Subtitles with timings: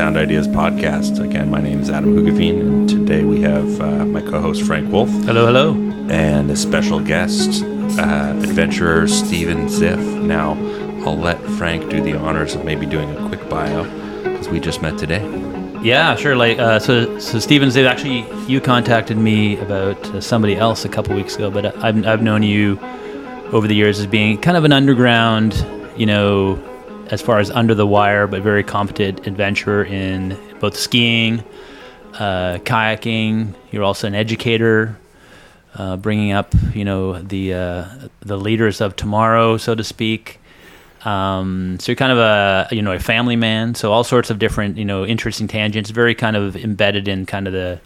[0.00, 1.22] Sound Ideas podcast.
[1.22, 4.90] Again, my name is Adam Hugavine, and today we have uh, my co host Frank
[4.90, 5.74] Wolf Hello, hello.
[6.08, 7.62] and a special guest,
[7.98, 10.00] uh, adventurer Stephen Ziff.
[10.22, 10.52] Now,
[11.04, 13.84] I'll let Frank do the honors of maybe doing a quick bio
[14.22, 15.22] because we just met today.
[15.82, 16.34] Yeah, sure.
[16.34, 20.88] Like, uh, so, so Stevens, they actually you contacted me about uh, somebody else a
[20.88, 22.78] couple weeks ago, but I've I've known you
[23.52, 25.62] over the years as being kind of an underground,
[25.94, 26.54] you know,
[27.10, 31.42] as far as under the wire, but very competent adventurer in both skiing,
[32.14, 33.54] uh, kayaking.
[33.72, 34.96] You're also an educator,
[35.74, 37.84] uh, bringing up, you know, the uh,
[38.20, 40.38] the leaders of tomorrow, so to speak.
[41.04, 43.74] Um, so you're kind of a you know a family man.
[43.74, 45.90] So all sorts of different you know interesting tangents.
[45.90, 47.80] Very kind of embedded in kind of the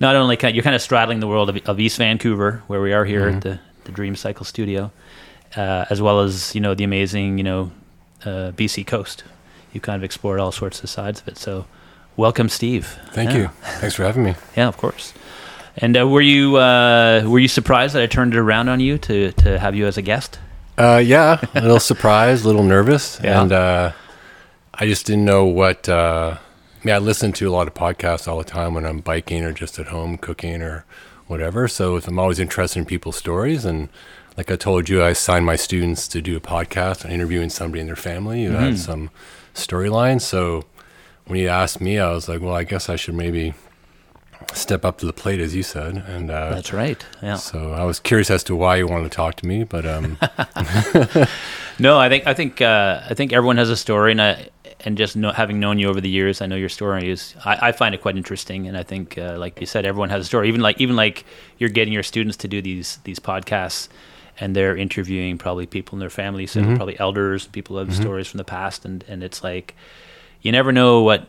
[0.00, 2.92] not only kind you're kind of straddling the world of, of East Vancouver, where we
[2.92, 4.90] are here at the the Dream Cycle Studio,
[5.56, 7.70] uh, as well as you know the amazing you know
[8.24, 9.24] uh, BC coast.
[9.72, 11.36] You kind of explored all sorts of sides of it.
[11.38, 11.66] So
[12.16, 12.98] welcome, Steve.
[13.12, 13.36] Thank Yeah.
[13.38, 13.48] you.
[13.80, 14.34] Thanks for having me.
[14.56, 15.12] Yeah, of course.
[15.76, 18.98] And uh, were you uh, were you surprised that I turned it around on you
[18.98, 20.38] to to have you as a guest?
[20.78, 23.42] Uh, yeah, a little surprised, a little nervous, Yeah.
[23.42, 23.92] and uh,
[24.74, 25.88] I just didn't know what.
[25.88, 29.00] Uh, I mean, I listen to a lot of podcasts all the time when I'm
[29.00, 30.84] biking or just at home cooking or
[31.26, 31.66] whatever.
[31.66, 33.88] So I'm always interested in people's stories, and
[34.36, 37.80] like I told you, I assigned my students to do a podcast on interviewing somebody
[37.80, 38.62] in their family who Mm-hmm.
[38.64, 39.10] had some
[39.54, 40.20] storyline.
[40.20, 40.64] So
[41.26, 43.54] when you asked me, I was like, well, I guess I should maybe
[44.52, 46.30] step up to the plate, as you said, and.
[46.30, 47.04] Uh, That's right.
[47.22, 47.36] Yeah.
[47.36, 50.18] So I was curious as to why you wanted to talk to me, but um,
[51.78, 54.48] No, I think I think uh, I think everyone has a story, and I,
[54.84, 57.34] and just know, having known you over the years, I know your story is.
[57.44, 60.22] I, I find it quite interesting, and I think, uh, like you said, everyone has
[60.22, 60.46] a story.
[60.48, 61.24] Even like even like
[61.58, 63.88] you're getting your students to do these these podcasts,
[64.40, 66.76] and they're interviewing probably people in their families, and mm-hmm.
[66.76, 68.02] probably elders, people who have mm-hmm.
[68.02, 69.74] stories from the past, and and it's like
[70.42, 71.26] you never know what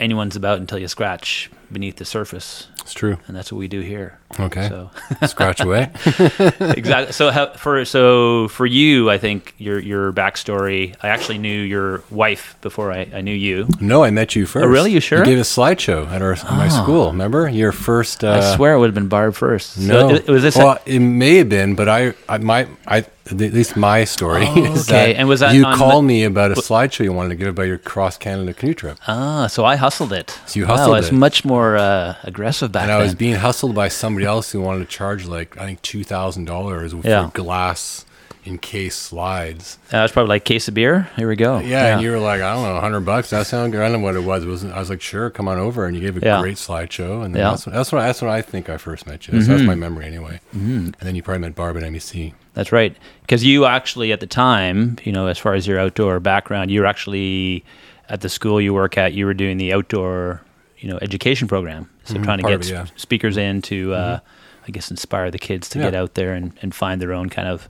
[0.00, 3.18] anyone's about until you scratch beneath the surface, it's true.
[3.28, 4.18] and that's what we do here.
[4.40, 4.90] Okay, So.
[5.26, 5.90] scratch away.
[6.04, 7.12] exactly.
[7.12, 10.94] So how, for so for you, I think your your backstory.
[11.02, 13.68] I actually knew your wife before I, I knew you.
[13.80, 14.64] No, I met you first.
[14.64, 14.92] Oh, really?
[14.92, 15.18] You sure?
[15.18, 15.20] Ah.
[15.22, 17.10] You gave a slideshow at our at my school.
[17.10, 18.24] Remember your first?
[18.24, 19.72] Uh, I swear it would have been Barb first.
[19.72, 20.56] So No, it, was this?
[20.56, 24.72] Well, it may have been, but I, I my, I at least my story Oh,
[24.72, 25.12] is okay.
[25.12, 27.64] that And was that you called me about a slideshow you wanted to give about
[27.64, 30.38] your cross Canada canoe trip, ah, so I hustled it.
[30.46, 31.14] So you wow, hustled I was it.
[31.14, 33.00] much more uh, aggressive back and then.
[33.00, 36.04] I was being hustled by somebody else who wanted to charge like I think two
[36.04, 37.30] thousand dollars for Yeah.
[37.34, 38.04] glass
[38.48, 39.78] encased slides.
[39.90, 41.08] that was probably like case of beer.
[41.16, 41.58] Here we go.
[41.58, 43.30] Yeah, and you were like, I don't know, hundred bucks.
[43.30, 43.80] That sound good.
[43.82, 44.42] I don't know what it was.
[44.44, 46.40] It wasn't I was like, sure, come on over, and you gave a Yeah.
[46.40, 47.50] great slideshow, and then Yeah.
[47.50, 49.34] that's what that's what that's what I think I first met you.
[49.34, 50.40] That's, that's my memory anyway.
[50.56, 50.76] Mm-hmm.
[50.78, 52.32] And then you probably met Barb at MEC.
[52.54, 52.96] That's right.
[53.22, 56.80] Because you actually, at the time, you know, as far as your outdoor background, you
[56.80, 57.64] were actually
[58.08, 59.12] at the school you work at.
[59.12, 60.40] You were doing the outdoor,
[60.78, 61.88] you know, education program.
[62.04, 62.82] So trying to part get it, yeah.
[62.84, 62.96] Mm-hmm.
[62.96, 64.18] speakers in to, uh,
[64.66, 65.84] I guess, inspire the kids to Yeah.
[65.86, 67.68] get out there and, and find their own kind of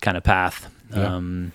[0.00, 0.68] kind of path.
[0.94, 1.16] Yeah.
[1.16, 1.52] Um,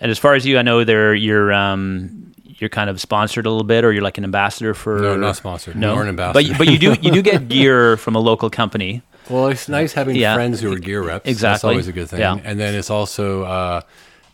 [0.00, 3.50] and as far as you, I know they're you're um, you're kind of sponsored a
[3.50, 4.98] little bit, or you're like an ambassador for.
[4.98, 5.76] No, not sponsored.
[5.76, 6.32] No, an ambassador.
[6.34, 9.02] But you- but you do you do get gear from a local company.
[9.28, 10.34] Well, it's nice having Yeah.
[10.34, 11.24] friends who are gear reps.
[11.24, 11.70] That's Exactly.
[11.70, 12.20] always a good thing.
[12.20, 12.36] Yeah.
[12.44, 13.80] And then it's also uh,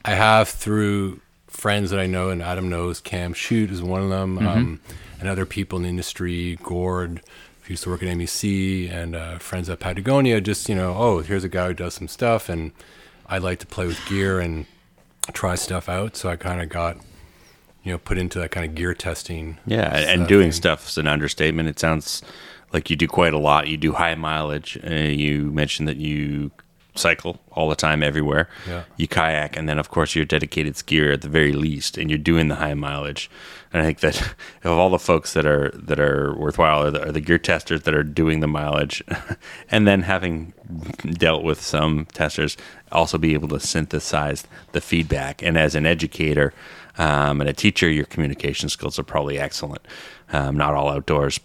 [0.05, 4.09] I have through friends that I know, and Adam knows Cam Shoot is one of
[4.11, 4.47] them, Mm-hmm.
[4.49, 4.81] um,
[5.21, 7.21] and other people in the industry, Gord,
[7.63, 10.41] who used to work at MEC, and uh, friends at Patagonia.
[10.41, 12.73] Just you know, oh, here's a guy who does some stuff, and
[13.33, 14.67] I like to play with gear and
[15.33, 16.17] try stuff out.
[16.17, 16.99] So I kind of got
[17.83, 19.57] you know put into that kind of gear testing.
[19.67, 21.67] Yeah, and- doing stuff is an understatement.
[21.71, 22.21] It sounds
[22.75, 23.69] like you do quite a lot.
[23.69, 24.79] You do high mileage.
[24.87, 26.51] Uh, you mentioned that you
[26.95, 28.49] cycle all the time, everywhere.
[28.67, 28.85] Yeah.
[28.97, 32.11] You kayak, and then of course you're a dedicated skier at the very least, and
[32.11, 33.31] you're doing the high mileage.
[33.73, 34.21] And I think that
[34.65, 37.83] of all the folks that are that are worthwhile are the, are the gear testers
[37.83, 39.03] that are doing the mileage,
[39.71, 40.53] and then having
[41.13, 42.57] dealt with some testers,
[42.91, 45.43] also be able to synthesize the feedback.
[45.43, 46.53] And as an educator
[46.99, 49.87] um, and a teacher, your communication skills are probably excellent.
[50.33, 51.41] Um, not all outdoors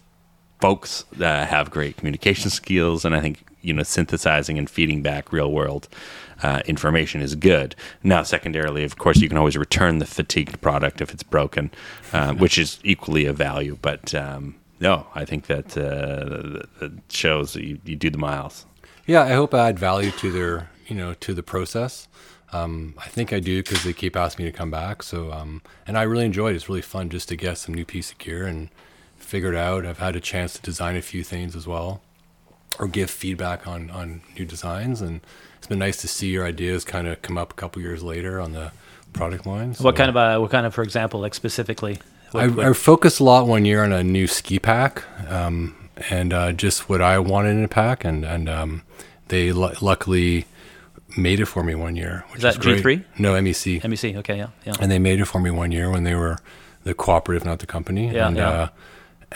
[0.60, 5.32] folks uh, have great communication skills, and I think you know synthesizing and feeding back
[5.32, 5.88] real world
[6.42, 7.74] uh, information is good.
[8.02, 11.70] Now, secondarily, of course, you can always return the fatigued product if it's broken,
[12.12, 13.78] uh, which is equally of value.
[13.80, 18.66] But um, no, I think that uh, shows that you, you do the miles.
[19.06, 22.08] Yeah, I hope I add value to their, you know, to the process.
[22.52, 25.02] Um, I think I do because they keep asking me to come back.
[25.02, 26.56] So, um, and I really enjoy it.
[26.56, 28.70] It's really fun just to get some new piece of gear and
[29.16, 29.84] figure it out.
[29.84, 32.00] I've had a chance to design a few things as well,
[32.78, 35.20] or give feedback on on new designs, and
[35.58, 38.40] it's been nice to see your ideas kind of come up a couple years later
[38.40, 38.72] on the
[39.12, 39.74] product line.
[39.74, 41.98] What kind of uh, what kind of, for example, like specifically
[42.32, 45.74] What- I, what- I focused a lot one year on a new ski pack, um,
[46.10, 48.82] and uh, just what I wanted in a pack, and and um,
[49.28, 50.46] they lu luckily
[51.16, 52.24] made it for me one year.
[52.28, 52.84] Which Is that great.
[52.84, 53.04] G3?
[53.18, 54.16] No, MEC, MEC.
[54.18, 54.74] Okay, yeah, yeah.
[54.80, 56.38] and they made it for me one year when they were
[56.84, 58.12] the cooperative, not the company.
[58.14, 58.48] Yeah, and, yeah.
[58.48, 58.68] Uh,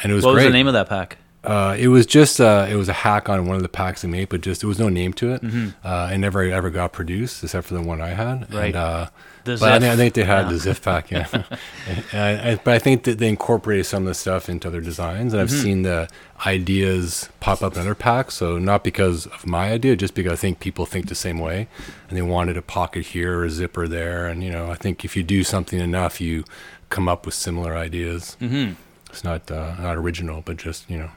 [0.03, 0.45] and it was what great.
[0.45, 1.17] was the name of that pack?
[1.45, 4.09] Uh, it was just uh, it was a hack on one of the packs they
[4.09, 5.43] made, but just there was no name to it.
[5.43, 5.69] Mm-hmm.
[5.87, 8.53] Uh, it never ever got produced except for the one I had.
[8.55, 8.67] Right.
[8.67, 9.07] And, uh,
[9.45, 10.53] The but I think, I think they had Yeah.
[10.53, 11.27] the Ziff pack, yeah.
[12.13, 14.81] and I, I, but I think that they incorporated some of the stuff into their
[14.81, 15.63] designs, and I've Mm-hmm.
[15.63, 16.09] seen the
[16.47, 18.35] ideas pop up in other packs.
[18.35, 21.67] So not because of my idea, just because I think people think the same way,
[22.09, 25.05] and they wanted a pocket here or a zipper there, and you know, I think
[25.05, 26.45] if you do something enough, you
[26.89, 28.37] come up with similar ideas.
[28.41, 28.75] Mm-hmm.
[29.11, 31.11] It's not uh, not original, but just you know,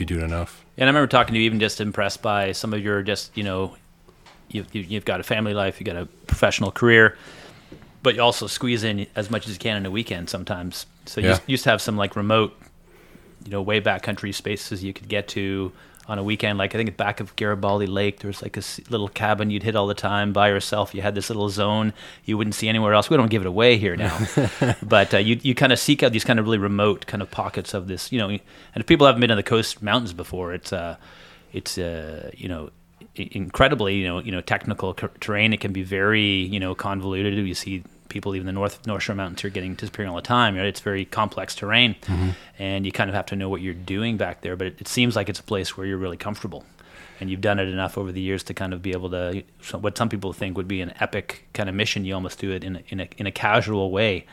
[0.00, 0.64] if you do it enough.
[0.78, 3.44] And I remember talking to you, even just impressed by some of your just, you
[3.44, 3.76] know,
[4.48, 7.16] you've, you- you've got a family life, you've got a professional career,
[8.02, 10.86] but you also squeeze in as much as you can in a weekend sometimes.
[11.04, 11.38] So you Yeah.
[11.46, 12.58] used to have some like remote,
[13.44, 15.70] you know, way back country spaces you could get to
[16.06, 16.58] on a weekend.
[16.58, 19.76] Like I think back of Garibaldi Lake, there was like a little cabin you'd hit
[19.76, 20.94] all the time by yourself.
[20.94, 21.92] You had this little zone
[22.24, 23.10] you wouldn't see anywhere else.
[23.10, 24.18] We don't give it away here now,
[24.82, 27.30] but uh, you you kind of seek out these kind of really remote kind of
[27.30, 28.28] pockets of this, you know.
[28.28, 28.40] And
[28.74, 30.96] if people haven't been to the coast mountains before, it's uh,
[31.52, 32.70] it's uh, you know
[33.14, 35.52] incredibly you know you know technical terrain.
[35.52, 37.34] It can be very you know convoluted.
[37.34, 40.56] You see people even the North North Shore Mountains are getting disappearing all the time.
[40.56, 40.66] Right?
[40.66, 41.96] It's very complex terrain,
[42.58, 44.56] and you kind of have to know what you're doing back there.
[44.56, 46.64] But it, it seems like it's a place where you're really comfortable.
[47.20, 49.42] And you've done it enough over the years to kind of be able to,
[49.78, 52.06] what some people think would be an epic kind of mission.
[52.06, 54.24] You almost do it in a, in a, in a casual way,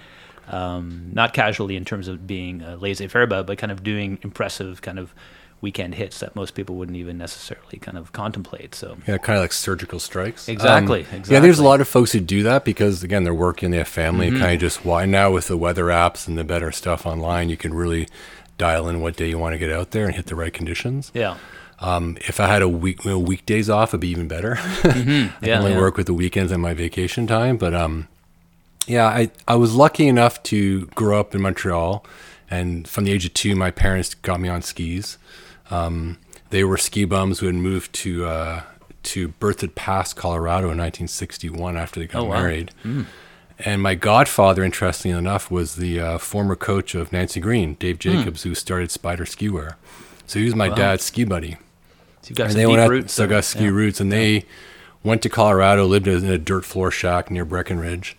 [0.47, 5.00] um, not casually in terms of being a laissez-faire but kind of doing impressive kind
[5.00, 5.13] of
[5.59, 8.75] weekend hits that most people wouldn't even necessarily kind of contemplate.
[8.75, 10.48] So Yeah, kind of like surgical strikes.
[10.48, 11.50] Exactly, Yeah, there's exactly.
[11.50, 11.62] Mm-hmm.
[11.62, 14.30] a lot of folks who do that because again they're working, they have family.
[14.30, 17.57] Kind of just why now with the weather apps and the better stuff online, you
[17.57, 18.07] can really
[18.57, 21.12] dial in what day you want to get out there and hit the right conditions.
[21.13, 21.38] yeah,
[21.80, 24.57] Um, if I had a week you know, weekdays off, it'd be even better.
[24.60, 25.77] I yeah, can only yeah.
[25.80, 27.57] work with the weekends and my vacation time.
[27.57, 28.07] But um,
[28.88, 32.06] yeah, I I was lucky enough to grow up in Montreal,
[32.50, 35.18] and from the age of two, my parents got me on skis.
[35.69, 36.17] Um,
[36.49, 38.61] they were ski bums who had moved to uh,
[39.03, 42.41] to Berthoud Pass, Colorado, in 1961 after they got Oh, wow.
[42.41, 42.71] married.
[43.59, 48.43] And my godfather, interestingly enough, was the uh, former coach of Nancy Greene, Dave Jacobs,
[48.43, 49.77] who started Spyder Ski Wear.
[50.27, 50.75] So he was my Wow.
[50.75, 51.57] dad's ski buddy
[52.21, 53.13] So you've got and some they deep went out, roots.
[53.13, 53.29] so there.
[53.29, 53.69] got ski Yeah.
[53.71, 54.45] roots, and they
[55.03, 58.15] went to Colorado, lived in a dirt floor shack near Breckenridge,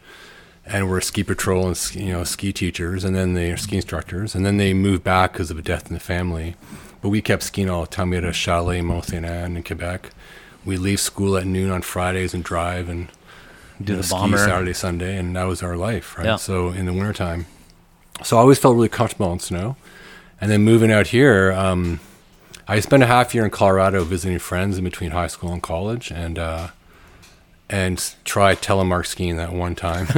[0.67, 3.77] and were ski patrol and ski- you know ski teachers, and then they are ski
[3.77, 6.57] instructors, and then they moved back because of a death in the family.
[7.01, 8.11] But we kept skiing all the time.
[8.11, 10.11] We had a chalet in Mont in Quebec.
[10.65, 13.09] We leave school at noon on Fridays and drive and
[13.83, 14.37] Do the ski.
[14.37, 16.27] Saturday, Sunday, and that was our life, right?
[16.27, 16.37] Yeah.
[16.37, 17.47] So in the wintertime.
[18.25, 19.77] So I always felt really comfortable in snow.
[20.41, 22.01] And then moving out here, um,
[22.67, 26.11] I spent a half year in Colorado visiting friends in between high school and college,
[26.11, 26.69] and uh,
[27.71, 30.07] and tried telemark skiing that one time.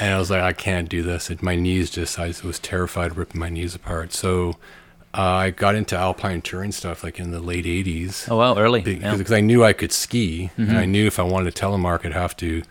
[0.00, 1.30] and I was like, I can't do this.
[1.30, 4.12] It, my knees just, I was terrified ripping my knees apart.
[4.12, 4.56] So
[5.16, 8.80] uh, I got into alpine touring stuff like in the late 80s Oh wow, early.
[8.80, 9.08] because yeah.
[9.10, 9.18] Mm-hmm.
[9.18, 12.12] because I knew I could ski, and I knew if I wanted to telemark, I'd
[12.12, 12.62] have to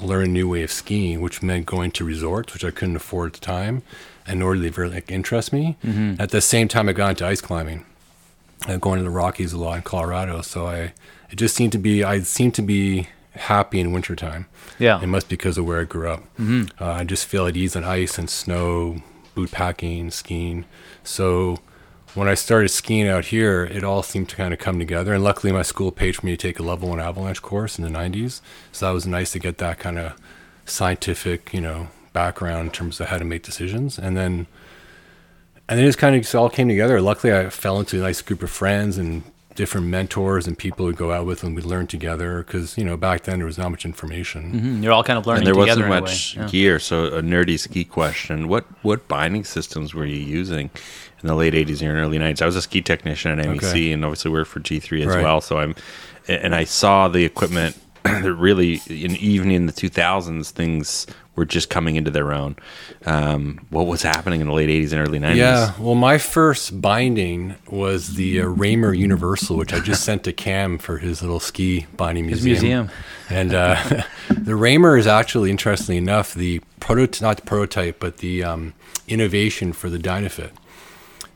[0.00, 3.30] learn a new way of skiing, which meant going to resorts, which I couldn't afford
[3.30, 3.82] at the time,
[4.26, 5.76] and nor did they very like, interest me.
[5.84, 6.20] Mm-hmm.
[6.20, 7.84] At the same time, I got into ice climbing,
[8.68, 10.40] uh, going to the Rockies a lot in Colorado.
[10.42, 10.92] So I,
[11.30, 14.46] it just seemed to be, I seemed to be happy in wintertime.
[14.78, 15.02] Yeah.
[15.02, 16.20] It must be because of where I grew up.
[16.38, 16.80] Mm-hmm.
[16.82, 19.02] Uh, I just feel at ease on ice and snow,
[19.34, 20.64] boot packing, skiing.
[21.02, 21.58] So
[22.14, 25.12] when I started skiing out here, it all seemed to kind of come together.
[25.14, 27.84] And luckily, my school paid for me to take a level one avalanche course in
[27.84, 28.40] the 90s.
[28.72, 30.18] So that was nice to get that kind of
[30.64, 33.98] scientific, you know, background in terms of how to make decisions.
[33.98, 34.46] And then,
[35.68, 37.00] and then it just kind of all came together.
[37.00, 39.22] Luckily, I fell into a nice group of friends and
[39.58, 42.96] different mentors and people who go out with and we learn together because you know
[42.96, 44.82] back then there was not much information Mhm.
[44.84, 46.36] You're all kind of learning and there together wasn't much.
[46.36, 46.46] Yeah.
[46.46, 46.78] gear.
[46.78, 50.70] So a nerdy ski question: What what binding systems were you using
[51.20, 52.40] in the late '80s and early '90s?
[52.40, 53.92] I was a ski technician at MEC, Okay.
[53.92, 55.24] and obviously worked for G3 as Right.
[55.24, 55.40] well.
[55.40, 55.74] So I'm,
[56.28, 57.76] and I saw the equipment.
[58.04, 61.04] that really, in, even in the 2000s, things
[61.38, 62.56] were just coming into their own.
[63.06, 65.36] Um, what was happening in the late '80s and early '90s?
[65.36, 70.32] Yeah, well, my first binding was the uh, Ramer Universal, which I just sent to
[70.32, 72.54] Cam for his little ski binding museum.
[72.54, 72.86] His museum.
[72.86, 73.04] museum.
[73.30, 78.44] And uh, the Ramer is actually, interestingly enough, the prototype, not the prototype, but the
[78.44, 78.74] um,
[79.06, 80.50] innovation for the Dynafit.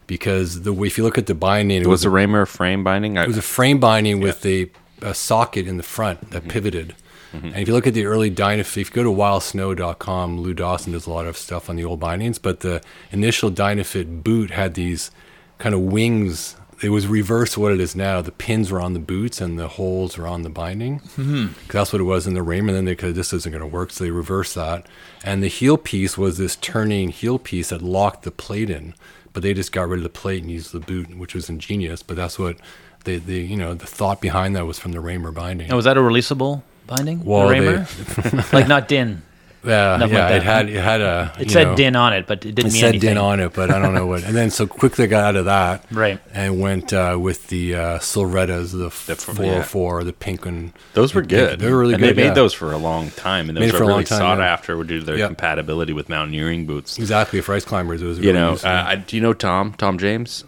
[0.06, 3.16] Because the if you look at the binding, it Was was, the Ramer frame binding?
[3.16, 4.68] It was a frame binding with a,
[5.00, 6.94] a socket in the front that pivoted.
[7.32, 10.92] And if you look at the early Dynafit, if you go to wildsnow.com, Lou Dawson
[10.92, 14.74] does a lot of stuff on the old bindings, but the initial Dynafit boot had
[14.74, 15.10] these
[15.58, 16.56] kind of wings.
[16.82, 18.20] It was reversed to what it is now.
[18.22, 21.00] The pins were on the boots and the holes were on the binding.
[21.00, 21.70] Mm-hmm.
[21.70, 22.68] That's what it was in the Ramer.
[22.68, 24.86] And then they could, this isn't going to work, so they reversed that.
[25.22, 28.94] And the heel piece was this turning heel piece that locked the plate in,
[29.32, 32.02] but they just got rid of the plate and used the boot, which was ingenious.
[32.02, 32.56] But that's what
[33.04, 35.72] the, the you know the thought behind that was from the Ramer binding.
[35.72, 37.24] Oh, was that a releasable binding?
[37.24, 37.86] Well, the
[38.30, 39.22] they- like not din.
[39.64, 40.42] Yeah, Nothing yeah, like it that.
[40.42, 42.72] had it had a It you said know, din on it, but it didn't It
[42.72, 43.10] mean said anything.
[43.10, 44.24] din on it, but I don't know what.
[44.24, 46.18] And then so quickly got out of that, Right.
[46.34, 50.72] And went uh, with the uh, Silvrettas, the, The f- 404, the pink one.
[50.94, 51.60] Those were good.
[51.60, 52.16] They were really and good.
[52.16, 52.34] They made yeah.
[52.34, 54.18] those for a long time, and Made those it for were a long really time,
[54.18, 54.52] sought yeah.
[54.52, 55.26] after due to their Yeah.
[55.28, 56.98] compatibility with mountaineering boots.
[56.98, 58.02] exactly for ice climbers.
[58.02, 58.84] It was You really know, uh.
[58.84, 59.74] I, do you know Tom?
[59.78, 60.42] Tom James.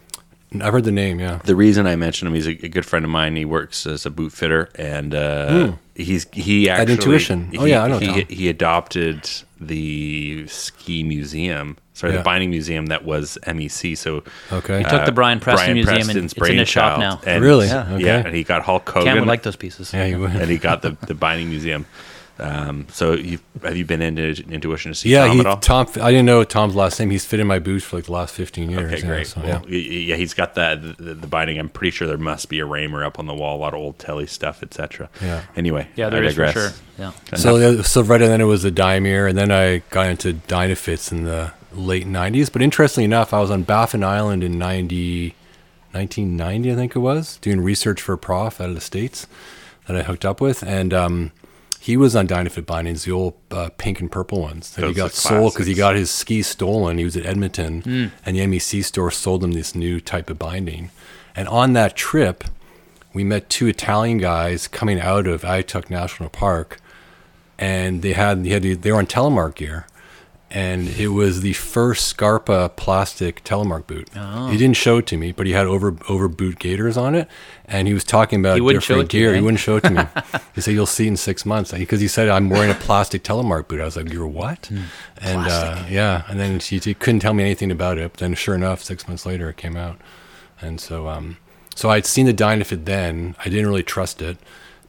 [0.63, 1.21] I've heard the name.
[1.21, 3.37] Yeah, The reason I mentioned him, he's a, a good friend of mine.
[3.37, 7.51] He works as a boot fitter, and uh, he's he actually Intuition.
[7.59, 8.23] Oh, yeah, I know he, Tom.
[8.29, 9.29] he adopted
[9.61, 12.19] the ski museum, sorry, Yeah.
[12.19, 13.97] the binding museum that was MEC.
[13.97, 14.79] So Okay.
[14.79, 17.21] He took the Brian Preston Brian Museum and it's in his shop now.
[17.27, 17.67] And- Really?
[17.69, 18.05] Yeah, Okay.
[18.05, 19.05] yeah, and he got Hulk Hogan.
[19.09, 19.93] Cam would like those pieces.
[19.95, 20.31] yeah, you would.
[20.37, 21.87] and he got the the binding museum.
[22.37, 25.57] Um, so you have you been into intuition to see Yeah, Tom he, at all?
[25.59, 25.87] Tom.
[26.03, 27.11] I didn't know Tom's last name.
[27.11, 28.93] He's fitted my boots for like the last fifteen years.
[28.93, 29.27] Okay, yeah, great.
[29.29, 29.59] so, well, yeah.
[29.61, 29.77] y- y-
[30.09, 31.59] yeah, he's got that the, the binding.
[31.61, 33.79] I'm pretty sure there must be a Ramer up on the wall, a lot of
[33.81, 35.09] old telly stuff, etc.
[35.23, 35.43] Yeah.
[35.55, 36.71] Anyway, Yeah, there I is for sure.
[36.99, 37.13] Yeah.
[37.37, 41.23] So the Silvretta, then it was the Diamir, and then I got into Dynafits in
[41.25, 42.53] the late 90s.
[42.53, 45.35] But interestingly enough, I was on Baffin Island in 90,
[45.93, 49.27] 1990, I think it was, doing research for a prof out of the States
[49.87, 50.63] that I hooked up with.
[50.63, 51.33] And um,
[51.85, 55.13] he was on Dynafit bindings, the old uh, pink and purple ones that he got
[55.13, 56.97] sold because he got his ski stolen.
[56.97, 57.83] He was at Edmonton,
[58.25, 60.89] and the MEC store sold him this new type of binding.
[61.37, 62.43] And on that trip,
[63.13, 66.81] we met two Italian guys coming out of Auyuittuq National Park,
[67.59, 69.87] and they had they had they were on telemark gear,
[70.55, 74.09] and it was the first Scarpa plastic telemark boot.
[74.15, 74.49] Oh.
[74.51, 77.29] He didn't show it to me, but he had over over boot gaiters on it,
[77.65, 79.33] and he was talking about He different you, gear.
[79.33, 79.37] eh?
[79.39, 80.05] He wouldn't show it to me.
[80.55, 83.67] he said you'll see in six months because he said I'm wearing a plastic telemark
[83.67, 83.81] boot.
[83.81, 84.67] I was like, you're what?
[84.67, 84.83] Hmm.
[85.21, 88.13] And uh, yeah, and then she, she couldn't tell me anything about it.
[88.13, 89.99] But then sure enough, six months later, it came out,
[90.61, 91.39] and so um,
[91.75, 93.35] so I'd seen the Dynafit then.
[93.41, 94.39] I didn't really trust it.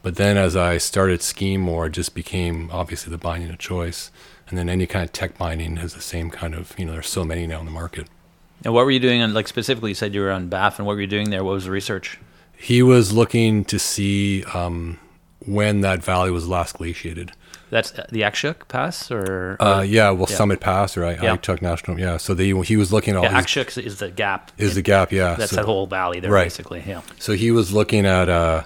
[0.02, 4.12] But then as I started skiing more, it just became obviously the binding of choice.
[4.48, 7.08] And then any kind of tech binding has the same kind of, you know, there's
[7.08, 8.08] so many now in the market.
[8.64, 10.86] And what were you doing on, like, specifically, you said you were on BAF, and
[10.86, 11.44] what were you doing there?
[11.44, 12.18] What was the research?
[12.56, 14.98] He was looking to see um,
[15.44, 17.32] when that valley was last glaciated.
[17.68, 19.56] That's uh, the Akshayuk Pass, or?
[19.60, 20.36] Uh, yeah, well, yeah.
[20.36, 21.32] Summit Pass, or I, Yeah.
[21.32, 22.16] I took national, yeah.
[22.16, 24.52] So they, he was looking at all yeah, these, Akshuk is the gap.
[24.56, 25.34] is the gap, yeah.
[25.34, 26.44] That's so, that whole valley there, Right.
[26.44, 26.82] basically.
[26.86, 27.02] Yeah.
[27.18, 28.64] so he was looking at, uh,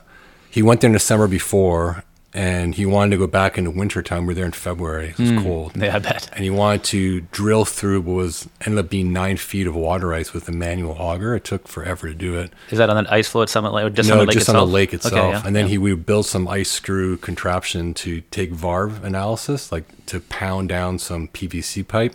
[0.51, 4.03] he went there in the summer before, and he wanted to go back into winter
[4.03, 4.23] time.
[4.23, 5.09] We were there in February.
[5.11, 5.43] It was hmm.
[5.43, 5.77] cold.
[5.77, 6.29] Yeah, I bet.
[6.33, 10.15] and he wanted to drill through what was ended up being nine feet of water
[10.15, 11.35] ice with a manual auger.
[11.35, 12.53] It took forever to do it.
[12.71, 13.87] Is that on the ice floe at Summit Lake?
[13.87, 14.63] Or just no, on the lake just itself?
[14.63, 15.15] on the lake itself.
[15.15, 15.71] Okay, yeah, and then yeah.
[15.71, 20.99] he would build some ice screw contraption to take varve analysis, like to pound down
[21.01, 22.15] some PVC pipe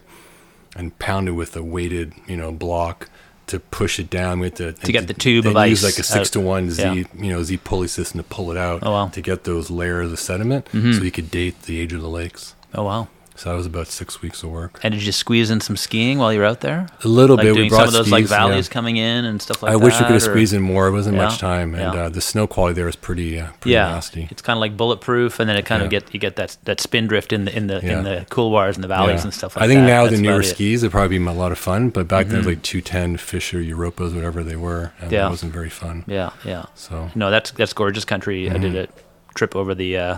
[0.77, 3.09] and pound it with a weighted, you know, block
[3.47, 5.99] to push it down with the To to get the tube of use ice like
[5.99, 6.25] a six out.
[6.33, 6.93] to one Z, Yeah.
[6.93, 9.03] you know, Z pulley system to pull it out Oh, wow.
[9.05, 9.13] Mm-hmm.
[9.13, 12.55] to get those layers of sediment, so you could date the age of the lakes.
[12.73, 13.07] Oh, wow.
[13.37, 14.79] So that was about six weeks of work.
[14.81, 16.87] And did you squeeze in some skiing while you were out there?
[17.03, 17.55] A little Like bit.
[17.55, 18.37] we brought some of those like skis, yeah.
[18.47, 19.81] valleys coming in and stuff like I that?
[19.81, 20.87] I wish we could have squeezed in more.
[20.87, 22.03] It wasn't Yeah, much time, and yeah.
[22.03, 24.29] uh, the snow quality there is pretty, uh, pretty Yeah, nasty.
[24.31, 25.99] it's kind of like bulletproof, and then it kind of Yeah.
[25.99, 27.97] get you get that that spin drift in the in the Yeah.
[27.97, 29.23] in the couloirs and the valleys Yeah.
[29.25, 29.65] and stuff like that.
[29.65, 29.87] I think that.
[29.87, 30.39] now That's the newer.
[30.39, 30.49] Mm-hmm.
[30.51, 33.17] skis would probably be a lot of fun, but back then it was like 210
[33.17, 35.27] Fischer Europas, whatever they were, and Yeah.
[35.27, 36.05] it wasn't very fun.
[36.07, 36.67] Yeah, yeah.
[36.75, 38.49] So No, that's that's gorgeous country.
[38.49, 38.61] I Mm-hmm.
[38.61, 38.87] did a
[39.33, 40.17] trip over the uh,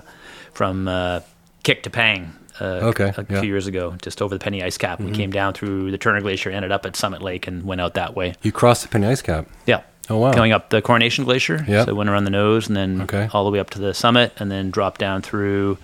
[0.53, 1.21] from uh,
[1.63, 2.33] Kick to Pang.
[2.59, 3.11] Uh, Okay, a yeah.
[3.13, 3.39] Mm-hmm.
[3.39, 4.99] few years ago, just over the Penny Ice Cap.
[4.99, 7.93] We came down through the Turner Glacier, ended up at Summit Lake, and went out
[7.95, 8.33] that way.
[8.41, 9.47] you crossed the Penny Ice Cap.
[9.65, 9.81] Yeah.
[10.09, 10.31] Oh wow!
[10.33, 11.65] Going up the Coronation Glacier.
[11.67, 11.85] Yep.
[11.85, 13.27] So it went around the nose and then Okay.
[13.33, 15.77] all the way up to the summit and then dropped down through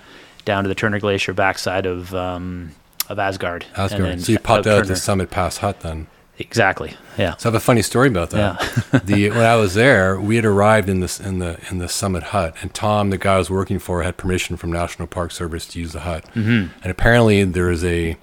[0.45, 2.71] down to the Turner Glacier backside of um,
[3.09, 3.65] of Asgard.
[3.75, 4.03] And Asgard.
[4.03, 6.07] then So you popped out at the Summit Pass hut then.
[6.39, 6.95] Exactly.
[7.17, 7.35] Yeah.
[7.37, 9.01] So I have a funny story about that.
[9.05, 12.23] the when I was there, we had arrived in this in the in the Summit
[12.23, 15.67] hut, and Tom, the guy I was working for, had permission from National Park Service
[15.67, 16.25] to use the hut.
[16.33, 16.73] Mm-hmm.
[16.81, 18.17] And apparently, there is a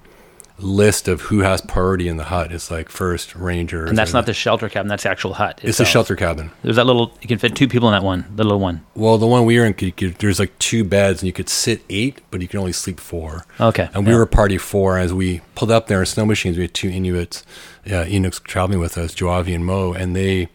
[0.60, 2.52] list of who has priority in the hut.
[2.52, 3.86] It's like first ranger.
[3.86, 4.88] And that's not the shelter cabin.
[4.88, 5.60] That's the actual hut.
[5.62, 6.50] It's a shelter cabin.
[6.62, 7.12] There's that little.
[7.20, 8.24] You can fit two people in that one.
[8.34, 8.84] The little one.
[8.94, 11.82] Well, the one we were in, could, there's like two beds, and you could sit
[11.88, 13.44] eight, but you can only sleep four.
[13.58, 13.88] Okay.
[13.94, 14.18] And we yeah.
[14.18, 14.98] were party four.
[14.98, 17.44] As we pulled up there in snow machines, we had two Inuits,
[17.90, 20.48] uh, Inuits traveling with us, Joavi and Mo, and they,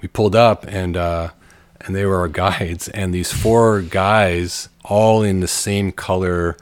[0.00, 1.30] we pulled up and uh,
[1.80, 2.88] and they were our guides.
[2.88, 6.56] And these four guys, all in the same color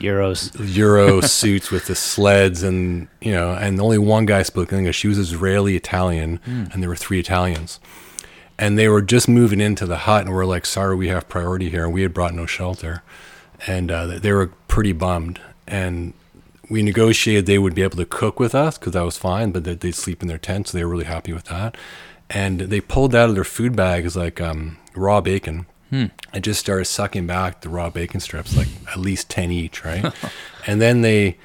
[0.00, 0.52] Euros.
[0.74, 4.96] Euro suits with the sleds, and you know, and only one guy spoke English.
[4.96, 6.40] She was Israeli Italian,
[6.72, 7.80] and there were three Italians.
[8.58, 11.70] And they were just moving into the hut, and we're like, "Sorry, we have priority
[11.70, 13.02] here." And we had brought no shelter,
[13.66, 15.40] and uh, they were pretty bummed.
[15.66, 16.12] And
[16.68, 19.64] we negotiated they would be able to cook with us because that was fine, but
[19.64, 21.76] they'd sleep in their tent, so they were really happy with that.
[22.30, 25.66] And they pulled out of their food bags like um, raw bacon.
[25.90, 26.06] Hmm.
[26.32, 30.12] I just started sucking back the raw bacon strips, like at least ten each, right?
[30.66, 31.36] and then they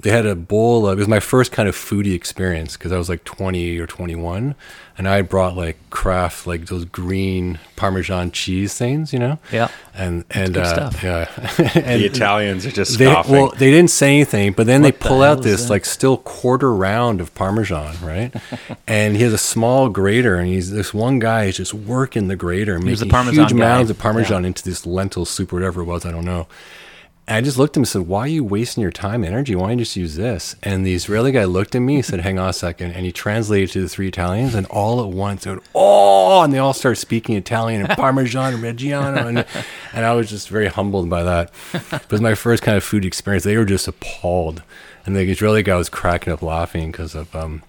[0.00, 2.98] they had a bowl of it was my first kind of foodie experience because I
[2.98, 4.54] was like 20 or 21
[4.96, 9.68] and I brought like craft like those green parmesan cheese things you know Yeah.
[9.94, 11.02] and and good uh, stuff.
[11.02, 11.28] yeah
[11.74, 13.32] and The Italians are just they, scoffing.
[13.32, 16.16] well they didn't say anything but then What they pull hell out this like still
[16.18, 18.32] quarter round of parmesan right
[18.86, 22.36] and he has a small grater and he's this one guy is just working the
[22.36, 23.56] grater was the making Parmesan huge guy.
[23.56, 26.46] mounds of parmesan into this lentil soup or whatever it was I don't know and
[27.36, 29.54] I just looked at him and said, Why are you wasting your time, and energy?
[29.54, 30.56] Why don't you just use this?
[30.62, 32.92] And the Israeli guy looked at me and said, Hang on a second.
[32.92, 36.52] And he translated to the three Italians, and all at once, it went, Oh, and
[36.52, 39.26] they all started speaking Italian and Parmesan and Reggiano.
[39.26, 39.46] And,
[39.92, 41.52] and I was just very humbled by that.
[41.74, 43.44] It was my first kind of food experience.
[43.44, 44.62] They were just appalled.
[45.04, 47.62] And the Israeli guy was cracking up laughing because of, um,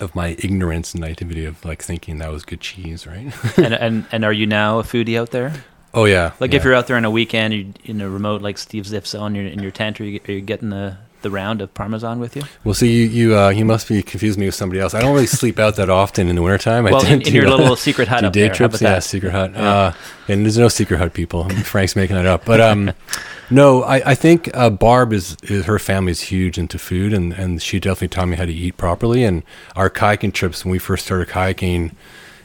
[0.00, 3.32] of my ignorance and naivety of like thinking that was good cheese, right?
[3.58, 5.64] and, and and are you now a foodie out there?
[5.94, 6.58] Oh yeah, Like yeah.
[6.58, 9.34] if you're out there on a weekend, you in a remote like Steve Ziff's on
[9.34, 12.36] your in your tent, are you, are you getting the the round of Parmesan with
[12.36, 12.42] you?
[12.62, 14.94] Well, see, you you uh, you must be confusing me with somebody else.
[14.94, 16.86] I don't really sleep out that often in the wintertime.
[16.86, 18.54] I Well, tend in, in to, your uh, little secret hut up day there.
[18.54, 18.80] Trips.
[18.80, 19.04] Yeah, that?
[19.04, 19.56] secret hut.
[19.56, 19.92] Uh,
[20.28, 21.48] and there's no secret hut, people.
[21.64, 22.44] Frank's making that up.
[22.44, 22.92] But um,
[23.50, 27.60] no, I, I think uh, Barb is, is her family's huge into food, and and
[27.60, 29.24] she definitely taught me how to eat properly.
[29.24, 29.42] And
[29.74, 31.92] our kayaking trips when we first started kayaking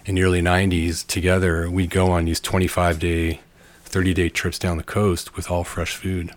[0.05, 3.41] in the early '90s together, we'd go on these 25 day,
[3.86, 6.33] 30 day trips down the coast with all fresh food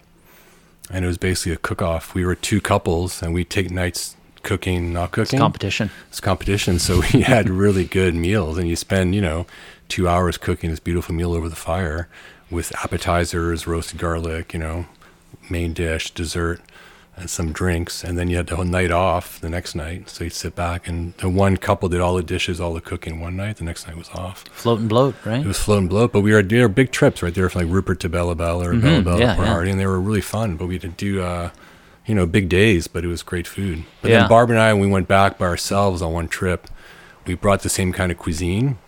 [0.91, 2.15] and it was basically a cook off.
[2.15, 5.37] We were two couples, and we'd take nights cooking, not cooking.
[5.37, 5.91] It's competition.
[6.09, 6.79] It's competition.
[6.79, 9.47] So we had really good meals, and you spend, you know,
[9.89, 12.09] two hours cooking this beautiful meal over the fire
[12.51, 14.87] with appetizers, roasted garlic, you know,
[15.51, 16.61] main dish, dessert,
[17.17, 18.05] and some drinks.
[18.05, 20.11] And then you had the whole night off the next night.
[20.11, 23.21] So you'd sit back, and the one couple did all the dishes, all the cooking
[23.21, 23.57] one night.
[23.57, 24.45] The next night was off.
[24.53, 25.41] Float and bloat, right?
[25.41, 27.73] It was float and bloat, but we were were big trips right there from like
[27.73, 29.21] Rupert to Bella Bella or Bella Bella Mm-hmm.
[29.23, 29.53] yeah, to Port yeah.
[29.55, 30.57] Hardy, and they were really fun.
[30.57, 31.51] But we did do, uh,
[32.05, 33.85] you know, big days, but it was great food.
[34.03, 34.21] But Yeah.
[34.21, 36.69] then Barb and I, when we went back by ourselves on one trip,
[37.27, 38.79] we brought the same kind of cuisine,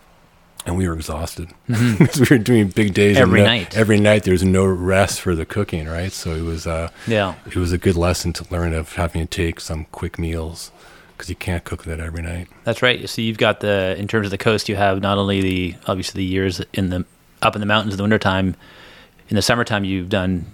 [0.68, 3.34] and we were exhausted because we were doing big days and Mm-hmm.
[3.36, 3.76] Every no- night.
[3.76, 6.12] Every night, there was no rest for the cooking, right?
[6.12, 7.34] So it was, uh, yeah.
[7.46, 10.70] it was a good lesson to learn of having to take some quick meals
[11.16, 12.46] because you can't cook that every night.
[12.62, 13.08] That's right.
[13.08, 16.20] So you've got the in terms of the coast, you have not only the obviously
[16.20, 17.04] the years in the
[17.42, 18.54] up in the mountains in the wintertime.
[19.28, 20.46] In the summertime, you've done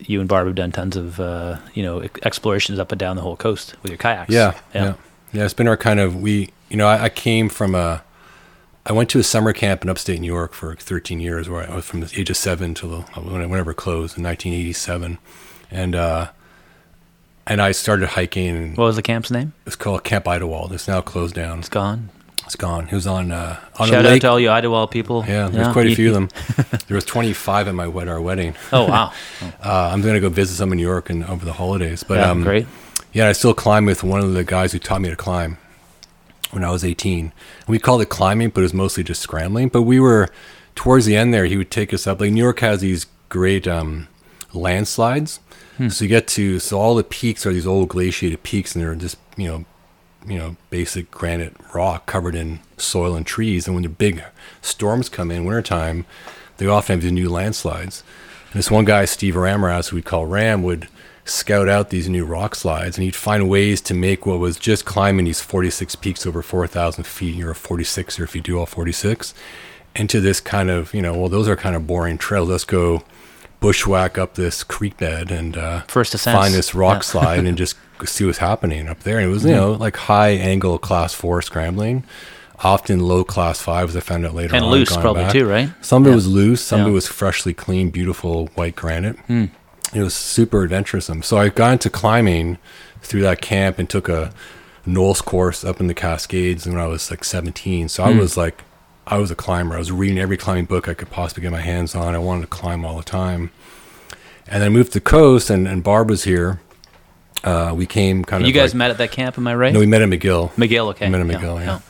[0.00, 3.22] you and Barb have done tons of uh, you know explorations up and down the
[3.22, 4.30] whole coast with your kayaks.
[4.32, 4.94] Yeah, yeah,
[5.32, 5.44] yeah.
[5.44, 6.50] It's been our kind of we.
[6.70, 8.02] You know, I, I came from a.
[8.86, 11.74] I went to a summer camp in upstate New York for 13 years, where I
[11.74, 15.18] was from the age of seven till whenever it closed in 1987,
[15.70, 16.28] and uh,
[17.46, 18.74] and I started hiking.
[18.74, 19.52] What was the camp's name?
[19.66, 20.72] it's called Camp Idlewild.
[20.72, 21.60] It's now closed down.
[21.60, 22.10] It's gone.
[22.44, 22.88] It's gone.
[22.88, 24.20] It was on uh, on Shout a out lake.
[24.20, 25.24] to all you Idlewild people.
[25.26, 26.28] yeah, there's quite a few of them.
[26.88, 28.54] there was 25 at my wed- our wedding.
[28.72, 29.12] Oh wow,
[29.62, 32.02] Uh, I'm going to go visit some in New York and over the holidays.
[32.02, 32.66] But yeah, um, great.
[33.14, 35.56] Yeah, I still climb with one of the guys who taught me to climb
[36.50, 37.18] when I was 18.
[37.20, 37.32] And
[37.68, 39.68] we called it climbing, but it was mostly just scrambling.
[39.68, 40.28] But we were
[40.74, 41.46] towards the end there.
[41.46, 42.20] He would take us up.
[42.20, 44.08] Like New York has these great um,
[44.52, 45.40] landslides.
[45.88, 48.94] So you get to so all the peaks are these old glaciated peaks, and they're
[48.94, 49.64] just you know,
[50.24, 53.66] you know, basic granite rock covered in soil and trees.
[53.66, 54.22] And when the big
[54.62, 56.06] storms come in wintertime,
[56.58, 58.04] they often have these new landslides.
[58.52, 60.86] And this one guy, Steve Ramras, who we call Ram, would
[61.24, 64.84] scout out these new rock slides and he'd find ways to make what was just
[64.84, 67.34] climbing these 46 peaks over 4,000 feet.
[67.34, 69.32] You're a 46 or if you do all 46
[69.96, 72.48] into this kind of, you know, well, those are kind of boring trails.
[72.50, 73.02] Let's go
[73.60, 77.00] bushwhack up this creek bed and uh, First find this rock Yeah.
[77.00, 79.18] slide and just see what's happening up there.
[79.18, 82.04] And it was, you know, like high angle class four scrambling,
[82.58, 83.96] often low class fives.
[83.96, 84.70] I found out later And on.
[84.72, 85.32] loose going probably back.
[85.32, 85.70] too, right?
[85.80, 86.60] Some of it was loose.
[86.60, 89.16] Some of it was freshly clean, beautiful white granite.
[89.94, 91.22] It was super adventuresome.
[91.22, 92.58] So I got into climbing
[93.00, 94.32] through that camp and took a
[94.86, 97.88] NOLS course up in the Cascades when I was like 17.
[97.88, 98.62] So I was like,
[99.06, 99.74] I was a climber.
[99.76, 102.14] I was reading every climbing book I could possibly get my hands on.
[102.14, 103.50] I wanted to climb all the time.
[104.46, 106.60] And then I moved to the coast, and, and Barb was here.
[107.42, 108.46] Uh, we came kind of.
[108.46, 109.72] You guys like- met at that camp, am I right?
[109.72, 110.50] No, we met at McGill.
[110.52, 111.06] McGill, okay.
[111.06, 111.80] We met in Yeah, McGill, yeah.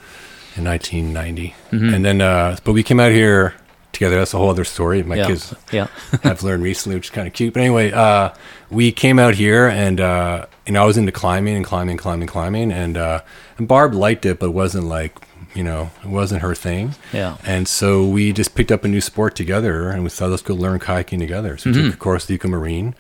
[0.57, 1.55] in 1990.
[1.73, 1.95] Mm-hmm.
[1.95, 3.55] And then, uh, but we came out here
[3.95, 4.17] together.
[4.19, 5.03] That's a whole other story.
[5.03, 5.27] My Yeah.
[5.27, 5.87] kids Yeah.
[6.25, 7.55] I've learned recently, which is kind of cute.
[7.55, 8.31] But anyway, uh,
[8.71, 12.29] we came out here, and uh, you know, I was into climbing and climbing, climbing,
[12.29, 13.21] climbing, and uh,
[13.59, 15.17] and Barb liked it, but wasn't like
[15.55, 16.95] you know, it wasn't her thing.
[17.13, 17.37] Yeah.
[17.47, 20.53] And so we just picked up a new sport together, and we thought let's go
[20.55, 21.57] learn kayaking together.
[21.57, 22.95] So we took a course at Eco Marine.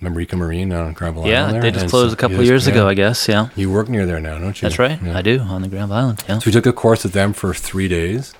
[0.00, 1.26] Remember Eco Marine on Mm-hmm.
[1.26, 1.40] Yeah.
[1.40, 1.54] Island?
[1.56, 1.60] there?
[1.60, 2.72] They just And closed so- a couple years yeah.
[2.72, 3.28] ago, I guess.
[3.28, 3.50] Yeah.
[3.54, 4.66] You work near there now, don't you?
[4.66, 4.98] That's right.
[5.02, 5.18] Yeah.
[5.18, 6.24] I do on the Granville Island.
[6.26, 6.38] Yeah.
[6.38, 8.32] So we took a course with them for three days.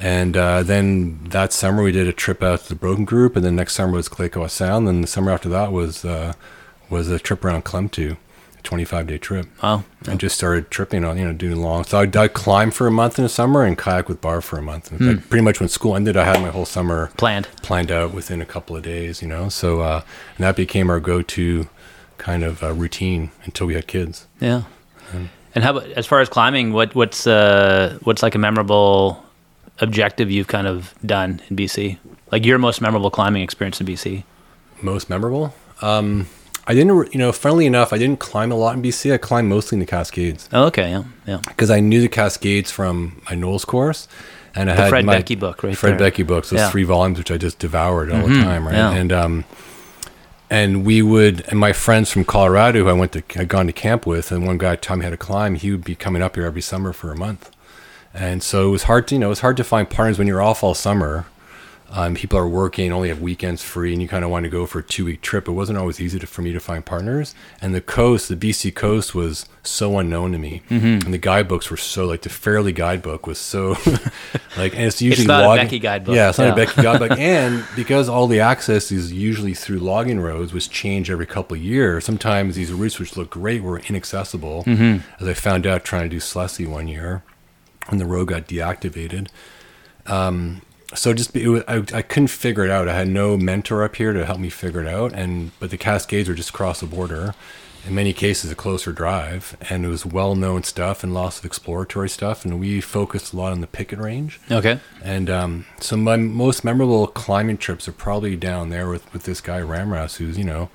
[0.00, 3.44] And uh, then that summer we did a trip out to the Broken Group, and
[3.44, 4.88] then next summer was Clayoquot Sound.
[4.88, 6.32] And the summer after that was uh,
[6.90, 8.16] was a trip around Klemtu,
[8.58, 9.84] a 25 day trip, Wow.
[10.08, 11.84] and just started tripping on you know doing long.
[11.84, 14.58] So I'd, I'd climb for a month in the summer and kayak with Bar for
[14.58, 14.90] a month.
[14.92, 17.46] In fact, pretty much when school ended, I had my whole summer Planned.
[17.62, 19.22] planned out within a couple of days.
[19.22, 20.02] You know, so uh,
[20.36, 21.68] and that became our go to
[22.18, 24.26] kind of uh, routine until we had kids.
[24.40, 24.62] Yeah.
[25.54, 26.72] And how about as far as climbing?
[26.72, 29.24] What what's uh what's like a memorable
[29.80, 31.98] objective you've kind of done in BC?
[32.32, 34.24] Like your most memorable climbing experience in BC?
[34.82, 35.54] most memorable.
[35.80, 36.26] Um,
[36.66, 39.12] I didn't, you know, funnily enough, I didn't climb a lot in BC.
[39.12, 40.90] I climbed mostly in the Cascades Oh, okay.
[40.90, 41.04] Yeah.
[41.26, 41.38] Yeah.
[41.46, 44.08] because I knew the Cascades from my NOLS course,
[44.54, 46.10] and I The had Fred my Beckey book, right Fred there.
[46.10, 46.70] Beckey books, those Yeah.
[46.70, 48.74] three volumes, which I just devoured all Mhm, the time, right?
[48.76, 48.90] yeah.
[48.92, 49.44] And um,
[50.50, 53.72] and we would, and my friends from Colorado, who I went to, had gone to
[53.72, 55.54] camp with, and one guy taught me how to climb.
[55.54, 57.50] He would be coming up here every summer for a month,
[58.14, 60.26] and so it was hard to, you know, it was hard to find partners when
[60.28, 61.26] you're off all summer.
[61.90, 64.66] Um, people are working, only have weekends free, and you kind of want to go
[64.66, 65.46] for a two week trip.
[65.46, 67.36] It wasn't always easy to, for me to find partners.
[67.60, 70.62] And the coast, the BC coast, was so unknown to me.
[70.70, 71.04] Mm-hmm.
[71.04, 73.76] And the guidebooks were so like the Fairley guidebook was so
[74.56, 76.16] like, and it's usually not a Beckey guidebook.
[76.16, 76.52] Yeah, it's not Yeah.
[76.52, 77.12] a Beckey guidebook.
[77.18, 81.62] and because all the access is usually through logging roads, which change every couple of
[81.62, 84.64] years, sometimes these routes which look great were inaccessible.
[84.64, 85.22] Mm-hmm.
[85.22, 87.22] As I found out trying to do Slesse one year,
[87.88, 89.28] when the road got deactivated
[90.94, 92.88] so just it was, I, I couldn't figure it out.
[92.88, 95.76] I had no mentor up here to help me figure it out, and but the
[95.76, 97.34] Cascades were just across the border.
[97.86, 102.08] In many cases, a closer drive, and it was well-known stuff and lots of exploratory
[102.08, 102.42] stuff.
[102.42, 104.40] And we focused a lot on the Picket Range.
[104.50, 104.80] Okay.
[105.02, 109.42] And um, so my most memorable climbing trips are probably down there with, with this
[109.42, 110.70] guy Ramras, who's you know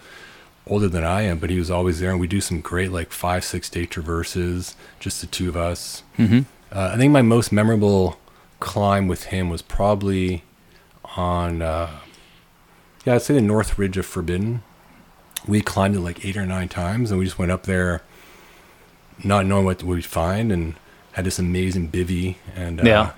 [0.67, 2.11] older than I am, but he was always there.
[2.11, 6.03] And we do some great like five six day traverses, just the two of us.
[6.19, 6.41] Mm-hmm.
[6.71, 8.19] Uh, I think my most memorable
[8.59, 10.43] climb with him was probably
[11.15, 11.89] on, uh,
[13.05, 14.61] yeah, I'd say the North Ridge of Forbidden.
[15.47, 18.01] We climbed it like eight or nine times, and we just went up there,
[19.23, 20.75] not knowing what we'd find, and
[21.13, 23.11] had this amazing bivy, and uh, Yeah.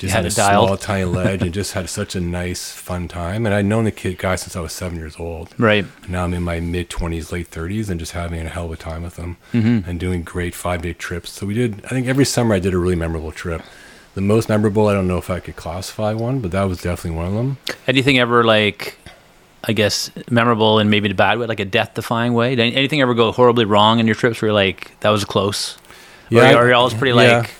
[0.00, 0.66] Just had had, a dialed.
[0.68, 3.46] small tiny ledge, and just had such a nice, fun time.
[3.46, 5.54] And I'd known the kid guy since I was seven years old.
[5.58, 5.84] Right.
[6.08, 8.76] Now I'm in my mid 20s, late 30s, and just having a hell of a
[8.76, 9.88] time with them Mm-hmm.
[9.88, 11.30] and doing great five day trips.
[11.32, 13.62] So we did, I think every summer I did a really memorable trip.
[14.14, 17.16] The most memorable, I don't know if I could classify one, but that was definitely
[17.16, 17.58] one of them.
[17.86, 18.96] Anything ever like,
[19.62, 22.56] I guess, memorable in maybe the bad way, like a death-defying way?
[22.56, 24.40] Did anything ever go horribly wrong in your trips?
[24.42, 25.78] Where you're like, that was close.
[26.28, 26.54] Yeah.
[26.54, 27.40] Or, or you're always pretty yeah.
[27.40, 27.50] like,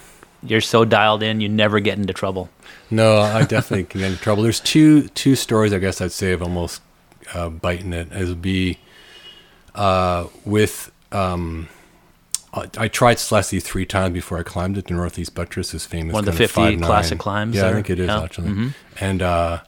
[0.42, 2.48] you're so dialed in, you never get into trouble.
[2.90, 4.42] No, I definitely can get into trouble.
[4.42, 6.82] There's two two stories I guess I'd say of almost
[7.34, 8.10] uh, biting it.
[8.12, 8.78] As would be
[9.74, 11.68] uh, with um,
[12.52, 14.86] I, I tried Slesse three times before I climbed it.
[14.86, 16.14] The Northeast Buttress is famous.
[16.14, 18.22] One of the kind 50 classic climbs Yeah, I think it is Yeah.
[18.22, 18.48] actually.
[18.50, 18.74] Mhm.
[19.00, 19.60] And uh,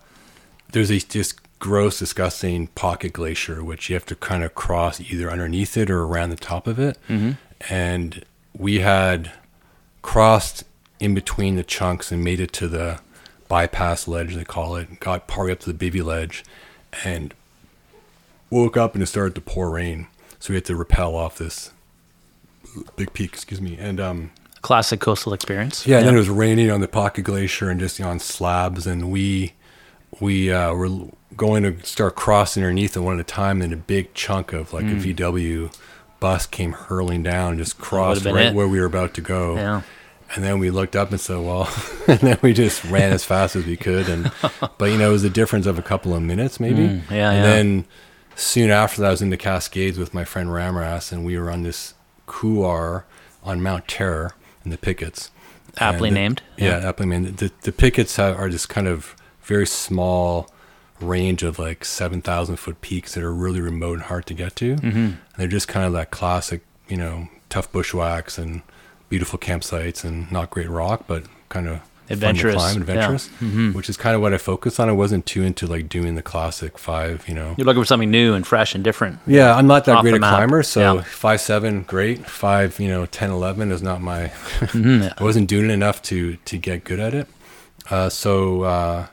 [0.72, 5.30] there's a just gross, disgusting pocket glacier which you have to kind of cross either
[5.30, 6.98] underneath it or around the top of it.
[7.08, 7.36] Mhm.
[7.70, 8.24] And
[8.56, 9.30] we had
[10.02, 10.64] crossed
[11.00, 13.00] in between the chunks and made it to the
[13.48, 16.44] bypass ledge they call it got partway up to the bivy ledge
[17.04, 17.34] and
[18.50, 20.06] woke up and it started to pour rain.
[20.38, 21.72] So we had to rappel off this
[22.96, 24.30] big peak excuse me and um
[24.62, 25.86] Classic coastal experience.
[25.88, 29.10] yeah, and then it was raining on the pocket glacier and just on slabs and
[29.10, 29.54] we
[30.20, 30.88] we uh, were
[31.36, 34.72] going to start crossing underneath it one at a time and a big chunk of
[34.72, 35.74] like a vw
[36.22, 38.54] bus came hurling down just crossed right it.
[38.54, 39.82] where we were about to go Yeah.
[40.34, 41.68] and then we looked up and said, "Well,"
[42.08, 44.08] and then we just ran as fast as we could.
[44.08, 44.30] And
[44.78, 46.86] but you know, it was a difference of a couple of minutes, maybe.
[46.88, 47.42] Mm, yeah, And yeah.
[47.42, 47.84] then
[48.36, 51.50] soon after that, I was in the Cascades with my friend Ramras, and we were
[51.50, 51.94] on this
[52.26, 53.04] couloir
[53.42, 54.32] on Mount Terror
[54.64, 55.30] in the Pickets.
[55.78, 56.42] Aptly the- named.
[56.56, 57.38] Yeah, aptly named.
[57.38, 60.48] The, the Pickets have, are this kind of very small
[61.02, 64.56] range of like seven thousand foot peaks that are really remote and hard to get
[64.56, 64.76] to.
[64.76, 64.98] Mm-hmm.
[64.98, 68.62] And they're just kind of that classic, you know, tough bushwhacks and
[69.08, 72.80] beautiful campsites and not great rock, but kind of Adventurous, climb, yeah.
[72.80, 73.28] adventurous,
[73.74, 74.88] which is kind of what I focus on.
[74.88, 77.54] I wasn't too into like doing the classic five, you know.
[77.56, 79.18] You're looking for something new and fresh and different.
[79.26, 81.02] Yeah, I'm not that Off great a climber, so Yeah.
[81.02, 82.26] five seven, great.
[82.26, 84.28] Five, you know, 10, 11 is not my.
[84.72, 85.08] Mm-hmm.
[85.18, 87.28] I wasn't doing it enough to to get good at it.
[87.90, 89.06] Uh, so uh,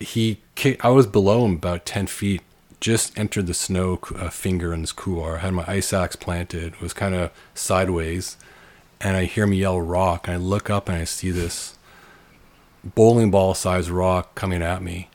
[0.00, 2.42] he, ki- I was below him about ten feet.
[2.80, 5.38] Just entered the snow uh, finger in this couloir.
[5.38, 6.80] Had my ice axe planted.
[6.80, 8.36] Was kind of sideways,
[9.00, 11.76] and I hear him yell "rock." And I look up and I see this
[12.84, 15.08] bowling ball sized rock coming at me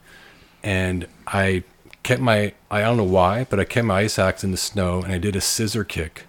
[0.64, 1.64] and I
[2.04, 5.02] kept my I don't know why, but I kept my ice axe in the snow
[5.02, 6.24] and I did a scissor kick,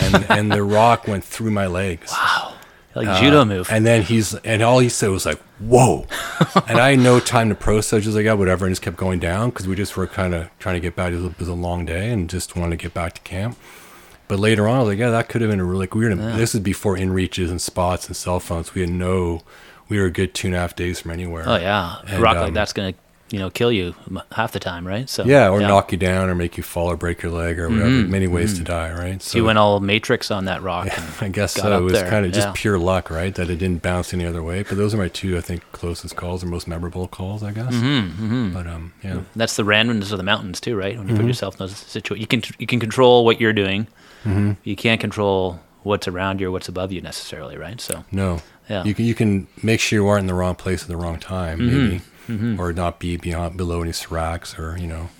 [0.00, 2.12] and and the rock went through my legs.
[2.94, 3.68] Like Uh, judo move.
[3.70, 6.06] And then he's and all he said was like, "Whoa!"
[6.68, 8.04] and I had no time to process.
[8.04, 10.48] Just like, yeah, whatever, and just kept going down because we just were kind of
[10.58, 11.12] trying to get back.
[11.12, 13.20] It was, a, it was a long day and just wanted to get back to
[13.22, 13.58] camp.
[14.26, 16.16] But later on, I was like, yeah, that could have been a really weird.
[16.18, 18.74] This is before inReaches and spots and cell phones.
[18.74, 19.42] We had no.
[19.88, 21.44] We were a good two and a half days from anywhere.
[21.46, 22.94] oh yeah, And, rock um, like that's gonna
[23.34, 23.94] you know kill you
[24.32, 25.10] half the time, right?
[25.10, 27.68] So Yeah, or knock you down, or make you fall, or break your leg, or
[27.68, 27.88] whatever.
[27.90, 28.10] Mm-hmm.
[28.10, 29.20] Many ways to die, right?
[29.20, 30.86] So you went all Matrix on that rock.
[30.96, 31.76] and I guess so.
[31.78, 32.52] It was there, kind of just yeah.
[32.54, 33.34] pure luck, right?
[33.34, 34.62] That it didn't bounce any other way.
[34.62, 37.74] But those are my two, I think, closest calls or most memorable calls, I guess.
[37.74, 40.96] Mm-hmm, But um, yeah, That's the randomness of the mountains too, right?
[40.96, 41.22] When you Mm-hmm.
[41.22, 43.88] put yourself in those situations, you can you can control what you're doing.
[44.24, 44.52] Mm-hmm.
[44.62, 47.78] You can't control what's around you or what's above you necessarily, right?
[47.80, 48.84] So no, Yeah.
[48.84, 51.18] you can you can make sure you aren't in the wrong place at the wrong
[51.18, 52.58] time, maybe, Mm-hmm.
[52.60, 55.10] or not be beyond below any seracs or you know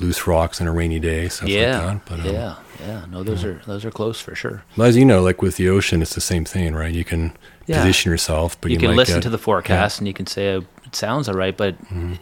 [0.00, 2.10] loose rocks on a rainy day, stuff yeah, like that.
[2.10, 3.04] But um, yeah, yeah.
[3.10, 4.62] No, those are those are close for sure.
[4.76, 6.92] but as you know, like with the ocean, it's the same thing, right?
[6.92, 7.32] You can
[7.66, 7.78] Yeah.
[7.78, 10.54] position yourself, but you, you, can listen get- to the forecast and you can say
[10.56, 12.14] oh, it sounds all right, but Mm-hmm.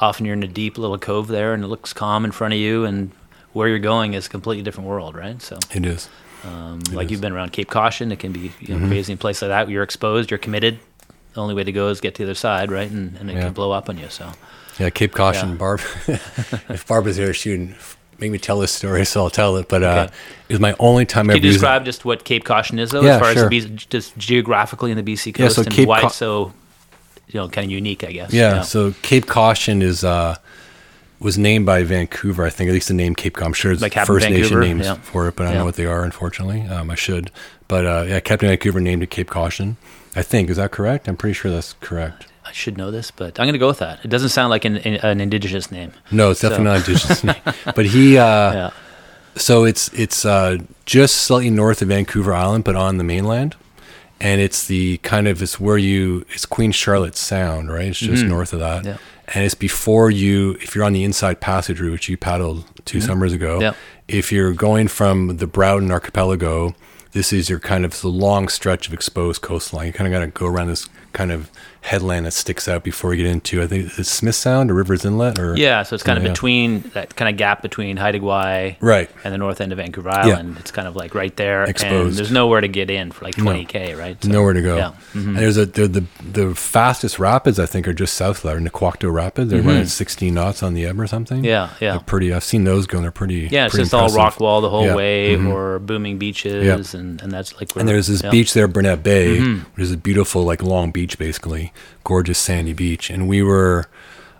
[0.00, 2.60] often you're in a deep little cove there and it looks calm in front of
[2.60, 3.10] you, and
[3.52, 5.40] where you're going is a completely different world, right?
[5.42, 6.08] So, It is.
[6.44, 7.06] um, It like is.
[7.06, 7.10] Mm-hmm.
[7.12, 9.68] you've been around Cape Caution, it can be you know, crazy in place like that.
[9.70, 10.78] You're exposed, you're committed.
[11.34, 12.90] The only way to go is get to the other side, right?
[12.90, 13.42] And, and it Yeah.
[13.44, 14.08] can blow up on you.
[14.08, 14.32] So,
[14.78, 15.54] Yeah, Cape Caution, Yeah.
[15.56, 15.80] Barb.
[16.68, 17.74] if Barb was here, she would
[18.20, 19.68] make me tell this story, so I'll tell it.
[19.68, 20.12] But uh, Okay.
[20.48, 23.02] it was my only time can ever you describe just what Cape Caution is, though,
[23.02, 23.52] Yeah, as far sure.
[23.54, 26.52] as just geographically in the BC Yeah, coast so and Cape why it's so,
[27.28, 28.32] you know, kind of unique, I guess.
[28.32, 30.36] Yeah, so Cape Caution is uh,
[31.18, 32.68] was named by Vancouver, I think.
[32.68, 33.46] At least the name Cape Caution.
[33.46, 34.94] I'm sure it's Like First Nation names yeah.
[34.94, 35.58] for it, but I don't Yeah.
[35.60, 36.04] know what they are.
[36.04, 37.30] Unfortunately, um, I should.
[37.66, 39.76] But uh, yeah, Captain Vancouver named it Cape Caution.
[40.16, 41.08] I think is that correct?
[41.08, 42.26] I'm pretty sure that's correct.
[42.44, 44.04] I should know this, but I'm going to go with that.
[44.04, 45.92] It doesn't sound like an, an indigenous name.
[46.10, 47.24] No, it's definitely So- not indigenous
[47.56, 47.74] name.
[47.74, 48.70] But he, uh, yeah.
[49.34, 53.56] so it's it's uh, just slightly north of Vancouver Island, but on the mainland,
[54.20, 57.86] and it's the kind of it's where you it's Queen Charlotte Sound, right?
[57.88, 58.88] It's just north of that, Mm-hmm.
[58.88, 58.96] Yeah.
[59.34, 63.00] and it's before you if you're on the inside passage route, which you paddled 2
[63.00, 63.54] summers ago.
[63.54, 63.62] Mm-hmm.
[63.62, 63.74] Yeah.
[64.06, 66.74] If you're going from the Broughton Archipelago,
[67.14, 69.86] this is your kind of a long stretch of exposed coastline.
[69.86, 71.50] You kind of got to go around this kind of
[71.84, 75.04] headland that sticks out before you get into I think it's Smith Sound or Rivers
[75.04, 76.30] Inlet or Yeah, so it's kind of Yeah.
[76.30, 79.10] between that kind of gap between Haida Gwaii right.
[79.22, 80.56] and the north end of Vancouver Island.
[80.60, 82.18] It's kind of like right there, and Exposed.
[82.18, 84.16] there's nowhere to get in for like 20k, right?
[84.24, 84.76] So- nowhere to go.
[84.76, 84.92] Yeah.
[85.12, 85.28] Mm-hmm.
[85.28, 88.56] And there's a the, the the fastest rapids I think are just south of that,
[88.56, 89.50] are Nakwakto Rapids.
[89.50, 91.38] They're running 16 knots on the ebb or something.
[91.38, 91.44] Mm-hmm.
[91.44, 91.90] Yeah, yeah.
[91.92, 92.32] They're pretty.
[92.32, 92.96] I've seen those go.
[92.96, 93.48] and They're pretty.
[93.50, 94.94] Yeah, it's pretty just all rock wall the whole Yeah.
[94.94, 95.52] way, Mhm.
[95.52, 97.72] or booming beaches, and, and that's like.
[97.74, 98.30] Where, And there's this yeah.
[98.30, 99.64] beach there, Burnett Bay, Mm-hmm.
[99.74, 101.72] which is a beautiful, like long beach, basically
[102.04, 103.10] gorgeous sandy beach.
[103.10, 103.86] And we were,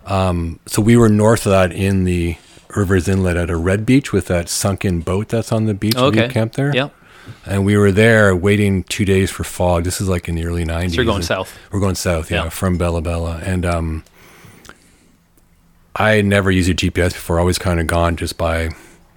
[0.07, 2.37] um, so we were north of that in the
[2.77, 5.97] Rivers Inlet at a red beach with that sunken boat that's on the beach.
[5.97, 6.27] Okay.
[6.27, 6.75] we camped there.
[6.75, 6.95] Yep.
[7.47, 9.85] And we were there waiting two days for fog.
[9.85, 10.91] This is like in the early 90s.
[10.91, 11.57] So you're going south.
[11.73, 12.49] We're going south, yeah, Yeah.
[12.51, 13.41] from Bella Bella.
[13.43, 14.05] And um,
[15.97, 17.39] I never used a GPS before.
[17.39, 18.71] I always kind of gone just by,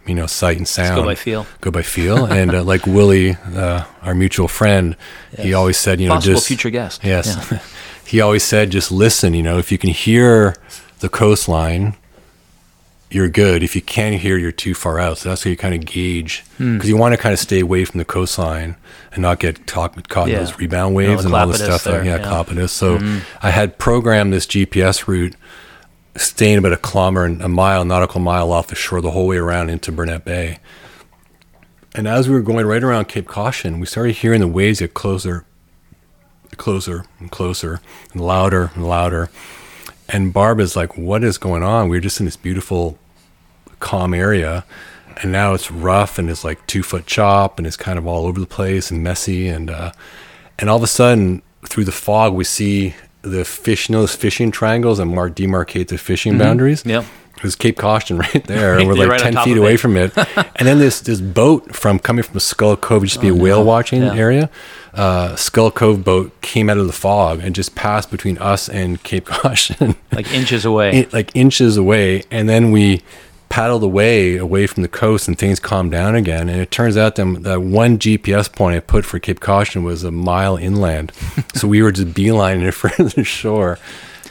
[0.05, 0.95] you know, sight and sound.
[0.95, 1.45] go by feel.
[1.61, 2.25] Go by feel.
[2.25, 4.95] and uh, like Willie, uh, our mutual friend,
[5.37, 7.03] he always said, you know, Possible just future guest.
[7.03, 7.35] Yes.
[7.51, 7.59] Yeah.
[8.07, 9.33] he always said, just listen.
[9.33, 10.55] You know, if you can hear
[10.99, 11.95] the coastline,
[13.09, 13.63] you're good.
[13.63, 15.17] If you can't hear, you're too far out.
[15.17, 16.75] So that's how you kind of gauge Hmm.
[16.75, 18.75] because you want to kind of stay away from the coastline
[19.13, 21.83] and not get talk, caught in those rebound waves the and all the Clapotis stuff.
[21.85, 22.43] there, yeah, yeah.
[22.43, 22.65] Mm-hmm.
[22.67, 22.99] So
[23.41, 25.35] I had programmed this GPS route
[26.15, 29.37] staying about a kilometer and a mile, nautical mile off the shore the whole way
[29.37, 30.59] around into Burnett Bay.
[31.95, 34.93] And as we were going right around Cape Caution, we started hearing the waves get
[34.93, 35.45] closer,
[36.57, 37.81] closer and closer,
[38.13, 39.29] and louder and louder.
[40.09, 41.89] And Barb is like, "What is going on?
[41.89, 42.97] We are just in this beautiful,
[43.79, 44.65] calm area,
[45.21, 48.25] and now it's rough and it's like two foot chop and it's kind of all
[48.25, 49.91] over the place and messy and uh,
[50.59, 54.15] and all of a sudden through the fog we see the fish, you know, those
[54.15, 56.85] fishing triangles and mark demarcate the fishing boundaries.
[56.85, 57.05] Yep.
[57.41, 58.75] There's Cape Caution right there.
[58.85, 59.79] we're like right 10 feet away it.
[59.79, 60.11] from it.
[60.17, 63.63] and then this this boat from coming from Skull Cove, used to be a whale
[63.63, 64.19] watching Oh, Yeah.
[64.19, 64.49] area.
[64.93, 69.01] Uh, Skull Cove boat came out of the fog and just passed between us and
[69.03, 71.01] Cape Caution, Like inches away.
[71.03, 72.23] in- like inches away.
[72.31, 73.01] And then we
[73.49, 76.49] paddled away away from the coast and things calmed down again.
[76.49, 80.03] And it turns out that, that one GPS point I put for Cape Caution was
[80.03, 81.11] a mile inland.
[81.53, 83.77] so we were just beelining it for the shore.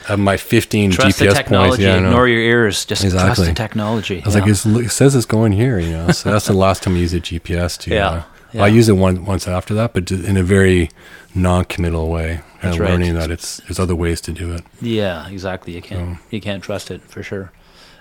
[0.08, 1.36] Of my 15 trust GPS the points.
[1.38, 1.82] technology.
[1.82, 2.84] Yeah, Ignore your ears.
[2.84, 4.22] Just trust the technology.
[4.22, 6.10] I was like, it's, it says it's going here, you know.
[6.12, 7.90] So that's the last time I used a GPS to.
[7.94, 8.64] Yeah, Uh, yeah.
[8.64, 10.90] I used it one, once after that, but in a very
[11.34, 12.90] non-committal way, and That's of right.
[12.90, 14.62] learning that it's there's other ways to do it.
[14.80, 15.74] Yeah, exactly.
[15.74, 17.52] You can't So- you can't trust it for sure.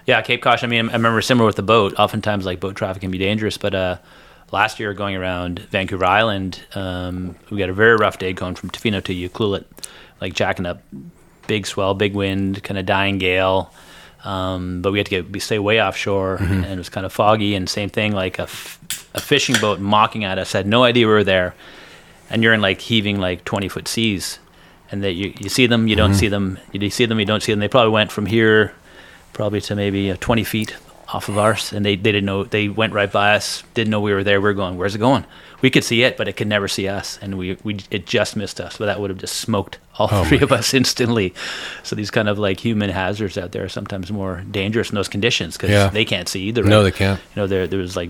[0.06, 0.68] Yeah, Cape Caution.
[0.68, 1.96] I mean, I remember similar with the boat.
[1.98, 3.58] Oftentimes, like boat traffic can be dangerous.
[3.58, 3.98] But uh,
[4.52, 8.70] last year, going around Vancouver Island, um, we got a very rough day going from
[8.70, 9.66] Tofino to Ucluelet,
[10.22, 10.84] like jacking up,
[11.48, 13.72] big swell, big wind, kind of dying gale.
[14.24, 16.54] Um, but we had to get we stay way offshore, Mm-hmm.
[16.54, 17.54] and it was kind of foggy.
[17.56, 18.80] And same thing, like a, f-
[19.14, 20.52] a fishing boat mocking at us.
[20.54, 21.54] Had no idea we were there,
[22.30, 24.40] and you're in like heaving like 20 foot seas
[24.92, 27.42] and that you, you see them you don't see them you see them you don't
[27.42, 28.72] see them they probably went from here
[29.34, 30.76] probably to maybe uh, 20 feet
[31.14, 34.02] off of ours and they, they didn't know they went right by us didn't know
[34.02, 34.42] we were there.
[34.42, 35.24] We are going where's it going?
[35.62, 38.36] We could see it but it could never see us and we, we it just
[38.36, 41.34] missed us but that would have just smoked all Oh three of us instantly.
[41.84, 45.08] So these kind of like human hazards out there are sometimes more dangerous in those
[45.08, 45.88] conditions because Yeah.
[45.90, 47.20] they can't see either No, they can't.
[47.20, 48.10] you know there, there was like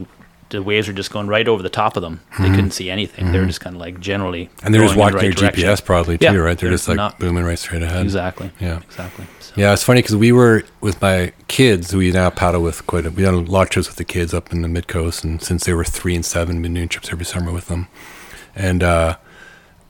[0.49, 3.31] the waves were just going right over the top of them they couldn't see anything
[3.31, 4.65] they were just kind of like generally Mm-hmm.
[4.65, 5.69] And they're just going the watching right their direction.
[5.69, 6.57] GPS probably too, Yeah, right?
[6.57, 8.03] They're, they're just like not- booming right straight ahead.
[8.03, 8.51] Exactly.
[8.59, 8.79] Yeah.
[8.83, 9.25] Exactly.
[9.39, 11.95] So, Yeah, it's funny because we were with my kids.
[11.95, 13.05] We now paddle with quite.
[13.05, 15.23] A, we done a lot of trips with the kids up in the mid coast,
[15.23, 17.87] and since they were three and seven, been doing trips every summer with them.
[18.55, 19.17] And uh,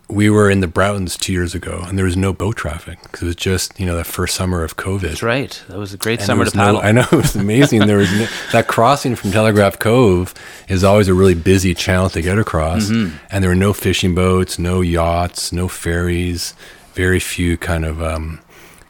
[0.07, 3.23] we were in the Broughtons two years ago, and there was no boat traffic because
[3.23, 5.01] it was just you know that first summer of COVID.
[5.01, 5.61] That's right.
[5.67, 7.87] That was a great And summer to was no- I know it was amazing.
[7.87, 10.33] there was no, that crossing from Telegraph Cove
[10.67, 13.15] is always a really busy channel to get across, Mm-hmm.
[13.31, 16.53] and there were no fishing boats, no yachts, no ferries,
[16.93, 18.39] very few kind of um,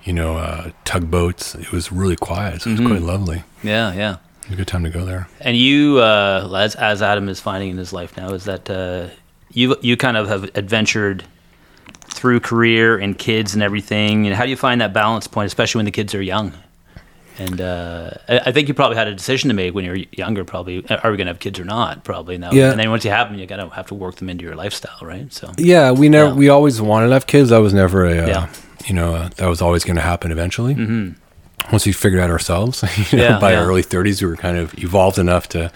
[0.04, 1.56] you know uh, tugboats.
[1.56, 2.62] It was really quiet.
[2.64, 2.90] So it was Mm-hmm.
[2.90, 3.44] quite lovely.
[3.64, 4.18] Yeah, yeah.
[4.44, 5.28] It was a good time to go there.
[5.40, 9.08] And you, uh, as as Adam is finding in his life now, is that uh,
[9.56, 11.24] you you kind of have adventured
[12.08, 14.28] through career and kids and everything.
[14.28, 16.54] And how do you find that balance point, especially when the kids are young?
[17.38, 20.46] And uh, I think you probably had a decision to make when you were younger.
[20.46, 22.06] Probably, are we going to have kids or not?
[22.06, 22.52] Probably now.
[22.54, 22.72] Yeah.
[22.72, 24.56] And then once you have them, you got to have to work them into your
[24.56, 25.32] lifestyle, right?
[25.34, 26.30] So Yeah, we never.
[26.30, 26.36] Yeah.
[26.36, 27.50] We always wanted to have kids.
[27.50, 28.20] That was never a.
[28.24, 28.54] Uh, Yeah.
[28.86, 30.76] You know, uh, that was always going to happen eventually.
[30.76, 31.72] Mm-hmm.
[31.72, 34.58] Once we figured out ourselves, you know, Yeah, by our early thirties, we were kind
[34.58, 35.72] of evolved enough to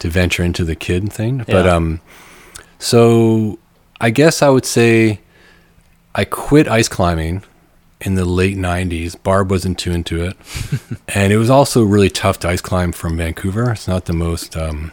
[0.00, 1.44] to venture into the kid thing.
[1.46, 2.00] But um,
[2.78, 3.58] so
[4.00, 5.20] I guess I would say
[6.14, 7.42] I quit ice climbing
[8.00, 9.20] in the late '90s.
[9.22, 10.36] Barb wasn't too into it,
[11.08, 13.70] and it was also really tough to ice climb from Vancouver.
[13.70, 14.56] It's not the most.
[14.56, 14.92] Um,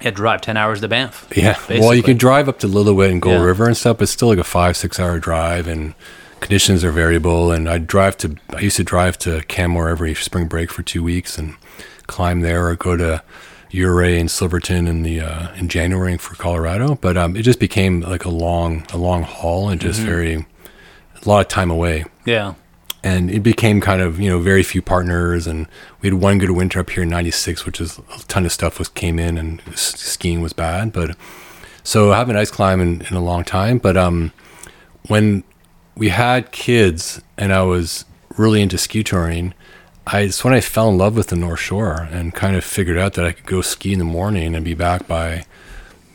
[0.00, 1.28] to drive ten hours to Banff.
[1.36, 1.56] yeah.
[1.68, 3.44] Well, you can drive up to Lillooet and Gold Yeah.
[3.44, 5.94] River and stuff, but it's still like a five, six hour drive and
[6.40, 7.52] conditions are variable.
[7.52, 11.04] And I drive to, I used to drive to Canmore every spring break for two
[11.04, 11.54] weeks and
[12.08, 13.22] climb there or go to
[13.74, 16.96] Ouray and Silverton in the, uh, in January for Colorado.
[16.96, 19.88] But, um, it just became like a long, a long haul and Mm-hmm.
[19.88, 22.54] just very, a lot of time away Yeah.
[23.04, 25.66] and it became kind of you know very few partners and
[26.00, 28.78] we had one good winter up here in 96 which is a ton of stuff
[28.80, 31.16] was came in and s- skiing was bad but
[31.84, 34.32] so i haven't ice climbed in, in a long time but um
[35.08, 35.44] when
[35.96, 38.04] we had kids and i was
[38.36, 39.54] really into ski touring
[40.06, 42.98] I, it's when I fell in love with the North Shore and kind of figured
[42.98, 45.44] out that I could go ski in the morning and be back by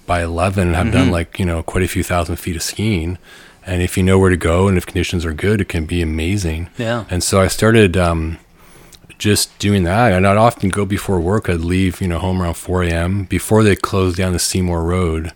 [0.06, 3.18] by 11 and have done like, you know, quite a few thousand feet of skiing.
[3.66, 6.02] And if you know where to go and if conditions are good, it can be
[6.02, 6.70] amazing.
[6.78, 7.04] Yeah.
[7.10, 8.40] And so I started um,
[9.18, 10.14] just doing that.
[10.14, 11.50] And I'd often go before work.
[11.50, 13.26] I'd leave, you know, home around 4 a.m.
[13.26, 15.34] Before they closed down the Seymour Road,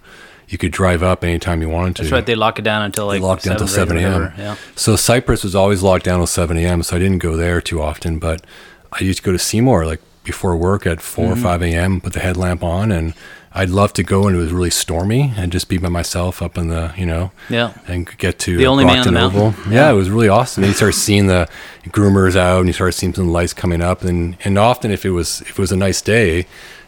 [0.51, 2.01] you could drive up anytime you wanted to.
[2.03, 2.25] That's right.
[2.25, 4.33] They lock it down until like They locked down until 7 a.m.
[4.37, 4.55] Yeah.
[4.75, 6.83] So Cypress was always locked down till 7 a.m.
[6.83, 8.45] So I didn't go there too often, but
[8.91, 11.33] I used to go to Seymour like before work at 4 Mm-hmm.
[11.39, 13.13] or 5 a.m., put the headlamp on, and
[13.53, 16.57] I'd love to go when it was really stormy and just be by myself up
[16.57, 17.73] in the, you know, Yeah.
[17.87, 19.71] and get to The only man on the Brockton mountain.
[19.73, 20.63] Yeah, it was really awesome.
[20.63, 21.49] And you start seeing the
[21.87, 25.11] groomers out, and you start seeing some lights coming up, and and often if it
[25.11, 26.45] was if it was a nice day,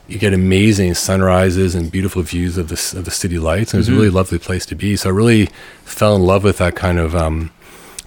[0.08, 3.74] you get amazing sunrises and beautiful views of the of the city lights.
[3.74, 3.99] And it was a Mm-hmm.
[3.99, 4.95] really lovely place to be.
[4.95, 5.49] So I really
[5.86, 7.51] fell in love with that kind of um,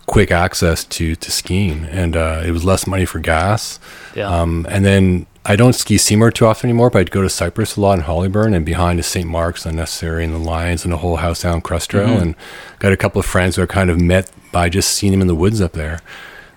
[0.07, 3.81] quick access to to skiing, and uh, it was less money for gas.
[4.15, 4.29] Yeah.
[4.29, 7.77] Um, and then I don't ski Seymour too often anymore, but I'd go to Cypress
[7.77, 9.29] a lot in Hollyburn and behind is St.
[9.29, 12.09] Mark's, Unnecessary, and the Lions and the whole Howe Sound Crest Trail.
[12.09, 12.23] Mm-hmm.
[12.23, 12.35] And
[12.81, 15.29] got a couple of friends who I kind of met by just seeing them in
[15.29, 16.01] the woods up there.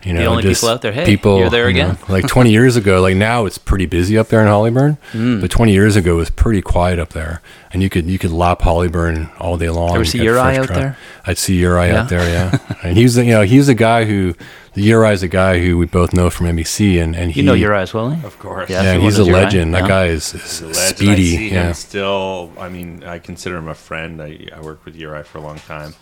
[0.03, 1.97] You know, only just people out there, hey, people, you're there you know, again.
[2.07, 5.41] like 20 years ago, like now it's pretty busy up there in Hollyburn, Mm.
[5.41, 7.41] but 20 years ago it was pretty quiet up there,
[7.73, 9.93] and you could you could lap Hollyburn all day long.
[9.95, 10.79] Ever see get Uri out trout.
[10.79, 10.97] there?
[11.25, 12.01] I'd see Uri Yeah.
[12.03, 12.57] out there, yeah.
[12.83, 14.35] and he's the- you know he's a guy who
[14.73, 17.45] the Uri is a guy who we both know from MEC, and and he You
[17.47, 18.11] know Uri as well.
[18.11, 18.19] eh?
[18.23, 18.69] Of course.
[18.69, 19.73] Yeah, yeah, he's a Uri, legend.
[19.73, 19.87] That yeah.
[19.89, 20.67] guy is, is He's a.
[20.69, 21.35] I speedy.
[21.35, 22.53] see Yeah, him still.
[22.57, 24.21] I mean, I consider him a friend.
[24.21, 25.93] I, I worked with Uri for a long time.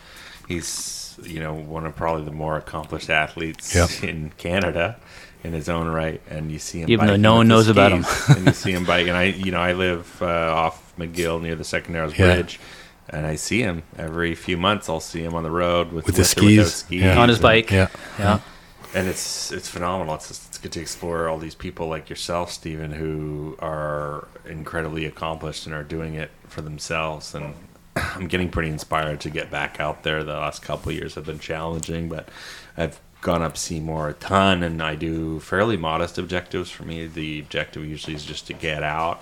[0.48, 4.03] He's you know one of probably the more accomplished athletes Yep.
[4.03, 4.97] in Canada
[5.43, 6.22] in his own right.
[6.30, 8.05] And you see him Even though biking no one the knows about him.
[8.30, 9.07] and you see him bike.
[9.07, 12.34] And I you know I live uh, off McGill near the Second Narrows Yeah.
[12.36, 12.59] Bridge.
[13.09, 14.89] And I see him every few months.
[14.89, 16.76] I'll see him on the road with, With the skis.
[16.76, 17.18] skis Yeah.
[17.22, 17.72] On his and- bike.
[17.72, 17.88] yeah.
[18.20, 18.39] Yeah.
[18.93, 20.15] and it's it's phenomenal.
[20.15, 25.65] It's it's good to explore all these people like yourself, Stephen, who are incredibly accomplished
[25.68, 27.34] and are doing it for themselves.
[27.36, 27.53] And
[28.16, 30.24] I'm getting pretty inspired to get back out there.
[30.24, 32.30] The last couple of years have been challenging, but
[32.76, 36.70] I've gone up Seymour a ton, and I do fairly modest objectives.
[36.70, 39.22] For me, the objective usually is just to get out.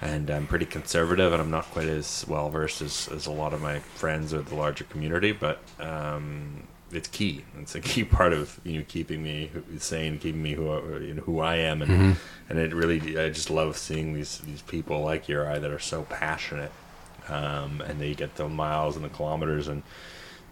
[0.00, 3.54] And I'm pretty conservative, and I'm not quite as well versed as, as a lot
[3.54, 5.32] of my friends or the larger community.
[5.32, 7.44] But um, it's key.
[7.58, 11.14] It's a key part of you know keeping me sane, keeping me who I- you
[11.14, 12.16] know who I am, and
[12.50, 16.02] and it really I just love seeing these these people like Uri that are so
[16.02, 16.72] passionate,
[17.28, 19.82] um, and they get the miles and the kilometers and.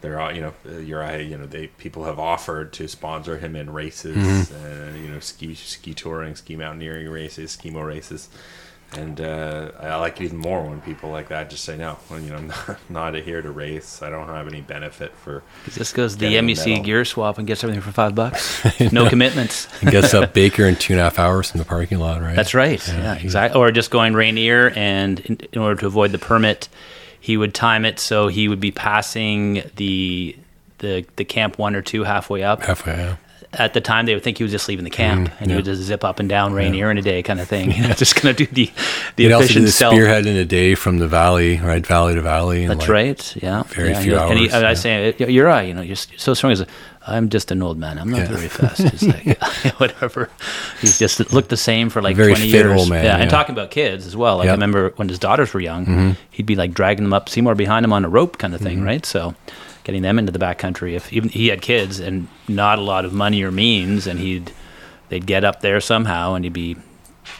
[0.00, 3.56] They're all, you know, uh, Uri, you know, they people have offered to sponsor him
[3.56, 8.28] in races, and you know, ski ski touring, ski mountaineering races, skimo races,
[8.92, 11.98] and uh, I like it even more when people like that just say no.
[12.08, 14.02] Well, you know, I'm not, not here to race.
[14.02, 15.42] I don't have any benefit for.
[15.74, 18.62] This goes to the MEC gear swap and gets everything for five bucks.
[18.92, 19.66] No commitments.
[19.82, 22.36] Gets up Baker in two and a half hours from the parking lot, right?
[22.36, 22.86] That's right.
[22.86, 23.58] Yeah, exactly.
[23.58, 26.68] Or just going Rainier, and in, in order to avoid the permit,
[27.20, 30.36] he would time it so he would be passing the
[30.78, 32.62] the the camp one or two halfway up.
[32.62, 32.94] halfway.
[32.94, 33.16] Yeah.
[33.58, 35.64] At the time, they would think he was just leaving the camp, and he would
[35.64, 37.70] just zip up and down Rainier in a day, kind of thing.
[37.96, 38.70] just gonna do the
[39.16, 42.14] the He'd also do efficient the spearhead in a day from the valley, right, valley
[42.14, 42.62] to valley.
[42.64, 43.36] And That's like, right.
[43.42, 43.62] Yeah.
[43.64, 45.12] very yeah, few and he- And, he, hours, I yeah.
[45.14, 45.68] say, you're right.
[45.68, 46.52] You know, you're so strong.
[46.52, 46.60] as.
[46.60, 46.68] like,
[47.06, 47.98] I'm just an old man.
[47.98, 48.26] I'm not Yeah.
[48.34, 48.80] very fast.
[49.02, 49.38] Like,
[49.78, 50.30] whatever.
[50.80, 52.80] He's just looked the same for like very 20 years.
[52.80, 53.20] old man, yeah, yeah.
[53.22, 54.38] And talking about kids as well.
[54.38, 54.54] Like I Yep.
[54.54, 54.60] Mm-hmm.
[54.74, 57.92] remember when his daughters were young, he'd be like dragging them up Seymour behind him
[57.92, 58.86] on a rope kind of thing, Mm-hmm.
[58.86, 59.04] right?
[59.06, 59.34] So
[59.84, 60.94] getting them into the backcountry.
[60.94, 64.52] If even he had kids and not a lot of money or means, and he'd
[65.10, 66.76] they'd get up there somehow, and he'd be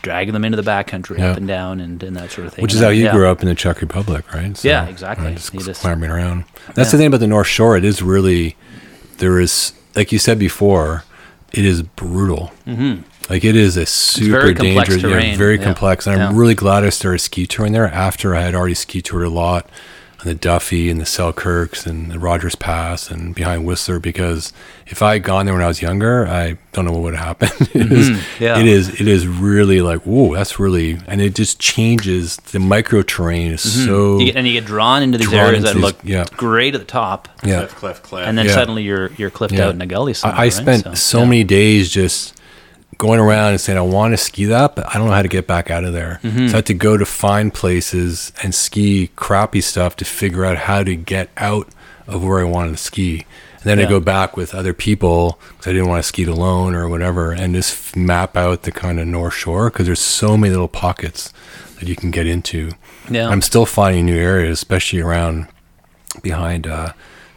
[0.02, 1.32] dragging them into the backcountry Yeah.
[1.32, 2.62] up and down and, and that sort of thing.
[2.62, 3.12] Which is how you yeah.
[3.12, 4.62] grew up in the Czech Republic, right?
[4.64, 5.26] Yeah, exactly.
[5.26, 6.44] right, just You just- clambering around.
[6.74, 6.92] That's Yeah.
[6.92, 7.76] the thing about the North Shore.
[7.76, 8.56] It is really,
[9.18, 11.04] there is, like you said before,
[11.52, 12.52] it is brutal.
[12.66, 13.02] Mm-hmm.
[13.30, 15.36] Like it is a super very dangerous, yeah, terrain.
[15.38, 15.64] very Yeah.
[15.64, 16.06] complex.
[16.06, 19.24] And I'm really glad I started ski touring there after I had already ski toured
[19.26, 19.68] a lot
[20.26, 24.52] on the Duffey and the Selkirks and the Rogers Pass and behind Whistler because
[24.86, 27.38] if I had gone there when I was younger, I don't know what would have
[27.40, 27.68] happened.
[27.74, 28.42] it, is, Mm-hmm.
[28.44, 28.58] yeah.
[28.58, 33.02] it is it is really like whoa, that's really and it just changes the micro
[33.02, 34.20] terrain is so Mm-hmm.
[34.20, 36.24] You get, and you get drawn into these Drawn areas into that these- look yeah.
[36.36, 37.58] great at the top, yeah.
[37.60, 38.28] Clef, clef, clef.
[38.28, 38.52] and then Yeah.
[38.54, 39.66] suddenly you're you're cliffed Yeah.
[39.68, 40.36] out in a gully somewhere.
[40.38, 40.52] I, I right?
[40.52, 41.24] spent so, yeah.
[41.24, 42.33] many days just
[42.98, 45.28] going around and saying I want to ski that, but I don't know how to
[45.28, 46.20] get back out of there.
[46.22, 46.48] Mm-hmm.
[46.48, 50.56] So I had to go to find places and ski crappy stuff to figure out
[50.56, 51.68] how to get out
[52.06, 53.26] of where I wanted to ski.
[53.54, 56.28] And then I go back with other people because I didn't want to ski it
[56.28, 60.00] alone or whatever, and just f- map out the kind of North Shore because there's
[60.00, 61.32] so many little pockets
[61.78, 62.72] that you can get into.
[63.10, 63.28] Yeah.
[63.28, 65.48] I'm still finding new areas, especially around
[66.22, 66.92] behind uh,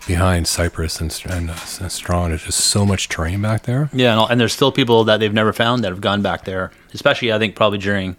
[0.07, 2.29] behind Cypress and, and, uh, and Strachan.
[2.29, 3.89] There's just so much terrain back there.
[3.93, 6.71] Yeah, and, and there's still people that they've never found that have gone back there.
[6.93, 8.11] Especially, I think probably during,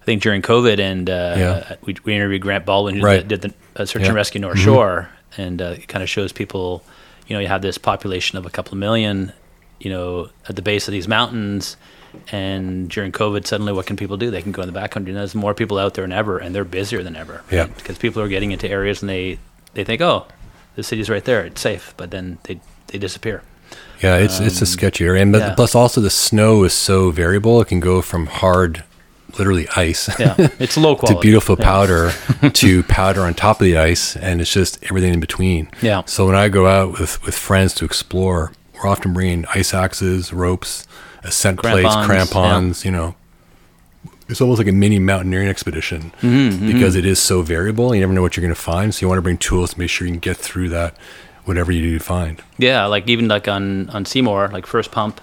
[0.00, 1.76] I think during COVID, and uh, Yeah.
[1.84, 3.26] we, we interviewed Grant Baldwin, who Right.
[3.26, 4.00] did the uh, search Yeah.
[4.00, 4.06] Mm-hmm.
[4.08, 6.84] and rescue North Shore, and uh, it kind of shows people,
[7.26, 9.32] you know, you have this population of a couple of million,
[9.80, 11.76] you know, at the base of these mountains,
[12.30, 14.30] and during COVID, suddenly, what can people do?
[14.30, 16.54] They can go in the backcountry, and there's more people out there than ever, and
[16.54, 17.42] they're busier than ever.
[17.50, 17.66] Yeah.
[17.66, 19.38] because people are getting into areas and they
[19.74, 20.24] they think, oh,
[20.76, 23.42] the city's right there, it's safe, but then they they disappear.
[24.02, 25.54] Yeah, it's it's a um, sketchy area, and but yeah.
[25.54, 27.60] plus also the snow is so variable.
[27.60, 28.84] It can go from hard,
[29.38, 31.14] literally ice, Yeah, it's low quality.
[31.14, 31.64] to beautiful Yeah.
[31.64, 32.12] powder
[32.52, 35.70] to powder on top of the ice, and it's just everything in between.
[35.80, 36.02] Yeah.
[36.06, 40.32] So when I go out with with friends to explore, we're often bringing ice axes,
[40.32, 40.86] ropes,
[41.24, 42.84] uh, ascent plates, Crampons, crampons.
[42.84, 43.14] You know,
[44.28, 47.94] it's almost like a mini mountaineering expedition Mm-hmm, because it is so variable.
[47.94, 49.78] You never know what you're going to find, so you want to bring tools to
[49.78, 50.96] make sure you can get through that,
[51.44, 52.42] whatever you do find.
[52.58, 55.20] Yeah, like even like on on Seymour, like first pump,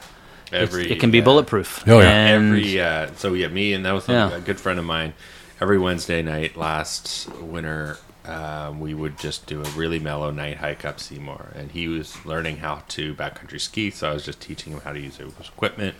[0.51, 1.23] Every, it can be yeah.
[1.23, 1.83] bulletproof.
[1.87, 2.09] Oh, yeah.
[2.09, 4.35] And every uh, so yeah me and that was a- Yeah.
[4.35, 5.13] a good friend of mine
[5.61, 10.85] every wednesday night last winter um, we would just do a really mellow night hike
[10.85, 13.89] up Seymour, and he was learning how to backcountry ski.
[13.89, 15.95] So I was just teaching him how to use his equipment,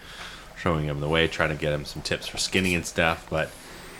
[0.62, 3.28] showing him the way, trying to get him some tips for skinning and stuff.
[3.30, 3.49] But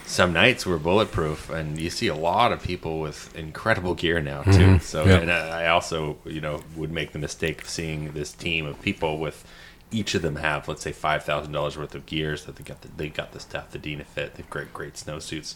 [0.06, 4.44] some nights were bulletproof, and you see a lot of people with incredible gear now
[4.44, 4.52] too.
[4.52, 4.82] Mhm.
[4.82, 5.18] So, Yeah.
[5.18, 8.82] and I I also, you know, would make the mistake of seeing this team of
[8.82, 9.44] people with
[9.92, 12.82] each of them have, let's say, five thousand dollars worth of gears that they got.
[12.82, 14.34] The, they got the stuff, the Dynafit.
[14.36, 15.56] They've great, great snowsuits,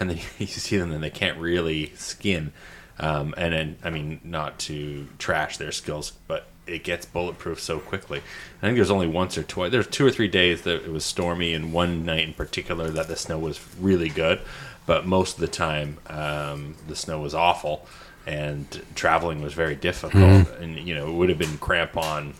[0.00, 2.52] and then you see them and they can't really skin.
[3.00, 7.78] Um, and then, I mean, not to trash their skills, but it gets bulletproof so
[7.78, 8.20] quickly.
[8.58, 9.72] I think there's only once or twice.
[9.72, 13.08] There's two or three days that it was stormy, and one night in particular that
[13.08, 14.40] the snow was really good.
[14.86, 17.86] But most of the time, um, the snow was awful,
[18.26, 20.48] and traveling was very difficult.
[20.60, 22.34] And you know, it would have been crampon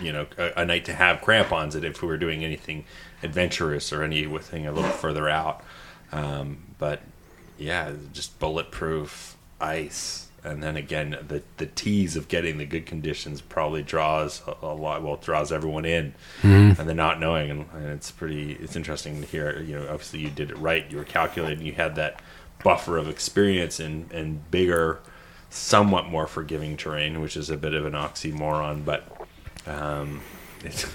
[0.00, 2.84] you know a, a night to have crampons it if we were doing anything
[3.22, 5.62] adventurous or anything a little further out
[6.12, 7.00] um, but
[7.58, 13.40] yeah just bulletproof ice and then again the the tease of getting the good conditions
[13.40, 16.14] probably draws a, a lot well draws everyone in
[16.78, 17.50] and the not knowing.
[17.50, 20.90] And, and it's pretty it's interesting to hear you know obviously you did it right.
[20.90, 22.20] You were calculating you had that
[22.62, 25.00] buffer of experience and and bigger
[25.48, 29.04] somewhat more forgiving terrain which is a bit of an oxymoron but
[29.66, 30.20] um,
[30.64, 30.86] it's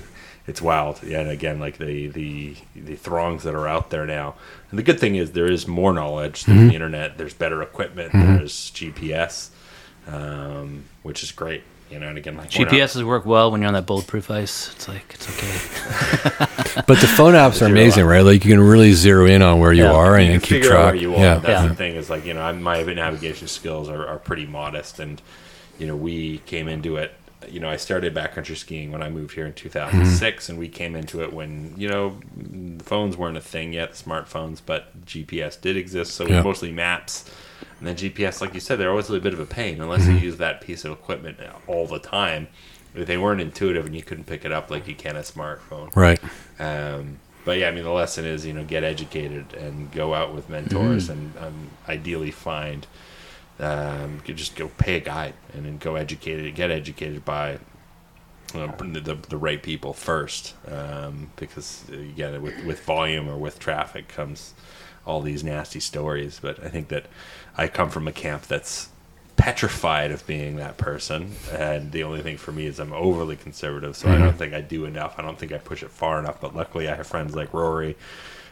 [0.48, 1.02] it's wild.
[1.04, 4.36] Yeah, and again, like the the the throngs that are out there now.
[4.70, 6.44] And the good thing is there is more knowledge.
[6.46, 7.18] There's the internet.
[7.18, 8.12] There's better equipment.
[8.14, 9.50] There's GPS,
[10.08, 11.64] um, which is great.
[11.92, 14.32] You know, and again, like we're not- GPSs work well when you're on that bulletproof
[14.32, 14.72] ice.
[14.76, 16.46] It's like it's okay.
[16.88, 18.10] But the phone apps are amazing, up.
[18.10, 18.22] right?
[18.22, 19.94] Like you can really zero in on where you Yeah.
[19.94, 20.88] are and, you and keep track.
[20.88, 21.20] where you are.
[21.20, 21.36] Yeah.
[21.36, 21.68] That's Yeah.
[21.68, 25.22] the thing is like you know I'm, my navigation skills are, are pretty modest, and
[25.80, 27.14] you know we came into it.
[27.52, 30.96] You know I started backcountry skiing when I moved here in 2006, and we came
[30.96, 32.20] into it when you know
[32.84, 36.42] phones weren't a thing yet, smartphones, but GPS did exist, so Yeah.
[36.42, 37.30] mostly maps.
[37.80, 40.14] And then GPS, like you said, they're always a bit of a pain unless you
[40.14, 41.38] use that piece of equipment
[41.68, 42.48] all the time.
[42.94, 45.94] They weren't intuitive and you couldn't pick it up like you can a smartphone.
[45.96, 46.20] Right.
[46.60, 50.34] Um, but yeah, I mean, the lesson is, you know, get educated and go out
[50.34, 52.88] with mentors and um, ideally find,
[53.60, 57.60] um, you just go pay a guide and then go educated, get educated by
[58.54, 60.54] the, the, the right people first.
[60.68, 64.54] Um, because uh, again, with, with volume or with traffic comes
[65.06, 66.40] all these nasty stories.
[66.42, 67.06] But I think that
[67.58, 68.90] I come from a camp that's
[69.38, 71.32] petrified of being that person.
[71.52, 73.96] And the only thing for me is i'm overly conservative.
[73.96, 75.16] So i don't think i do enough.
[75.18, 76.40] I don't think i push it far enough.
[76.40, 77.96] But luckily i have friends like rory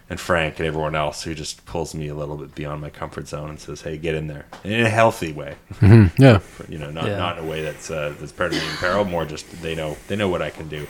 [0.10, 3.28] and frank and everyone else who just pulls me a little bit beyond my comfort
[3.28, 6.40] zone and says hey get in there in a healthy way Yeah.
[6.70, 7.18] you know not, Yeah.
[7.18, 10.16] not in a way that's uh, that's predating in peril more just they know they
[10.16, 10.86] know what i can do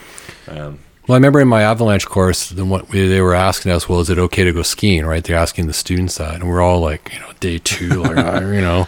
[0.48, 3.88] um, Well, I remember in my avalanche course, the what we, they were asking us,
[3.90, 5.06] well, is it okay to go skiing?
[5.06, 5.22] Right?
[5.24, 8.62] They're asking the students that, and we're all like, you know, day two, like, you
[8.62, 8.88] know,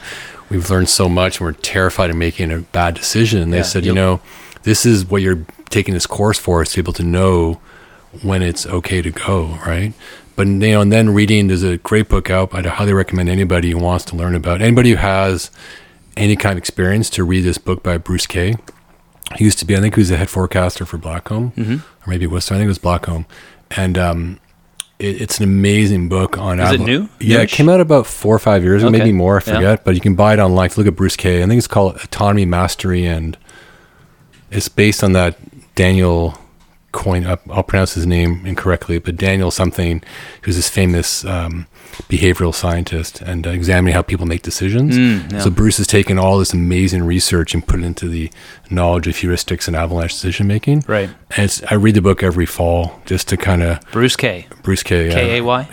[0.49, 3.41] we've learned so much, and we're terrified of making a bad decision.
[3.41, 3.63] And they Yeah.
[3.63, 4.21] said, you know,
[4.63, 7.59] this is what you're taking this course for, is to be able to know
[8.23, 9.93] when it's okay to go, right?
[10.35, 12.53] But you know, and then reading, there's a great book out.
[12.53, 15.49] I'd highly recommend anybody who wants to learn about anybody who has
[16.17, 18.55] any kind of experience to read this book by Bruce Kay.
[19.37, 21.73] He used to be, I think, he was the head forecaster for Blackcomb, Mm-hmm.
[21.75, 22.51] or maybe it was.
[22.51, 23.25] I think it was Blackcomb,
[23.71, 24.39] and um,
[24.99, 26.59] it, it's an amazing book on.
[26.59, 27.09] Is it aval- new?
[27.19, 28.99] Yeah, it came out about four or five years ago, Okay.
[28.99, 29.35] maybe more.
[29.37, 29.55] I Yeah.
[29.55, 30.69] forget, but you can buy it online.
[30.77, 31.41] Look at Bruce Kay.
[31.43, 33.37] I think it's called Autonomy, Mastery, and
[34.51, 35.37] it's based on that
[35.75, 36.37] Daniel
[36.95, 37.25] Coin.
[37.27, 40.01] I'll I'll pronounce his name incorrectly, but Daniel something,
[40.43, 41.67] who's this famous um,
[42.09, 44.97] behavioral scientist, and uh, examining how people make decisions.
[44.97, 45.39] Mm, yeah.
[45.39, 48.31] So Bruce has taken all this amazing research and put it into the
[48.69, 50.83] knowledge of heuristics and avalanche decision making.
[50.87, 51.09] Right.
[51.31, 54.47] And it's, I read the book every fall just to kind of Bruce K.
[54.63, 55.07] Bruce K.
[55.07, 55.69] Yeah, K A Y.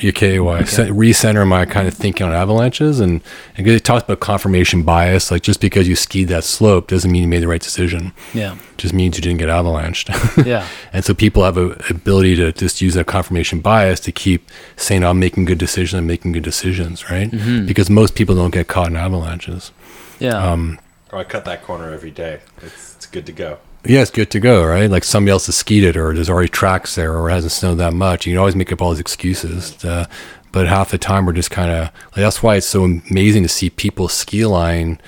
[0.62, 3.20] Recenter my kind of thinking on avalanches, and
[3.57, 5.31] and it talks about confirmation bias.
[5.31, 8.12] Like just because you skied that slope doesn't mean you made the right decision.
[8.35, 8.57] Yeah.
[8.77, 10.11] just means you didn't get avalanched.
[10.47, 10.66] Yeah.
[10.93, 15.05] and so people have a ability to just use that confirmation bias to keep saying,
[15.05, 16.03] "I'm making good decisions.
[16.13, 17.31] I'm making good decisions." Right?
[17.31, 17.67] Mm-hmm.
[17.67, 19.73] Because most people don't get caught in avalanches.
[20.19, 20.37] Yeah.
[20.37, 20.79] Um,
[21.13, 24.31] oh, i cut that corner every day it's, it's good to go Yeah, it's good
[24.31, 24.89] to go, right?
[24.89, 27.79] Like somebody else has skied it, or there's already tracks there, or it hasn't snowed
[27.79, 28.27] that much.
[28.27, 29.85] You can always make up all these excuses.
[29.85, 30.07] Uh,
[30.53, 33.49] but half the time, we're just kind of like, that's why it's so amazing to
[33.49, 35.01] see people ski line.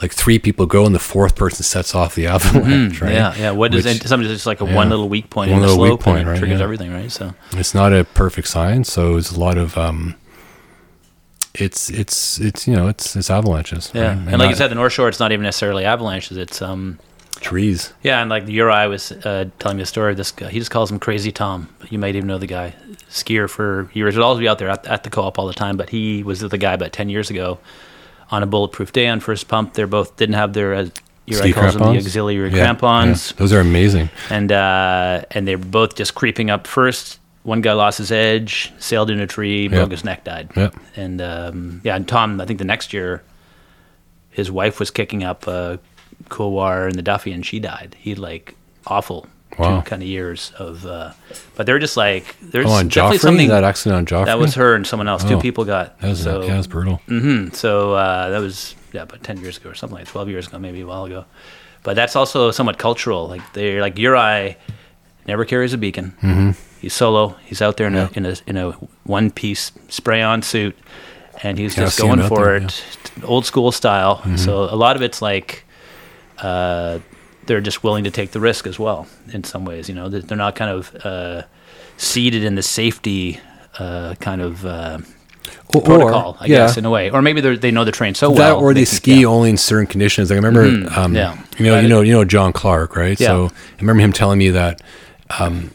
[0.00, 3.12] Like three people go, and the fourth person sets off the avalanche, right?
[3.12, 3.14] Mm-hmm.
[3.14, 3.50] Yeah, yeah.
[3.50, 4.08] What is Which- it?
[4.08, 4.74] Sometimes it's like a yeah.
[4.74, 6.58] one little weak point One in the little weak slope, point, and it right, triggers
[6.58, 6.64] yeah.
[6.64, 7.12] everything, right?
[7.12, 10.16] So It's not a perfect science, so it's a lot of um,
[11.54, 13.90] it's it's it's you know it's it's avalanches.
[13.94, 14.28] yeah, right?
[14.28, 16.36] and, like you said, the North Shore, it's not even necessarily avalanches.
[16.36, 16.98] It's um,
[17.40, 17.92] trees.
[18.02, 20.12] yeah, and like Uri was uh, telling me a story.
[20.12, 21.68] of This guy, he just calls him Crazy Tom.
[21.90, 22.74] You might even know the guy,
[23.10, 24.16] skier for years.
[24.16, 25.76] Would always be out there at, at the co-op all the time.
[25.76, 27.58] But he was the guy about ten years ago.
[28.30, 29.74] on a bulletproof day on first pump.
[29.74, 30.86] They're both didn't have their uh,
[31.30, 33.36] Ski calls them the auxiliary Yeah, crampons, yeah.
[33.38, 34.10] Those are amazing.
[34.30, 37.18] and uh, and they're both just creeping up first.
[37.44, 40.50] One guy lost his edge, sailed in a tree, broke his neck, died.
[40.56, 40.74] Yep.
[40.96, 43.22] And um, yeah, and Tom, I think the next year,
[44.30, 45.80] his wife was kicking up a
[46.28, 47.96] couloir in the Duffey, and she died.
[47.98, 48.54] He had like
[48.86, 49.26] awful
[49.58, 49.80] Wow.
[49.80, 51.12] two kind of years of, uh,
[51.56, 53.20] but they're just like there's Oh, definitely Joffre?
[53.20, 54.26] something that accident on Joffre?
[54.26, 55.24] that was her and someone else.
[55.24, 55.40] Two Oh.
[55.40, 56.40] people got That was, so.
[56.40, 57.02] yeah, that was brutal.
[57.06, 57.54] mhm.
[57.54, 60.58] So uh, that was yeah, about ten years ago or something like twelve years ago,
[60.58, 61.26] maybe a while ago.
[61.82, 63.28] But that's also somewhat cultural.
[63.28, 64.56] Like they're like your eye
[65.26, 66.14] never carries a beacon.
[66.22, 66.50] Mm-hmm.
[66.82, 67.36] He's solo.
[67.44, 68.72] He's out there in a in a in a
[69.04, 70.76] one piece spray on suit,
[71.42, 72.82] and he's Yeah, just going for there, it,
[73.24, 74.20] old school style.
[74.36, 75.64] So a lot of it's like.
[76.38, 76.98] Uh,
[77.46, 79.06] they're just willing to take the risk as well.
[79.32, 81.42] In some ways, you know, They're- they're not kind of uh,
[81.96, 83.40] seated in the safety
[83.80, 84.98] uh, kind of uh,
[85.74, 86.56] Or- protocol, I yeah.
[86.58, 87.10] guess, in a way.
[87.10, 88.60] Or maybe they they know the train so that well.
[88.60, 89.26] or they can- ski yeah.
[89.26, 90.30] only in certain conditions.
[90.30, 91.36] Like I remember, um, yeah.
[91.58, 91.82] you know, Right.
[91.82, 93.18] you know, you know John Clarke, right?
[93.20, 93.26] Yeah.
[93.28, 94.80] So I remember him telling me that,
[95.40, 95.70] um,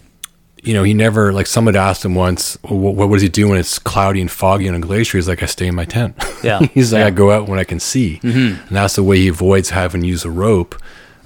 [0.67, 3.47] you know, he never like someone asked him once, well, what, what does he do
[3.49, 5.17] when it's cloudy and foggy on a glacier?
[5.17, 6.15] He's like, I stay in my tent.
[6.43, 6.59] Yeah.
[6.73, 7.07] He's like, Yeah.
[7.07, 8.67] I go out when I can see, Mm-hmm.
[8.67, 10.75] and that's the way he avoids having to use a rope.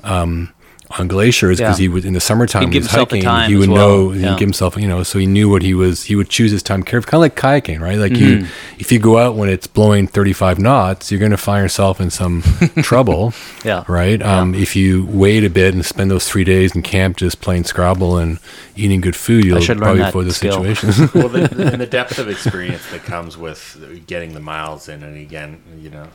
[0.03, 0.53] Um,
[0.99, 1.83] on glaciers because Yeah.
[1.83, 3.69] he would in the summertime He'd give he was himself hiking time he as would
[3.69, 3.87] well.
[3.87, 6.51] know he'd give himself you know so he knew what he was he would choose
[6.51, 8.79] his time carefully kind of like kayaking right like you Mm-hmm.
[8.79, 12.09] if you go out when it's blowing 35 knots you're going to find yourself in
[12.09, 12.41] some
[12.81, 13.33] trouble
[13.63, 13.83] Yeah.
[13.87, 17.41] right um, if you wait a bit and spend those three days in camp just
[17.41, 18.39] playing scrabble and
[18.75, 20.63] eating good food you'll probably that avoid those skill.
[20.63, 25.03] situations well, the, and the depth of experience that comes with getting the miles in,
[25.03, 26.07] and again, you know,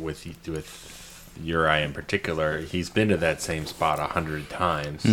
[0.00, 0.95] with with
[1.42, 5.04] Uri in particular, he's been to that same spot a hundred times,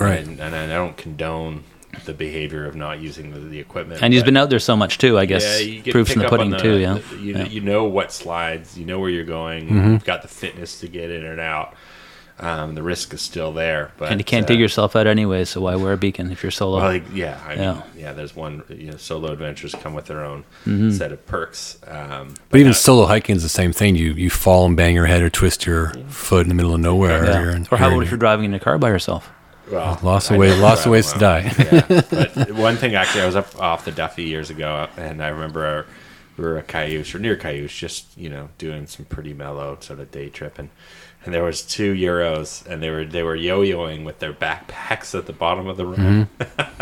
[0.00, 0.20] Right.
[0.26, 1.64] And, and I don't condone
[2.06, 4.96] the behavior of not using the, the equipment, And he's been out there so much
[4.96, 5.18] too.
[5.18, 6.78] I guess yeah, proofs in the pudding too.
[6.78, 6.94] Yeah.
[7.10, 7.44] the- you, Yeah.
[7.44, 9.92] you know what slides, you know where you're going, Mm-hmm.
[9.92, 11.74] you've got the fitness to get in and out.
[12.42, 15.44] Um, the risk is still there, but and you can't uh, dig yourself out anyway.
[15.44, 16.78] So why wear a beacon if you're solo?
[16.78, 17.72] well, like, yeah, I Yeah.
[17.74, 18.12] mean, yeah.
[18.12, 18.64] There's one.
[18.68, 20.90] You know, solo adventures come with their own Mm-hmm.
[20.90, 21.78] set of perks.
[21.86, 24.94] Um, but even not- solo hiking is the same thing you you fall and bang
[24.94, 27.38] your head or twist your foot in the middle of nowhere Yeah.
[27.38, 29.30] or, you're, or how you're- about if you're driving in a car by yourself?
[29.70, 31.52] well, lots of I ways- never lots of ways to die.
[31.58, 35.28] yeah, but one thing actually, I was up off the Duffey years ago, and I
[35.28, 35.86] remember our,
[36.36, 40.00] we were at Cayoosh or near Cayoosh, just you know doing some pretty mellow sort
[40.00, 40.70] of day tripping.
[41.24, 45.26] And there was two euros, and they were they were yo-yoing with their backpacks at
[45.26, 46.28] the bottom of the room.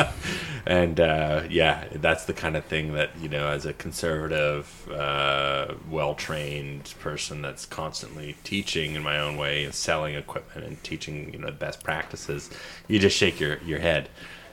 [0.67, 5.75] and uh, yeah, that's the kind of thing that you know, as a conservative, uh,
[5.91, 11.39] well-trained person that's constantly teaching in my own way and selling equipment and teaching, you
[11.39, 12.51] know, best practices,
[12.89, 14.05] you just shake your your head.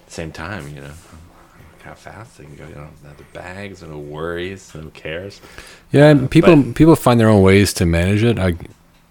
[0.01, 0.93] At the same time, you know,
[1.83, 2.67] how fast they can go.
[2.67, 5.39] You know, the bags, no worries, no cares.
[5.91, 8.37] Yeah, and people but- people find their own ways to manage it.
[8.37, 8.55] I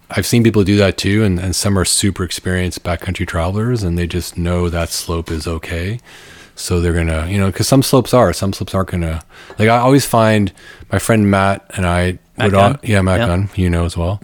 [0.09, 3.97] I've seen people do that too, and, and some are super experienced backcountry travelers, and
[3.97, 5.99] they just know that slope is okay.
[6.55, 9.21] So they're gonna, you know, because some slopes are, some slopes aren't gonna.
[9.59, 10.51] Like I always find
[10.91, 13.27] my friend Matt and I Matt would, all, yeah, Matt Yeah.
[13.27, 14.19] Gunn, you know as well,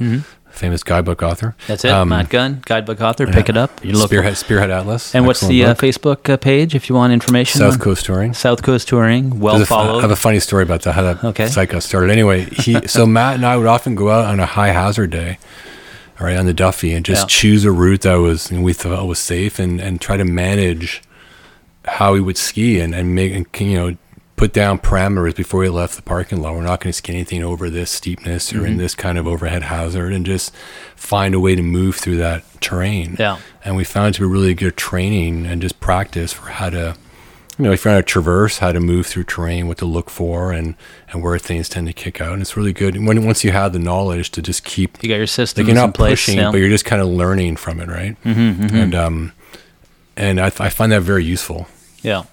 [0.50, 1.56] famous guidebook author.
[1.68, 1.92] That's it.
[1.92, 3.28] Um, Matt Gunn, guidebook author.
[3.28, 3.84] Pick it up.
[3.86, 4.08] You look.
[4.10, 5.14] Spearhead Spearhead Atlas.
[5.14, 5.74] And what's the uh.
[5.76, 7.60] Facebook uh, page if you want information?
[7.60, 8.34] South Coast Touring?
[8.34, 9.40] South Coast Touring.
[9.40, 10.02] Well There's fu- I followed.
[10.02, 10.94] have a funny story about that.
[10.94, 11.48] How that Okay.
[11.48, 12.10] site got started.
[12.10, 15.38] Anyway, he so Matt and I would often go out on a high hazard day,
[16.20, 17.28] all right, on the Duffey, and just Yeah.
[17.28, 21.02] choose a route that was and we thought was safe, and and try to manage
[21.86, 23.96] how we would ski and and make and, you know
[24.36, 26.56] put down parameters before we left the parking lot.
[26.56, 28.66] We're not going to ski anything over this steepness or Mm-hmm.
[28.66, 30.52] in this kind of overhead hazard, and just
[30.96, 33.16] find a way to move through that terrain.
[33.20, 33.38] Yeah.
[33.64, 36.96] And we found it to be really good training and just practice for how to,
[37.60, 40.10] you know, if you're on a traverse, how to move through terrain, what to look
[40.10, 40.76] for, and
[41.12, 42.34] and where things tend to kick out.
[42.34, 45.16] And it's really good when once you have the knowledge to just keep you got
[45.16, 45.64] your system.
[45.64, 46.12] like you're in not place.
[46.26, 46.52] pushing, yeah.
[46.52, 48.16] but you're just kind of learning from it, right?
[48.24, 49.34] Mm-hmm, And um,
[50.18, 51.68] and I, I find that very useful.
[52.02, 52.24] yeah.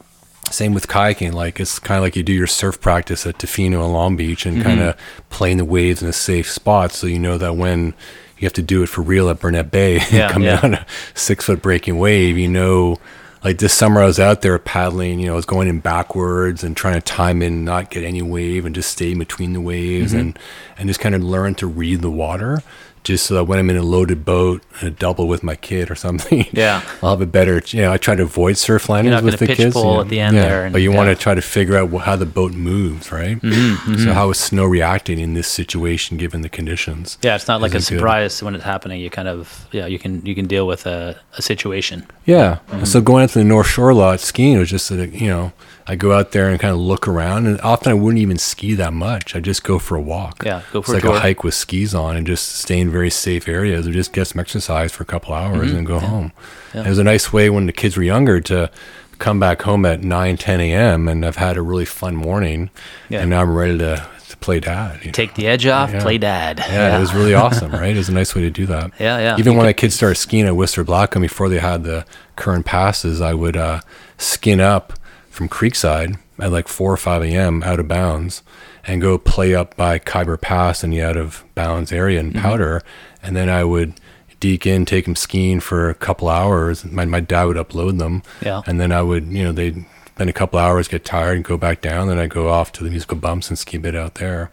[0.51, 1.33] Same with kayaking.
[1.33, 4.47] Like it's kind of like you do your surf practice at Tofino and Long Beach,
[4.47, 4.66] and Mm-hmm.
[4.66, 4.97] kind of
[5.29, 7.95] playing the waves in a safe spot, so you know that when
[8.39, 10.61] you have to do it for real at Burnett Bay, Yeah, coming yeah.
[10.61, 12.99] down a six foot breaking wave, you know.
[13.43, 15.18] Like this summer, I was out there paddling.
[15.18, 18.20] You know, I was going in backwards and trying to time in, not get any
[18.20, 20.20] wave, and just stay in between the waves, Mm-hmm.
[20.20, 20.38] and
[20.76, 22.62] and just kind of learn to read the water
[23.03, 25.90] just so that when I'm in a loaded boat, and a double with my kid
[25.90, 26.82] or something, Yeah.
[27.03, 27.62] I'll have a better.
[27.68, 29.74] You know, I try to avoid surf landings with the kids.
[29.74, 30.01] you know.
[30.03, 30.42] at the end yeah.
[30.48, 33.40] there and- but you want to try to figure out how the boat moves, right?
[33.40, 37.18] Mm-hmm, So how is snow reacting in this situation given the conditions?
[37.22, 38.01] Yeah, it's not like a Isn't good.
[38.01, 39.01] surprise when it's happening.
[39.01, 42.07] You kind of yeah, you can you can deal with a, a situation.
[42.26, 42.59] Yeah.
[42.68, 42.84] Mm-hmm.
[42.84, 45.53] So going out to the North Shore lot skiing was just that you know
[45.91, 48.74] I go out there and kind of look around, and often I wouldn't even ski
[48.74, 49.34] that much.
[49.34, 50.45] I just go for a walk.
[50.47, 51.16] Yeah, go for it's a like tour.
[51.16, 54.26] a hike with skis on, and just stay in very safe areas, or just get
[54.26, 56.32] some exercise for a couple hours and go home.
[56.36, 56.78] Mm-hmm.
[56.78, 56.84] Yeah.
[56.84, 58.70] It was a nice way when the kids were younger to
[59.18, 61.09] come back home at 9, 10 a.m.
[61.09, 62.70] and I've had a really fun morning,
[63.09, 63.20] Yeah.
[63.22, 65.01] and now I'm ready to, to play dad.
[65.01, 65.12] you know.
[65.12, 66.01] Take the edge off, Yeah.
[66.03, 66.59] play dad.
[66.61, 67.95] Yeah, it was really awesome, right?
[67.95, 68.93] It was a nice way to do that.
[69.01, 69.34] Yeah, yeah.
[69.38, 72.07] Even You when could- my kids started skiing at Whistler Blackcomb before they had the
[72.36, 73.80] current passes, I would uh,
[74.18, 74.93] skin up
[75.41, 77.62] from Creekside at like 4 or 5 a.m.
[77.62, 78.43] out of bounds
[78.86, 82.38] and go play up by Khyber Pass in the out of bounds area Mm-hmm.
[82.38, 82.82] Powder.
[83.22, 83.95] And then I would
[84.38, 86.84] deke in, take them skiing for a couple hours.
[86.84, 88.22] My, my dad would upload them.
[88.43, 88.61] Yeah.
[88.66, 91.57] And then I would, you know, they'd spend a couple hours, get tired, and go
[91.57, 92.09] back down.
[92.09, 94.51] Then I'd go off to the musical bumps and ski a bit out there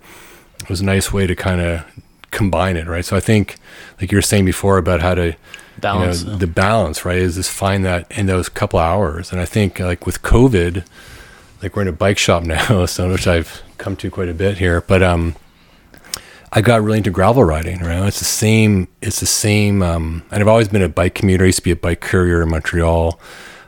[0.62, 1.86] it was a nice way to kind of
[2.32, 3.06] combine it, right?
[3.06, 3.58] So I think,
[4.02, 5.36] like you were saying before about how to
[5.80, 7.18] Balance, you know, the balance, right?
[7.18, 9.32] Is just find that in those couple hours.
[9.32, 10.86] And I think, like with COVID,
[11.62, 14.58] like we're in a bike shop now, so which I've come to quite a bit
[14.58, 15.36] here, but um,
[16.52, 17.80] I got really into gravel riding.
[17.80, 18.88] Right, it's the same.
[19.02, 19.82] It's the same.
[19.84, 21.44] Um, and I've always been a bike commuter.
[21.44, 23.20] I used to be a bike courier in Montreal.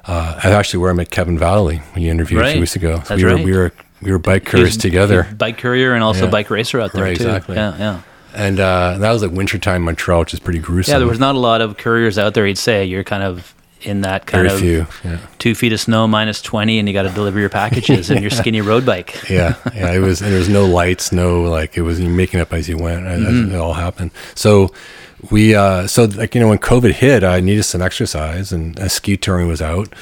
[0.05, 2.97] Uh, actually where I met Kevin Valley when you interviewed a few weeks ago.
[2.97, 3.45] That's we were right.
[3.45, 5.27] we were we were bike couriers together.
[5.37, 6.31] Bike courier and also Yeah.
[6.31, 7.23] bike racer out there Right, too.
[7.27, 7.55] exactly.
[7.55, 8.01] Yeah, yeah.
[8.33, 10.93] And uh, that was like wintertime Montreal, which is pretty gruesome.
[10.93, 12.45] Yeah, there was not a lot of couriers out there.
[12.45, 15.09] He'd say you're kind of in that kind very of few.
[15.09, 15.19] Yeah.
[15.37, 18.29] two feet of snow minus twenty, and you got to deliver your packages in your
[18.39, 19.23] skinny road bike.
[19.29, 19.93] yeah, yeah.
[19.93, 22.67] It was, and there was no lights, no like it was you making up as
[22.69, 23.05] you went.
[23.05, 23.53] As Mm-hmm.
[23.53, 24.11] It all happened.
[24.35, 24.73] So
[25.29, 28.87] we, uh, so like you know, when COVID hit, I needed some exercise, and uh,
[28.87, 29.93] ski touring was out,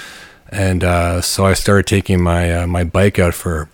[0.49, 3.69] and uh, so I started taking my uh, my bike out for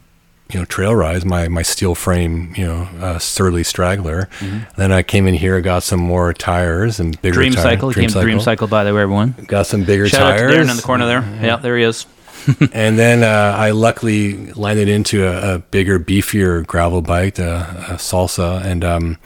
[0.51, 1.25] you know trail rides.
[1.25, 4.29] My my steel frame, you know, uh, Surly Straggler.
[4.77, 7.39] Then I came in here, got some more tires and bigger Mm-hmm.
[7.41, 9.35] Dream tire- Cycle, he came to Dream Cycle by the way, everyone.
[9.47, 10.51] Got some bigger Shout out to tires.
[10.67, 11.21] Darren in the corner there.
[11.41, 12.05] Yeah, there he is.
[12.73, 17.93] and then uh, I luckily landed into a, a bigger, beefier gravel bike, a, a
[17.93, 19.17] salsa, and um,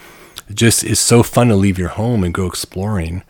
[0.54, 3.24] just it's so fun to leave your home and go exploring.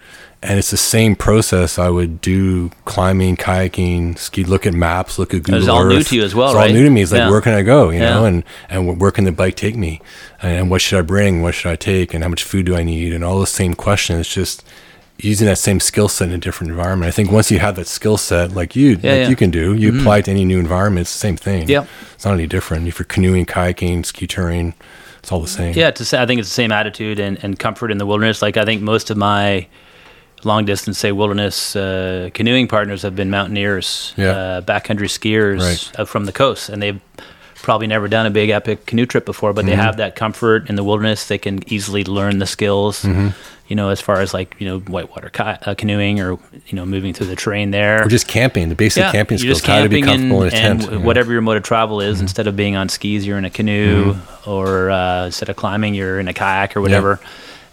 [0.43, 4.43] And it's the same process I would do climbing, kayaking, ski.
[4.43, 6.69] Look at maps, look at Google It's all new to you as well, It's right?
[6.69, 7.01] all new to me.
[7.01, 7.29] It's like Yeah.
[7.31, 9.99] where can I go, you know, and and where can the bike take me,
[10.41, 12.83] and what should I bring, what should I take, and how much food do I
[12.83, 14.19] need, and all those same questions.
[14.21, 14.63] It's just
[15.19, 17.07] using that same skill set in a different environment.
[17.07, 19.29] I think once you have that skill set, like you, Yeah, like yeah.
[19.29, 20.01] you can do, you mm-hmm.
[20.01, 21.05] apply it to any new environment.
[21.05, 21.67] It's the same thing.
[21.67, 21.87] Yep.
[22.13, 22.87] It's not any different.
[22.87, 24.75] If you're canoeing, kayaking, ski touring,
[25.17, 25.73] it's all the same.
[25.73, 28.43] Yeah, to say, I think it's the same attitude and, and comfort in the wilderness.
[28.43, 29.65] Like I think most of my
[30.47, 34.29] long distance, say wilderness uh, canoeing partners have been mountaineers, Yeah.
[34.31, 35.61] uh, backcountry skiers
[35.97, 36.07] Right.
[36.07, 36.99] from the coast, and they've
[37.55, 39.81] probably never done a big epic canoe trip before, but they Mm-hmm.
[39.81, 41.27] have that comfort in the wilderness.
[41.27, 43.03] They can easily learn the skills.
[43.03, 43.29] Mm-hmm.
[43.67, 46.85] You know, as far as like you know whitewater ki- uh, canoeing or you know
[46.85, 49.89] moving through the terrain there, Or just camping, the basic camping skills, just how to
[49.89, 50.83] be comfortable and, in a tent.
[50.87, 51.05] and yeah.
[51.05, 52.11] whatever your mode of travel Mm-hmm.
[52.13, 55.95] is, instead of being on skis, you're in a canoe, or uh, instead of climbing,
[55.95, 57.19] you're in a kayak or whatever.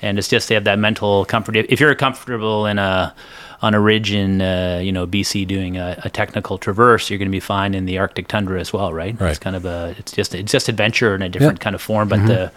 [0.02, 1.56] And it's just they have that mental comfort.
[1.56, 3.14] If you're comfortable in a
[3.62, 7.28] on a ridge in uh, you know BC doing a, a technical traverse, you're going
[7.30, 9.18] to be fine in the Arctic tundra as well, right?
[9.18, 9.30] Right.
[9.30, 12.08] It's kind of a it's just it's just adventure in a different kind of form,
[12.10, 12.26] Mm-hmm.
[12.26, 12.52] but the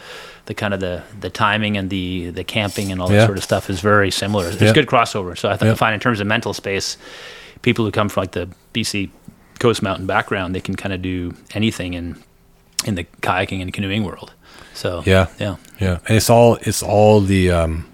[0.47, 3.25] the kind of the the timing and the the camping and all that Yeah.
[3.25, 4.45] sort of stuff is very similar.
[4.49, 4.73] There's Yeah.
[4.73, 5.37] good crossover.
[5.37, 5.71] So I, th-.
[5.71, 6.97] I find in terms of mental space,
[7.61, 9.09] people who come from like the BC
[9.59, 12.17] coast mountain background, they can kind of do anything in
[12.85, 14.33] in the kayaking and canoeing world.
[14.77, 15.25] So Yeah.
[15.39, 17.51] yeah, Yeah, and it's all it's all the.
[17.51, 17.85] Um,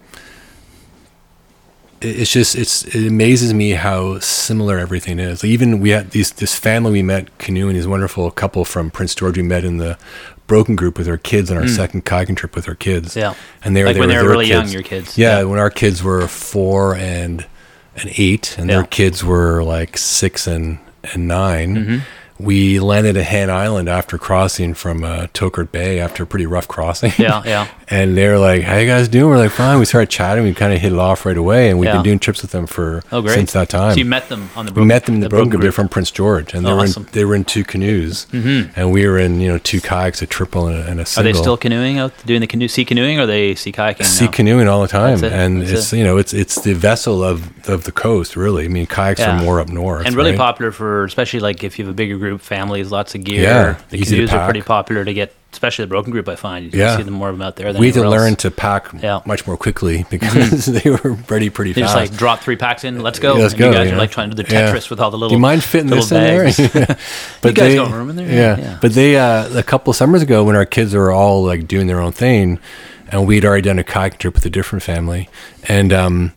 [2.02, 5.44] it- it's just it's it amazes me how similar everything is.
[5.44, 9.38] Even we had these this family we met canoeing, this wonderful couple from Prince George
[9.38, 9.98] we met in the
[10.46, 13.16] Broken group with our kids on our second kayaking trip with our kids.
[13.16, 13.34] Yeah.
[13.64, 14.74] and they were Like when were they were really young, kids.
[14.74, 15.18] your kids.
[15.18, 15.44] Yeah, Yeah.
[15.46, 17.46] when our kids were four and
[17.96, 18.78] and eight, and Yeah.
[18.78, 20.80] their kids were like six and
[21.14, 21.98] and 9 Mm-hmm.
[22.40, 26.68] We landed at Hand Island after crossing from uh, Toquart Bay after a pretty rough
[26.68, 27.12] crossing.
[27.18, 27.68] Yeah, yeah.
[27.90, 30.46] And they were like, "How you guys doing?" We're like, "Fine." We started chatting.
[30.46, 31.96] We kind of hit it off right away, and we've Yeah.
[31.98, 33.36] been doing trips with them for Oh, great.
[33.36, 33.92] since that time.
[33.92, 35.62] So you met them on the we met them in the, Broken Group.
[35.62, 37.04] They're from Prince George, and they Oh, were awesome.
[37.04, 38.72] in, they were in two canoes, mm-hmm.
[38.80, 41.24] and we were in you know two kayaks, a triple and a, and a Are
[41.24, 44.06] they still canoeing out doing the canoe sea canoeing or are they sea kayaking?
[44.06, 44.32] sea now?
[44.32, 45.32] canoeing all the time, it.
[45.32, 45.98] and That's it's it.
[45.98, 48.66] you know it's it's the vessel of of the coast really.
[48.66, 49.38] I mean, kayaks Yeah.
[49.38, 50.40] are more up north, and really right?
[50.40, 53.42] popular for especially like if you have a bigger group, families, lots of gear.
[53.44, 56.28] Yeah, the easy canoes are pretty popular to get especially the broken group.
[56.28, 56.98] I find you Yeah.
[56.98, 57.72] see them more of them out there.
[57.72, 58.42] Than we had to learn else.
[58.42, 59.20] to pack Yeah.
[59.26, 61.94] much more quickly because they were ready pretty They fast.
[61.96, 63.02] just like drop three packs in.
[63.02, 63.36] Let's go.
[63.36, 64.72] Yeah, let's and you guys you are like trying to do the Yeah.
[64.74, 65.30] Tetris with all the little.
[65.30, 66.44] Do you mind fitting this in there?
[66.46, 66.58] bags.
[67.42, 68.28] but guys they, got room in there?
[68.28, 68.58] Yeah.
[68.58, 68.78] Yeah.
[68.82, 71.86] But they, uh, a couple of summers ago, when our kids were all like doing
[71.86, 72.58] their own thing,
[73.10, 75.30] and we'd already done a kayak trip with a different family,
[75.68, 76.34] and um,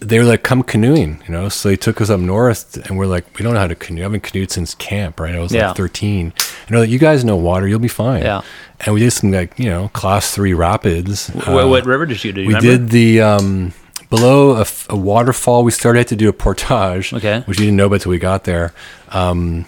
[0.00, 1.48] they were like, "Come canoeing," you know.
[1.48, 4.02] So they took us up north, and we're like, "We don't know how to canoe.
[4.02, 5.34] I haven't canoed since camp, right?
[5.34, 5.68] I was Yeah.
[5.68, 6.32] like 13."
[6.68, 7.66] And like, "You guys know water.
[7.68, 8.42] You'll be fine." Yeah.
[8.80, 11.28] And we did some like you know class three rapids.
[11.28, 12.42] Wh- uh, what river did you do?
[12.42, 12.78] You we remember?
[12.78, 13.72] did the um,
[14.10, 15.64] below a waterfall.
[15.64, 17.42] We started to do a portage, Okay.
[17.46, 18.72] which we didn't know about till we got there.
[19.10, 19.64] Um,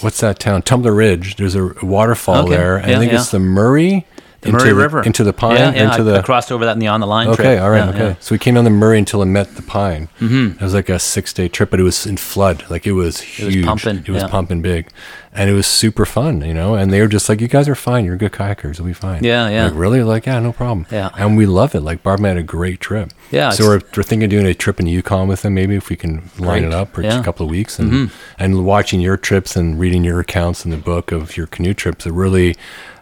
[0.00, 0.62] what's that town?
[0.62, 1.36] Tumbler Ridge.
[1.36, 2.50] There's a, a waterfall Okay.
[2.56, 3.18] there, and Yeah, I think yeah.
[3.18, 4.06] it's the Murray.
[4.44, 5.82] The Murray River into the Pine, Yeah, yeah.
[5.84, 7.62] into I, the I crossed over that in the on the line Okay, trip.
[7.62, 8.06] all right, Yeah, okay.
[8.08, 8.14] yeah.
[8.20, 10.08] So we came down the Murray until it met the Pine.
[10.20, 10.52] Mm-hmm.
[10.58, 12.64] It was like a six day trip, but it was in flood.
[12.70, 13.56] Like it was huge.
[13.56, 14.28] It was pumping, It was yeah.
[14.28, 14.88] pumping big,
[15.36, 16.74] and it was super fun, you know.
[16.76, 18.04] And they were just like, "You guys are fine.
[18.04, 18.78] You're good kayakers.
[18.78, 19.64] You'll be fine." Yeah, yeah.
[19.66, 20.02] Like really?
[20.02, 20.86] Like yeah, no problem.
[20.90, 21.10] Yeah.
[21.18, 21.80] And we love it.
[21.80, 23.12] Like Barb had a great trip.
[23.30, 25.54] Yeah, So we're, we're thinking of doing a trip in Yukon with them.
[25.54, 26.64] Maybe if we can line Great.
[26.64, 27.10] it up for Yeah.
[27.10, 27.20] Mm-hmm.
[27.20, 30.76] a couple of weeks, and and watching your trips and reading your accounts in the
[30.76, 32.06] book of your canoe trips.
[32.06, 32.56] It really.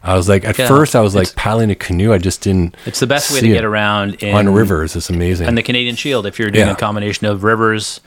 [0.05, 2.12] I was like, at Yeah, first, I was like paddling a canoe.
[2.12, 2.76] I just didn't.
[2.87, 3.53] It's the best way to it.
[3.53, 4.97] get around in, on rivers.
[4.97, 5.47] It's amazing.
[5.47, 6.72] And the Canadian Shield, if you're doing Yeah.
[6.72, 8.01] a combination of rivers,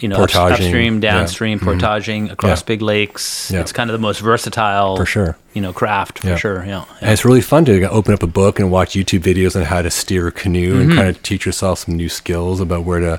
[0.00, 0.90] you know, Portaging, upstream, yeah.
[0.90, 1.00] Mm-hmm.
[1.00, 2.66] downstream, portaging across Yeah.
[2.66, 3.50] big lakes.
[3.52, 3.60] Yeah.
[3.60, 5.36] It's kind of the most versatile, For sure.
[5.54, 6.36] you know, craft for Yeah.
[6.36, 6.64] sure.
[6.64, 9.62] Yeah, And it's really fun to open up a book and watch YouTube videos on
[9.62, 10.80] how to steer a canoe Mm-hmm.
[10.90, 13.18] and kind of teach yourself some new skills about where to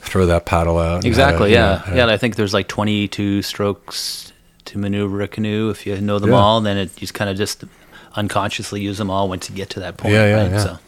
[0.00, 0.94] throw that paddle out.
[0.96, 1.50] how to, Exactly.
[1.50, 1.82] you Yeah.
[1.86, 2.02] know, yeah.
[2.02, 4.32] and I think there's like 22 strokes
[4.64, 5.70] to maneuver a canoe.
[5.70, 6.36] If you know them Yeah.
[6.38, 7.62] all, then it you just kind of just
[8.16, 10.14] unconsciously use them all once you get to that point.
[10.14, 10.50] Yeah, yeah, right?
[10.52, 10.58] yeah.
[10.58, 10.78] So.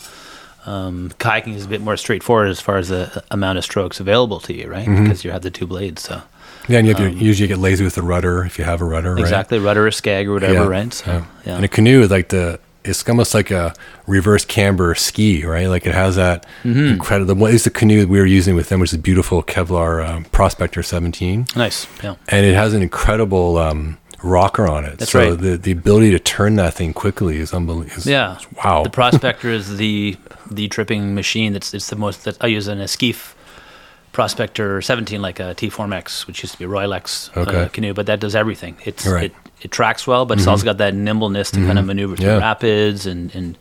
[0.68, 4.38] Um, kayaking is a bit more straightforward as far as the amount of strokes available
[4.40, 4.86] to you, right?
[4.86, 5.04] Mm-hmm.
[5.04, 6.02] Because you have the two blades.
[6.02, 6.20] So
[6.68, 8.84] Yeah, and you have your, usually get lazy with the rudder if you have a
[8.84, 9.18] rudder, right?
[9.20, 10.92] Um, exactly, rudder or skeg or whatever, Yeah, right?
[10.92, 11.24] So yeah.
[11.46, 13.74] yeah, And a canoe is like the it's almost like a
[14.06, 15.68] reverse camber ski, right?
[15.68, 16.86] Like it has that Mm-hmm.
[16.94, 17.34] incredible.
[17.34, 20.06] What is the canoe that we were using with them, which is a beautiful Kevlar
[20.08, 21.86] um, Prospector 17, nice.
[22.02, 22.14] Yeah.
[22.28, 24.98] and it has an incredible um, rocker on it.
[24.98, 25.38] That's so right.
[25.38, 28.02] the the ability to turn that thing quickly is unbelievable.
[28.10, 28.38] Yeah.
[28.64, 28.82] wow.
[28.82, 30.16] The Prospector is the
[30.50, 31.52] the tripping machine.
[31.52, 33.34] That's it's the most that I use an skiff.
[34.12, 38.18] Prospector 17, like a T4MX, which used to be a Royalex uh, canoe, but that
[38.18, 38.76] does everything.
[38.84, 39.24] It's Right.
[39.26, 42.26] it, it tracks well, but it's also got that nimbleness to kind of maneuver through
[42.26, 42.38] Yeah.
[42.38, 43.56] rapids and, and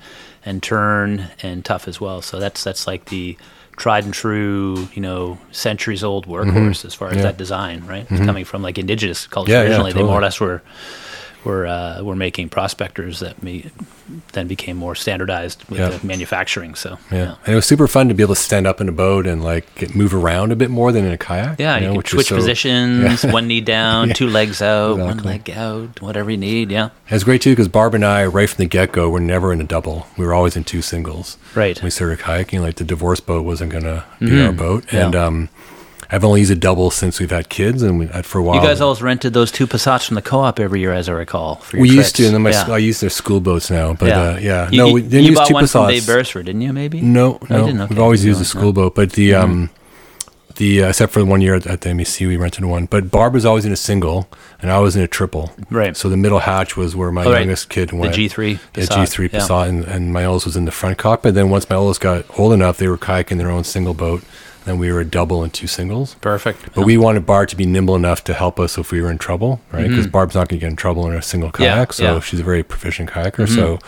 [0.45, 2.22] and turn and tough as well.
[2.24, 3.38] So that's that's like the
[3.78, 6.88] tried and true, you know, centuries old workhorse mm-hmm.
[6.88, 7.23] as far as Yeah.
[7.23, 8.01] that design, right?
[8.01, 8.25] It's mm-hmm.
[8.25, 9.93] coming from like indigenous culture Yeah, yeah, originally.
[9.93, 10.61] They more or less were
[11.43, 13.69] were uh, were making prospectors that me,
[14.33, 15.89] then became more standardized with Yeah.
[15.89, 16.75] the manufacturing.
[16.75, 17.35] So Yeah.
[17.45, 19.43] And it was super fun to be able to stand up in a boat and
[19.43, 21.59] like get, move around a bit more than in a kayak.
[21.59, 25.19] yeah, you, know, can which switch so- positions, one knee down, two legs out, one
[25.19, 26.71] leg out, whatever you need.
[26.71, 29.19] Yeah, And It's great too because Barb and I, right from the get go, were
[29.19, 30.07] never in a double.
[30.17, 31.38] We were always in two singles.
[31.55, 31.81] Right.
[31.81, 32.61] We started kayaking.
[32.61, 34.95] Like the divorce boat wasn't gonna be our boat, Mm-hmm.
[34.95, 35.05] Yeah.
[35.05, 35.49] and um,
[36.10, 38.55] I've only used a double since we've had kids, and we for a while.
[38.55, 41.55] you guys always rented those two Passats from the co-op every year, as I recall.
[41.55, 41.97] For your we trips.
[41.97, 42.66] used to, and then my yeah.
[42.72, 43.93] I use their school boats now.
[43.93, 44.70] But yeah, uh, yeah.
[44.72, 46.08] You, no, you- we didn't you use bought two one from Dave Passats.
[46.08, 46.72] Beresford, didn't you?
[46.74, 47.66] Maybe No, I no.
[47.66, 47.80] didn't?
[47.82, 48.01] We've Okay.
[48.01, 48.47] always No, used a no.
[48.47, 49.43] school boat, but the Mm-hmm.
[49.43, 49.70] um,
[50.55, 52.86] the uh, except for the one year at the MEC, we rented one.
[52.88, 54.28] But Barb was always in a single,
[54.62, 55.51] and I was in a triple.
[55.70, 55.95] Right.
[55.95, 57.39] So the middle hatch was where my Oh, right.
[57.41, 58.16] youngest kid went.
[58.16, 58.32] The went.
[58.34, 59.39] G3 The G3 yeah.
[59.39, 61.36] Passat, and, and my oldest was in the front cockpit.
[61.36, 64.24] Then once my oldest got old enough, they were kayaking their own single boat.
[64.68, 66.15] Then we were a double and two singles.
[66.20, 66.74] Perfect.
[66.76, 69.18] But we wanted Barb to be nimble enough to help us if we were in
[69.18, 69.88] trouble, right?
[69.88, 71.63] Because Barb's not going to get in trouble in a single Mm-hmm.
[71.63, 72.09] Yeah, kayak, so yeah.
[72.11, 72.20] Mm-hmm.
[72.20, 73.47] she's a very proficient kayaker.
[73.47, 73.80] So,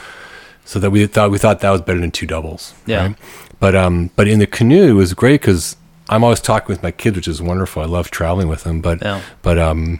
[0.64, 3.08] so that we thought we thought that was better than two doubles, Yeah.
[3.08, 3.16] right?
[3.60, 5.76] But um, but in the canoe it was great because
[6.08, 7.84] I'm always talking with my kids, which is wonderful.
[7.84, 9.22] I love traveling with them, but Yeah.
[9.42, 10.00] but um,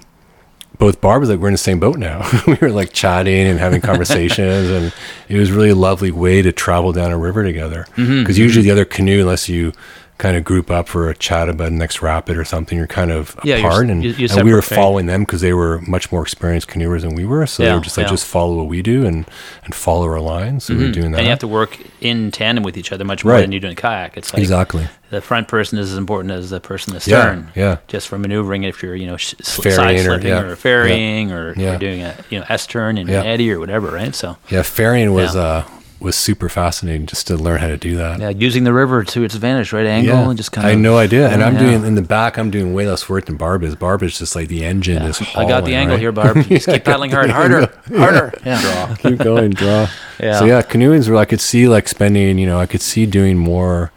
[0.78, 2.26] both Barb was like we're in the same boat now.
[2.48, 4.94] we were like chatting and having conversations, and
[5.28, 7.86] it was really a lovely way to travel down a river together.
[7.98, 9.74] Because Mm-hmm, usually the other canoe, unless you
[10.20, 13.10] kind of group up for a chat about the next rapid or something, you're kind
[13.10, 13.90] of Yeah, you're apart.
[13.90, 17.02] and, you- you're and we were following them because they were much more experienced canoers
[17.02, 17.48] than we were.
[17.48, 18.12] So they were just like yeah.
[18.12, 19.26] just follow what we do and
[19.64, 20.66] and follow our lines.
[20.66, 21.20] So we are doing that.
[21.20, 23.42] and you have to work in tandem with each other much more Right.
[23.42, 24.18] than you do in kayak.
[24.18, 24.88] It's like exactly.
[25.10, 27.48] the front person is as important as the person in the stern.
[27.56, 27.78] yeah.
[27.88, 31.54] Just for maneuvering, if you're you know sh- side or- slipping yeah, or ferrying or
[31.56, 31.70] Yeah.
[31.72, 33.22] you're doing a you know S turn and Yeah.
[33.22, 34.14] an eddy or whatever, right?
[34.14, 35.42] So Yeah, ferrying was Yeah.
[35.42, 35.64] uh
[36.00, 38.20] was super fascinating just to learn how to do that.
[38.20, 40.70] yeah, using the river to its advantage, right angle, and just kind of.
[40.70, 41.30] I had no idea.
[41.30, 41.60] And I'm yeah.
[41.60, 42.38] doing in the back.
[42.38, 43.76] I'm doing way less work than Barb is.
[43.76, 45.18] Barb is just like the engine is.
[45.20, 46.02] Hauling, I got the angle right?
[46.02, 46.44] here, Barb.
[46.48, 48.34] Just keep paddling hard, harder, harder.
[48.46, 48.96] Yeah.
[49.00, 49.88] Keep going, draw.
[50.20, 50.38] Yeah.
[50.38, 52.38] So yeah, canoeing's where I could see like spending.
[52.38, 53.92] You know, I could see doing more.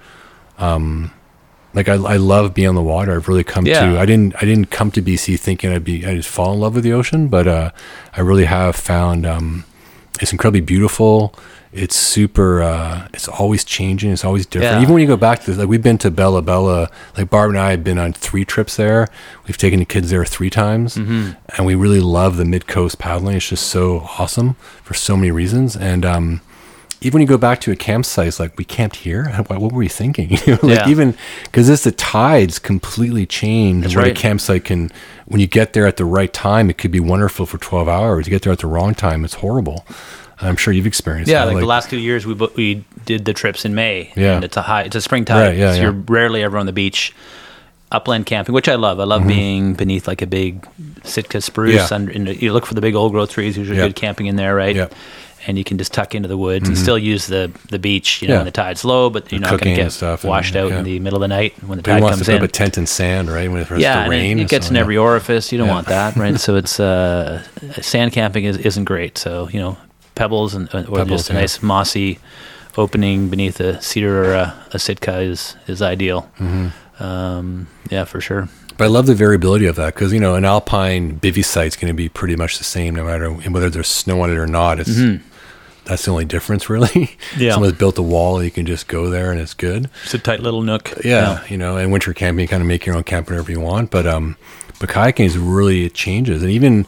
[0.59, 1.13] Um,
[1.75, 3.17] like I, I love being on the water.
[3.17, 3.93] I've really come Yeah.
[3.93, 3.99] to.
[3.99, 4.37] I didn't.
[4.37, 6.07] I didn't come to BC thinking I'd be.
[6.07, 7.71] I just fall in love with the ocean, but uh,
[8.17, 9.65] I really have found um,
[10.21, 11.35] it's incredibly beautiful.
[11.73, 12.63] It's super.
[12.63, 14.11] Uh, it's always changing.
[14.13, 14.75] It's always different.
[14.77, 14.83] Yeah.
[14.83, 16.91] Even when you go back to like we've been to Bella Bella.
[17.17, 19.09] Like Barb and I have been on three trips there.
[19.47, 23.37] We've taken the kids there three times, and we really love the mid coast paddling.
[23.37, 25.75] It's just so awesome for so many reasons.
[25.75, 26.41] And um,
[27.01, 29.31] even when you go back to a campsite, it's like we camped here.
[29.47, 30.31] What, what were we thinking?
[30.47, 30.89] You know, like Yeah.
[30.91, 34.91] even because it's the tides completely change That's what a campsite can.
[35.25, 38.27] When you get there at the right time, it could be wonderful for twelve hours.
[38.27, 39.87] You get there at the wrong time, it's horrible.
[40.43, 41.31] I'm sure you've experienced.
[41.31, 41.53] Yeah, that.
[41.55, 44.13] like, the last two years, we we did the trips in May.
[44.17, 44.35] Yeah.
[44.37, 45.49] and it's a high, it's a spring tide.
[45.49, 45.83] Right, yeah, so yeah.
[45.83, 47.15] you're rarely ever on the beach.
[47.91, 49.01] Upland camping, which I love.
[49.01, 50.67] I love being beneath like a big
[51.05, 51.75] Sitka spruce.
[51.75, 51.93] Mm-hmm.
[51.93, 51.95] Yeah.
[51.95, 53.59] Under, and you look for the big old growth trees.
[53.59, 53.89] Usually Yeah.
[53.89, 54.75] good camping in there, right?
[54.75, 54.89] Yeah.
[55.47, 58.23] And you can just tuck into the woods and still use the the beach.
[58.23, 58.33] You know, Mm-hmm.
[58.33, 58.39] Yeah.
[58.39, 60.79] when the tide's low, but you're not going to get stuff and- washed out yeah.
[60.79, 62.35] in the middle of the night when the But he tide wants to comes put
[62.37, 62.43] in.
[62.45, 63.51] up a tent in sand, right?
[63.51, 65.53] When it starts yeah, to rain, it, it gets in every orifice.
[65.53, 66.41] You don't want that, right?
[66.41, 67.43] so it's uh,
[67.83, 69.19] sand camping is, isn't great.
[69.19, 69.77] So you know,
[70.15, 71.41] pebbles and or Pebbles, just a yeah.
[71.41, 72.19] nice mossy
[72.77, 76.31] opening beneath a cedar or a, a sitka is is ideal.
[76.39, 77.03] Mm-hmm.
[77.03, 78.49] Um, yeah, for sure.
[78.79, 81.77] But I love the variability of that because you know an alpine bivy site is
[81.77, 84.47] going to be pretty much the same no matter whether there's snow on it or
[84.47, 84.81] not.
[84.81, 84.99] It's
[85.85, 86.89] that's the only difference really.
[86.89, 87.41] Mm-hmm.
[87.41, 87.53] Yeah.
[87.53, 89.91] someone's built a wall, you can just go there and it's good.
[90.05, 90.93] It's a tight little nook.
[91.05, 93.61] Yeah, you know, and winter camping, you kind of make your own camp whenever you
[93.61, 93.91] want.
[93.91, 94.37] But um,
[94.81, 96.87] but kayaking is really it changes, and even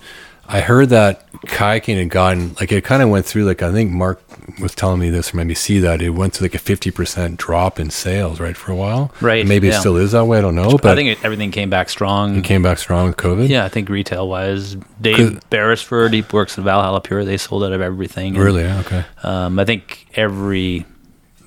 [0.49, 3.91] I heard that kayaking had gotten like it kind of went through like I think
[3.91, 4.21] Mark
[4.61, 7.81] was telling me this from MEC that it went through like a fifty percent drop
[7.81, 9.13] in sales right for a while.
[9.21, 10.39] Right, And maybe it still is that way.
[10.39, 12.37] I don't know, but I think it, everything came back strong.
[12.37, 13.49] it came back strong with COVID.
[13.49, 17.25] Yeah, I think retail wise, Dave Beresford, he works at Valhalla Pure.
[17.25, 18.35] They sold out of everything.
[18.37, 18.63] And, really.
[18.63, 19.05] yeah, Okay.
[19.23, 20.85] Um, I think every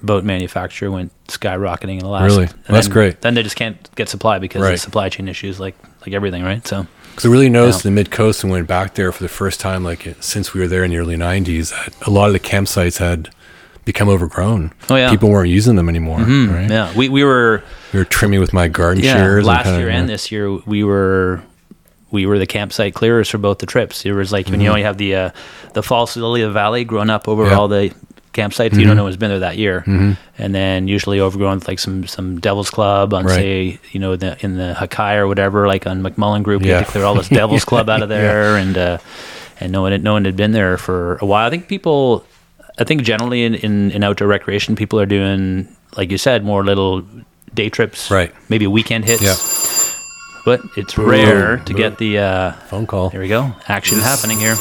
[0.03, 2.31] boat manufacturer went skyrocketing in the last.
[2.31, 2.43] Really?
[2.45, 3.21] and That's then- great.
[3.21, 4.73] Then they just can't get supply because Right.
[4.73, 5.75] of supply chain issues, like
[6.05, 6.65] like everything, right?
[6.65, 6.85] So
[7.17, 7.89] Because I really noticed Yeah.
[7.89, 10.67] the mid coast and went back there for the first time, like since we were
[10.67, 13.29] there in the early '90s, that a lot of the campsites had
[13.85, 14.71] become overgrown.
[14.89, 15.09] Oh, yeah.
[15.09, 16.19] people weren't using them anymore.
[16.19, 16.69] Right?
[16.69, 19.45] yeah, we we were We were trimming with my garden yeah shears.
[19.45, 21.41] last kind year and this year we were.
[22.09, 24.05] We were the campsite clearers for both the trips.
[24.05, 25.29] It was like when you only have the uh,
[25.73, 27.59] the false lily of the valley growing up over Mm-hmm.
[27.59, 27.91] All the
[28.37, 28.77] campsites.
[28.79, 29.83] You don't know who's been there that year,
[30.37, 33.35] and then usually overgrown with like some some Devil's Club on Right.
[33.35, 36.61] say you know the in the Hakai or whatever like on McMullin Group.
[36.63, 36.77] You Yeah.
[36.77, 38.97] had to clear all this Devil's Club out of there, and uh,
[39.59, 41.47] and no one had, no one had been there for a while.
[41.47, 42.23] I think people,
[42.77, 45.67] I think generally in, in, in outdoor recreation, people are doing
[45.97, 47.03] like you said more little
[47.55, 48.31] day trips, Right.
[48.49, 49.35] Maybe weekend hits, Yeah.
[50.45, 52.19] but it's rare to get the.
[52.19, 53.09] Uh, Phone call.
[53.09, 54.55] Here we go, action happening here.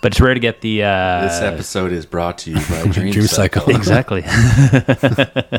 [0.00, 0.82] But it's rare to get the.
[0.84, 3.62] Uh, This episode is brought to you by Dream, Dream Cycle.
[3.62, 3.76] Cycle.
[3.76, 4.22] exactly.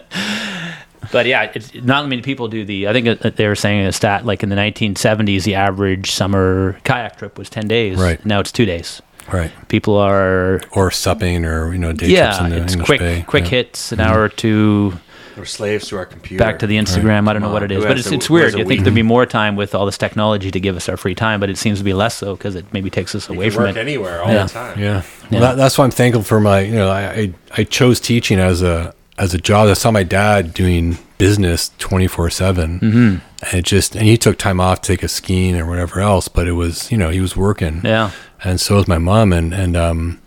[1.12, 2.88] but yeah, it's not many people do the.
[2.88, 7.18] I think they were saying a stat like in the 1970s, the average summer kayak
[7.18, 7.98] trip was 10 days.
[8.00, 8.24] Right.
[8.26, 9.02] now it's two days.
[9.32, 9.52] Right.
[9.70, 13.00] People are Or supping or, you know, day trips yeah, in the it's English quick
[13.00, 13.24] Bay.
[13.28, 13.50] quick yeah.
[13.50, 14.94] hits, an hour or two
[15.38, 16.44] We're slaves to our computer.
[16.44, 17.28] back to the Instagram.
[17.28, 18.54] I don't know Come what it is, who but it's a- it's weird.
[18.56, 20.98] a You think there'd be more time with all this technology to give us our
[20.98, 23.36] free time, but it seems to be less so because it maybe takes us You
[23.36, 23.80] away can from work it.
[23.80, 24.44] anywhere all Yeah.
[24.44, 24.80] the time.
[24.80, 24.86] Yeah.
[24.86, 25.04] Yeah.
[25.32, 28.40] Well, that, that's why I'm thankful for my, you know, I, I, I chose teaching
[28.40, 29.68] as a, as a job.
[29.70, 32.80] I saw my dad doing business 24 7.
[32.80, 32.98] Mm-hmm.
[33.46, 36.28] And it just, and he took time off to take a skiing or whatever else,
[36.28, 37.82] but it was, you know, he was working.
[37.84, 38.12] Yeah,
[38.44, 39.32] And so was my mom.
[39.34, 40.20] And, and, um,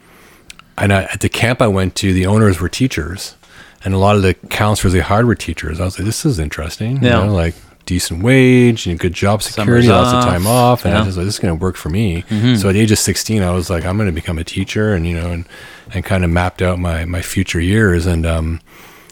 [0.77, 3.37] and I, at the camp I went to, the owners were teachers.
[3.85, 5.81] And a lot of the counselors they hired were teachers.
[5.81, 7.03] I was like, this is interesting.
[7.03, 7.21] Yeah.
[7.21, 7.55] You know, like
[7.87, 10.85] decent wage and good job security, Summers lots of time off.
[10.87, 11.01] And I Yeah.
[11.01, 11.07] Mm-hmm.
[11.09, 12.25] was like, this is going to work for me.
[12.57, 14.95] So at the age of 16, I was like, I'm going to become a teacher
[14.95, 15.47] and, you know, and,
[15.93, 18.07] and kind of mapped out my, my future years.
[18.07, 18.61] And, um,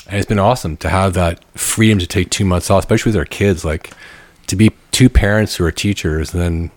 [0.07, 3.17] and it's been awesome to have that freedom to take two months off, especially with
[3.19, 3.93] our kids, like
[4.47, 6.71] to be two parents who are teachers and then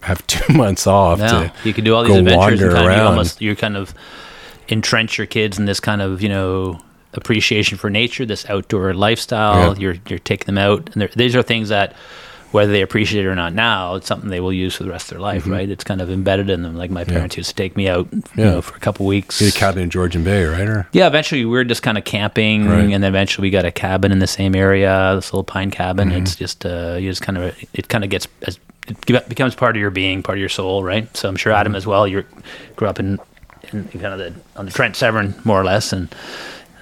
[0.00, 1.28] have two months off yeah.
[1.28, 3.92] to You can do all these adventures and kind of you almost you kind of
[4.70, 6.78] entrench your kids in this kind of you know
[7.18, 9.74] appreciation for nature, this outdoor lifestyle.
[9.74, 9.78] Yeah.
[9.80, 11.94] You're you're taking them out, and these are things that.
[12.50, 15.08] Whether they appreciate it or not now, it's something they will use for the rest
[15.12, 15.68] of their life, right?
[15.68, 16.76] It's kind of embedded in them.
[16.76, 18.40] Like my parents used to take me out, you Mm-hmm.
[18.40, 19.34] Know, for a couple weeks.
[19.36, 20.66] See the cabin in Georgian Bay, right?
[20.66, 22.84] Or Yeah, eventually we were just kind of camping, Right.
[22.84, 26.08] and then eventually we got a cabin in the same area, this little pine cabin.
[26.08, 26.22] Mm-hmm.
[26.22, 29.76] It's just uh, you just kind of it kind of gets as it becomes part
[29.76, 31.14] of your being, part of your soul, right?
[31.14, 31.76] So I'm sure Adam Mm-hmm.
[31.76, 32.08] as well.
[32.08, 32.24] You
[32.76, 33.18] grew up in,
[33.74, 36.08] in kind of the on the Trent Severn more or less, and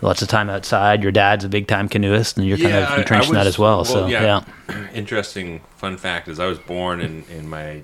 [0.06, 1.02] lots of time outside.
[1.02, 3.46] Your dad's a big time canoeist, and you're kind Yeah, of I- entrenched in that
[3.46, 3.78] as well.
[3.78, 4.42] well, so yeah.
[4.68, 4.88] yeah.
[4.94, 7.82] Interesting fun fact is I was born in, in my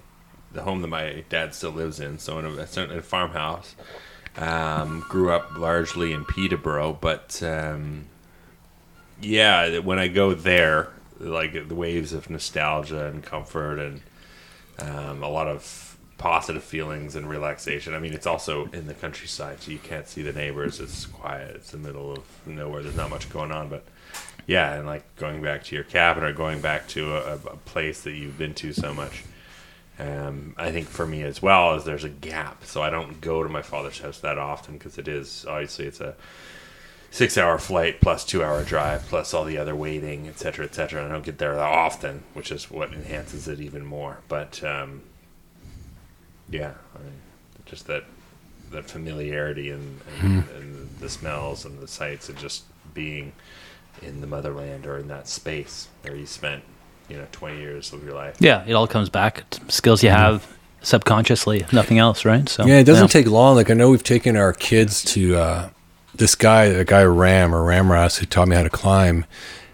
[0.53, 3.75] the home that my dad still lives in, so in a, in a farmhouse.
[4.37, 8.07] Um, grew up largely in Peterborough, but um,
[9.21, 10.89] yeah, when I go there,
[11.21, 14.01] like the waves of nostalgia and comfort and
[14.79, 15.63] um, a lot of
[16.23, 17.95] positive feelings and relaxation.
[17.95, 20.79] I mean, it's also in the countryside, so you can't see the neighbors.
[20.79, 21.57] It's quiet.
[21.57, 22.81] It's the middle of nowhere.
[22.81, 23.85] There's not much going on, but
[24.47, 28.03] yeah, and like going back to your cabin or going back to a, a place
[28.03, 29.25] that you've been to so much.
[29.99, 33.43] Um, I think for me as well is there's a gap, so I don't go
[33.43, 36.15] to my father's house that often because it is obviously it's a
[37.11, 40.75] six hour flight plus two hour drive plus all the other waiting, et cetera, et
[40.75, 41.03] cetera.
[41.03, 44.19] And I don't get there that often, which is what enhances it even more.
[44.29, 45.03] But um,
[46.53, 47.13] yeah, I mean,
[47.67, 48.05] just that
[48.71, 50.57] that familiarity and, and, Hmm.
[50.57, 52.63] and the smells and the sights and just
[52.95, 53.33] being
[54.01, 56.63] in the motherland or in that space where you spent
[57.09, 58.37] you know 20 years of your life.
[58.41, 60.47] Yeah, it all comes back skills you have
[60.81, 62.49] subconsciously, nothing else, right?
[62.49, 63.57] So Yeah, it doesn't take long.
[63.57, 65.69] Like I know we've taken our kids to uh,
[66.15, 69.25] this guy, a guy Ram or Ramras, who taught me how to climb.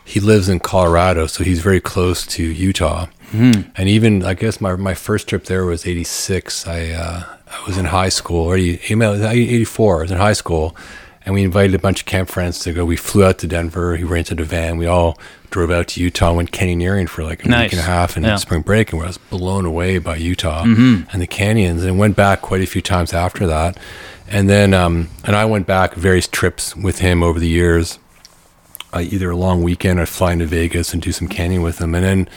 [0.05, 3.07] He lives in Colorado, so he's very close to Utah.
[3.33, 6.66] And even I guess my my first trip there was '86.
[6.66, 9.99] I uh, I was in high school, or '84.
[9.99, 10.76] I was in high school,
[11.24, 12.85] and we invited a bunch of camp friends to go.
[12.85, 13.97] We flew out to Denver.
[13.97, 14.76] He rented a van.
[14.79, 15.18] We all
[15.51, 17.64] drove out to Utah, went canyoneering for like a Nice.
[17.64, 18.37] week and a half in Yeah.
[18.37, 22.43] spring break, and I was blown away by Utah and the canyons, and went back
[22.43, 23.79] quite a few times after that.
[24.31, 27.99] And then, um, and I went back various trips with him over the years.
[28.93, 31.95] Uh, either a long weekend, I'd fly into Vegas and do some canyon with him,
[31.95, 32.29] and then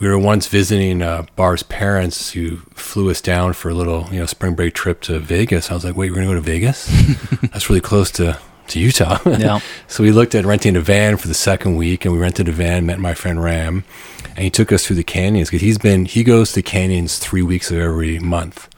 [0.00, 4.18] we were once visiting uh, Bar's parents, who flew us down for a little, you
[4.18, 5.70] know, spring break trip to Vegas.
[5.70, 6.86] I was like, "Wait, we're gonna go to Vegas?
[7.42, 8.38] That's really close to
[8.68, 9.60] to Utah." Yeah.
[9.88, 12.52] so we looked at renting a van for the second week, and we rented a
[12.52, 12.86] van.
[12.86, 13.84] Met my friend Ram,
[14.30, 17.42] and he took us through the canyons because he's been he goes to canyons three
[17.42, 18.68] weeks of every month,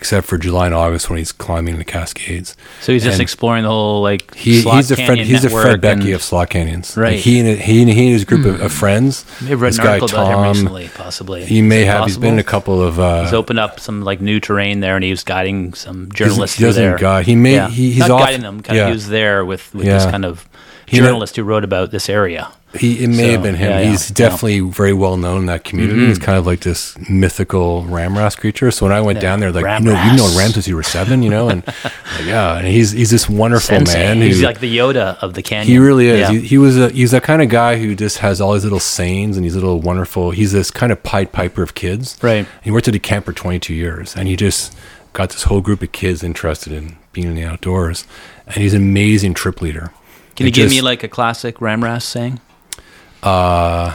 [0.00, 2.56] except for July and August when he's climbing the Cascades.
[2.80, 6.12] So he's just exploring the whole like He, he's Fred, canyon he's the Fred Beckey
[6.12, 6.96] of slot canyons.
[6.96, 7.18] Like, Right.
[7.18, 9.26] he and he and, he and his group of, of friends.
[9.42, 11.44] May have read this an guy article about him recently, possibly.
[11.44, 12.06] He may have.
[12.06, 12.98] He's been in a couple of.
[12.98, 16.56] Uh, He's opened up some like new terrain there, and he was guiding some journalists.
[16.56, 16.96] he doesn't there.
[16.98, 17.26] guide.
[17.26, 17.54] He may.
[17.54, 17.68] yeah.
[17.68, 18.62] He, he's not off, guiding them.
[18.62, 18.82] Kind yeah.
[18.84, 20.10] of he was there with with this Yeah.
[20.10, 20.48] kind of
[20.98, 22.50] journalist who wrote about this area.
[22.78, 23.68] He, it may So, have been him.
[23.68, 24.14] yeah, yeah, He's yeah.
[24.14, 26.06] definitely very well known in that community.
[26.06, 26.24] He's mm-hmm.
[26.24, 28.70] kind of like this mythical Ramras creature.
[28.70, 29.22] So when I went Yeah.
[29.22, 30.32] down there, like you know, you know.
[30.38, 31.92] Ram since you were seven, you know, and like,
[32.24, 33.98] yeah, and he's he's this wonderful Sensei.
[33.98, 34.18] man.
[34.22, 35.66] He's who- like the Yoda of the canyon.
[35.66, 36.20] he really is.
[36.20, 36.30] Yeah.
[36.30, 38.78] He, he was a he's that kind of guy who just has all these little
[38.78, 40.30] sayings and these little wonderful.
[40.30, 42.16] He's this kind of Pied Piper of kids.
[42.22, 42.46] Right.
[42.62, 44.76] He worked at a camp for 22 years, and he just
[45.12, 48.06] got this whole group of kids interested in being in the outdoors.
[48.46, 49.92] And he's an amazing trip leader.
[50.40, 52.40] Can you It give just- me like a classic Ramras saying?
[53.22, 53.92] Uh,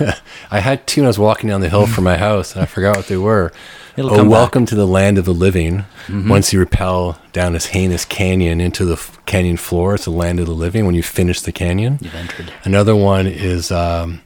[0.50, 2.64] I had two when I was walking down the hill from my house, and I
[2.64, 3.52] forgot what they were.
[3.94, 4.32] It'll oh, come back.
[4.32, 5.84] welcome to the land of the living.
[6.06, 6.30] Mm-hmm.
[6.30, 10.40] Once you rappel down this heinous canyon into the f- canyon floor, it's the land
[10.40, 10.86] of the living.
[10.86, 12.50] When you finish the canyon, You've entered.
[12.64, 14.22] Another one is um,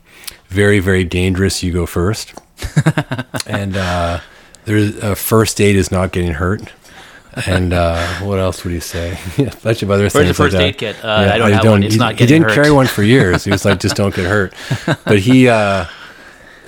[0.47, 1.65] very, very dangerous.
[1.65, 2.33] You go first.
[3.49, 4.21] and uh,
[4.67, 6.63] there's a first aid is not getting hurt.
[7.47, 9.19] And uh, what else would he say?
[9.37, 10.29] Yeah, a bunch of other Where's things.
[10.29, 11.05] the first like aid kit?
[11.05, 11.83] Uh, I don't have one.
[11.83, 12.55] It's he, not He didn't hurt.
[12.55, 13.45] carry one for years.
[13.45, 14.55] He was like, just don't get hurt.
[15.05, 15.87] But he, uh,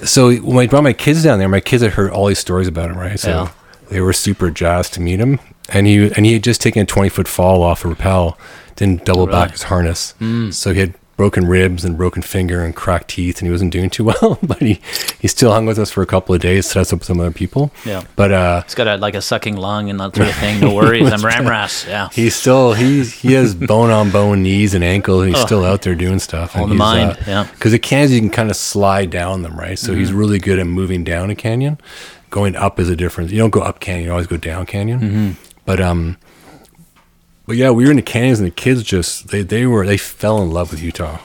[0.05, 2.69] so when I brought my kids down there, my kids had heard all these stories
[2.69, 3.19] about him, right?
[3.19, 3.51] So Yeah.
[3.91, 5.39] they were super jazzed to meet him.
[5.69, 8.39] And he and he had just taken a 20 foot fall off a rappel,
[8.77, 9.51] didn't double back Really?
[9.53, 10.13] his harness.
[10.19, 10.51] Hmm.
[10.51, 13.89] So he had broken ribs and broken finger and cracked teeth, and he wasn't doing
[13.89, 14.39] too well.
[14.43, 14.81] but he,
[15.19, 17.19] he still hung with us for a couple of days, set us up with some
[17.21, 17.71] other people.
[17.85, 18.03] Yeah.
[18.17, 20.61] But uh, He's got a, like a sucking lung and that sort of thing.
[20.61, 21.11] No worries.
[21.13, 21.87] I'm Ramras.
[21.89, 22.09] Yeah.
[22.13, 25.83] he's still he's he has bone on bone knees and ankles, and he's still out
[25.83, 26.55] there doing stuff.
[26.55, 27.45] And the mind, yeah.
[27.51, 29.79] Because the canyons you can kind of slide down them, right?
[29.79, 30.01] So Mm-hmm.
[30.01, 31.79] he's really good at moving down a canyon.
[32.29, 33.31] Going up is a difference.
[33.33, 35.01] You don't go up canyon; you always go down canyon.
[35.01, 35.31] Mm-hmm.
[35.65, 36.19] But um,
[37.47, 39.97] but yeah, we were in the canyons, and the kids just they they were they
[39.97, 41.19] fell in love with Utah.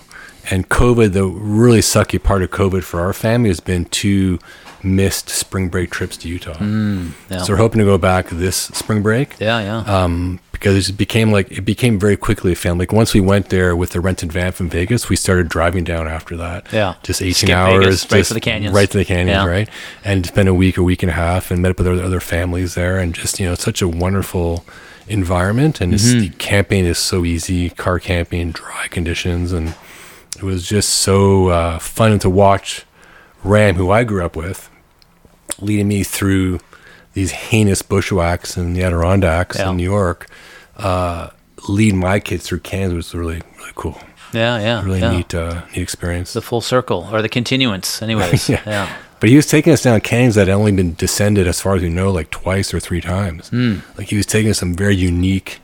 [0.49, 4.39] And COVID, the really sucky part of COVID for our family has been two
[4.83, 6.55] missed spring break trips to Utah.
[6.55, 7.37] Mm, Yeah.
[7.43, 9.61] So we're hoping to go back this spring break yeah.
[9.61, 10.03] Yeah.
[10.03, 12.83] um, because it became like it became very quickly a family.
[12.87, 16.07] Like once we went there with the rented van from Vegas, we started driving down
[16.07, 16.65] after that.
[16.73, 16.95] Yeah.
[17.03, 18.73] just eighteen Skip hours, Vegas, right just to the canyons.
[18.75, 19.45] right to the canyons, Yeah.
[19.45, 19.69] right,
[20.03, 22.19] and spent a week, a week and a half, and met up with other, other
[22.19, 24.65] families there, and just you know, such a wonderful
[25.07, 26.19] environment, and Mm-hmm.
[26.19, 29.75] the camping is so easy, car camping, dry conditions, and
[30.37, 32.85] it was just so uh, fun to watch
[33.43, 34.69] Ram, who I grew up with,
[35.59, 36.59] leading me through
[37.13, 39.71] these heinous bushwhacks in the Adirondacks Yeah.
[39.71, 40.27] in New York,
[40.77, 41.29] uh,
[41.67, 43.99] lead my kids through canyons was really really cool,
[44.33, 44.59] yeah.
[44.59, 44.83] Yeah.
[44.83, 45.11] really yeah.
[45.11, 46.33] neat uh, neat experience.
[46.33, 48.49] The full circle or the continuance, anyways.
[48.49, 48.61] Yeah.
[48.65, 48.95] yeah.
[49.21, 51.83] But he was taking us down canyons that had only been descended, as far as
[51.83, 53.53] we know, like twice or three times.
[53.95, 55.59] Like he was taking us some very unique.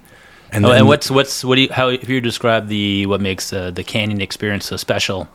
[0.51, 0.63] And.
[0.63, 3.71] Oh, and what's what's what do you how if you describe the what makes uh,
[3.71, 5.27] the canyon experience so special?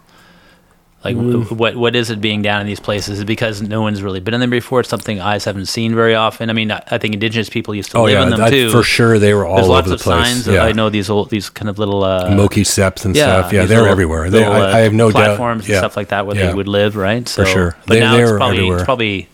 [1.04, 3.14] Like, w what what is it being down in these places?
[3.14, 4.80] Is it because no one's really been in them before?
[4.80, 6.48] It's something eyes haven't seen very often.
[6.48, 8.50] I mean, I, I think indigenous people used to Oh live yeah, in them that-
[8.50, 8.70] too.
[8.70, 9.18] for sure.
[9.18, 10.26] They were all There's over lots the of place.
[10.28, 10.46] signs.
[10.46, 10.62] yeah.
[10.62, 13.52] Of, I know these old, these kind of little uh, Moki steps and stuff.
[13.52, 14.30] Yeah, they're little- everywhere.
[14.30, 15.66] They, little, I, uh, I have no platforms doubt.
[15.66, 15.78] and yeah.
[15.80, 16.46] stuff like that where Yeah.
[16.46, 17.28] they would live, right?
[17.28, 17.76] So, sure.
[17.86, 18.76] But They- now they it's probably everywhere.
[18.78, 19.28] it's probably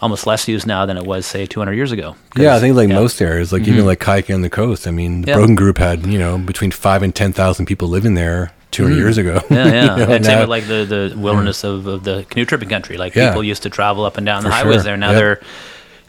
[0.00, 2.14] almost less used now than it was say 200 years ago.
[2.36, 2.94] Yeah, I think like yeah.
[2.96, 4.86] most areas, like even like kayaking on the coast.
[4.86, 5.34] I mean, the Yeah.
[5.36, 8.98] Broken Group had you know between five and ten thousand people living there 200 mm.
[8.98, 9.38] years ago.
[9.38, 9.54] Mm-hmm.
[9.54, 9.96] Yeah, yeah.
[9.96, 11.72] You know, and same with like the, the wilderness mm.
[11.72, 12.96] of, of the canoe tripping country.
[12.96, 13.28] Like Yeah.
[13.30, 14.82] people used to travel up and down the For highways sure.
[14.82, 14.96] there.
[14.96, 15.18] Now Yeah.
[15.18, 15.40] they're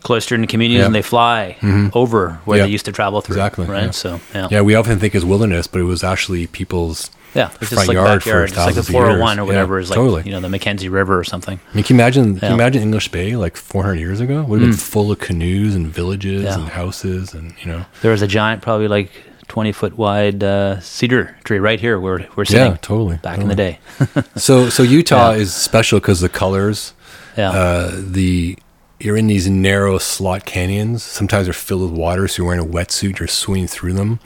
[0.02, 0.86] cloistered in communities Yeah.
[0.86, 1.90] and they fly mm-hmm.
[1.94, 2.66] over where Yeah.
[2.66, 3.36] they used to travel through.
[3.36, 3.86] Exactly, Right.
[3.86, 3.92] yeah.
[3.92, 4.48] So yeah.
[4.52, 7.10] yeah, we often think it's wilderness, but it was actually people's.
[7.36, 8.50] Yeah, it's just like yard for backyard.
[8.50, 10.22] It's like the 401 or whatever Yeah, is like totally.
[10.24, 11.60] you know the Mackenzie River or something.
[11.72, 12.38] I mean, can you imagine?
[12.40, 14.44] Can you imagine English Bay like 400 years ago?
[14.44, 14.82] Would have been mm.
[14.82, 16.60] full of canoes and villages Yeah.
[16.60, 17.86] and houses and you know.
[18.04, 19.10] There was a giant, probably like
[19.48, 23.18] 20 foot wide uh, cedar tree right here where we're sitting Yeah, totally.
[23.18, 23.80] back in the day.
[24.36, 25.38] So so Utah Yeah.
[25.38, 26.94] is special because the colors.
[27.38, 27.52] Yeah.
[27.52, 28.58] Uh, the
[29.00, 31.04] you're in these narrow slot canyons.
[31.04, 33.20] Sometimes they're filled with water, so you're wearing a wetsuit.
[33.20, 34.20] You're swimming through them.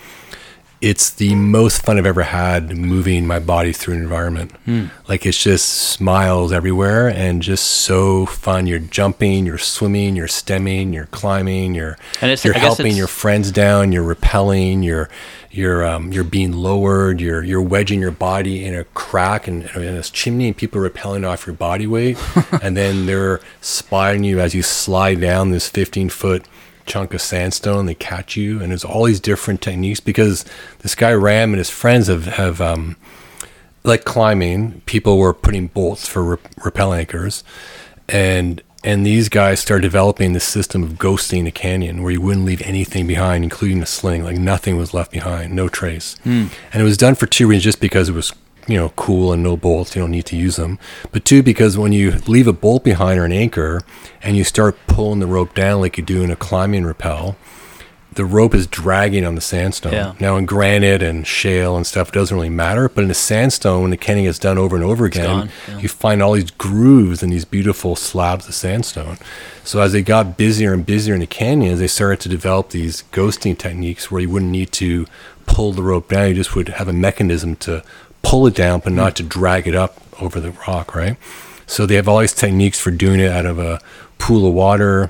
[0.79, 4.51] It's the most fun I've ever had moving my body through an environment.
[4.65, 4.85] Hmm.
[5.07, 8.67] Like it's just smiles everywhere and just so fun.
[8.67, 11.97] You're jumping, you're swimming, you're stemming, you're climbing, you're
[12.45, 15.09] you're I helping it's- your friends down, you're rappelling, you're
[15.49, 19.95] you're um, you're being lowered, you're you're wedging your body in a crack and in
[19.95, 22.17] this chimney, and people are rappelling off your body weight,
[22.61, 26.45] and then they're spotting you as you slide down this 15 foot
[26.87, 27.85] chunk of sandstone.
[27.85, 30.45] They catch you, and there's all these different techniques because
[30.79, 32.95] this guy Ram and his friends have have um,
[33.83, 37.43] like climbing, people were putting bolts for rep- rappel anchors,
[38.09, 42.45] and and these guys started developing this system of ghosting a canyon where you wouldn't
[42.45, 44.23] leave anything behind, including a sling.
[44.23, 46.15] Like nothing was left behind, no trace.
[46.71, 48.33] And it was done for two reasons: just because it was
[48.67, 50.79] you know cool and no bolts, you don't need to use them.
[51.11, 53.81] But two, because when you leave a bolt behind or an anchor,
[54.21, 57.37] and you start pulling the rope down like you do in a climbing rappel,
[58.17, 59.93] the rope is dragging on the sandstone.
[59.93, 60.15] Yeah.
[60.19, 62.89] Now, in granite and shale and stuff, it doesn't really matter.
[62.89, 65.77] But in the sandstone, when the canyon gets done over and over again, yeah.
[65.77, 69.17] you find all these grooves and these beautiful slabs of sandstone.
[69.63, 73.03] So as they got busier and busier in the canyons, they started to develop these
[73.11, 75.05] ghosting techniques where you wouldn't need to
[75.45, 76.29] pull the rope down.
[76.29, 77.83] You just would have a mechanism to
[78.27, 81.15] pull it down, but not to drag it up over the rock, right?
[81.65, 83.79] So they have all these techniques for doing it out of a
[84.17, 85.09] pool of water,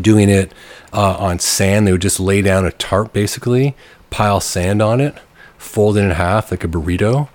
[0.00, 0.52] doing it
[0.92, 1.88] uh, on sand.
[1.88, 3.74] They would just lay down a tarp basically,
[4.10, 5.16] pile sand on it,
[5.58, 7.28] fold it in half like a burrito,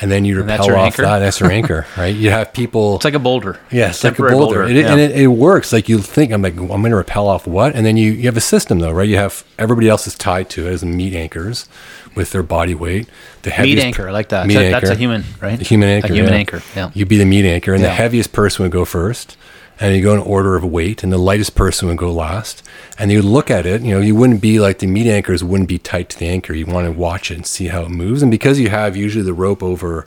[0.00, 1.02] and then you repel off anchor?
[1.02, 1.18] that.
[1.18, 2.14] That's your anchor, right?
[2.14, 2.96] You have people.
[2.96, 3.58] it's like a boulder.
[3.70, 4.64] Yeah, it's like a Temporary boulder.
[4.64, 4.92] It, yeah.
[4.92, 5.72] And it, it works.
[5.72, 7.74] Like you think, I'm like, I'm going to repel off what?
[7.74, 9.08] And then you, you have a system though, right?
[9.08, 11.68] You have everybody else is tied to it as meat anchors
[12.14, 13.08] with their body weight.
[13.42, 14.46] The Meat anchor, I like that.
[14.46, 15.58] Meat That- That's a human, right?
[15.58, 16.12] The human anchor.
[16.12, 16.38] A human yeah.
[16.38, 16.62] anchor.
[16.76, 16.90] Yeah.
[16.94, 19.36] You'd be the meat anchor, and the heaviest person would go first,
[19.80, 22.62] and you go in order of weight, and the lightest person would go last.
[22.98, 25.70] And you look at it, you know, you wouldn't be like the meat anchors wouldn't
[25.70, 26.52] be tight to the anchor.
[26.52, 28.22] You want to watch it and see how it moves.
[28.22, 30.06] And because you have usually the rope over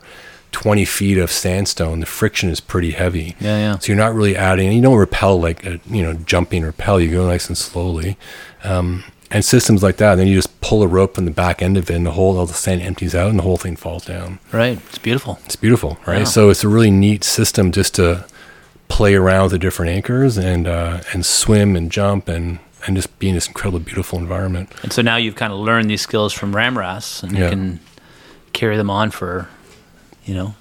[0.51, 3.35] 20 feet of sandstone, the friction is pretty heavy.
[3.39, 3.77] Yeah, yeah.
[3.79, 7.01] So you're not really adding, you don't repel like a, you know, jumping rappel.
[7.01, 8.15] You go nice and slowly.
[8.63, 11.75] Um, and systems like that, then you just pull a rope from the back end
[11.75, 14.05] of it, and the whole, all the sand empties out, and the whole thing falls
[14.05, 14.37] down.
[14.51, 14.77] Right.
[14.89, 15.39] It's beautiful.
[15.45, 16.19] It's beautiful, right?
[16.19, 16.23] Yeah.
[16.25, 18.27] So it's a really neat system just to
[18.87, 23.17] play around with the different anchors and uh, and swim and jump and and just
[23.19, 24.69] be in this incredibly beautiful environment.
[24.83, 27.79] And so now you've kind of learned these skills from Ramras, and you can
[28.51, 29.47] carry them on for,
[30.25, 30.53] you know,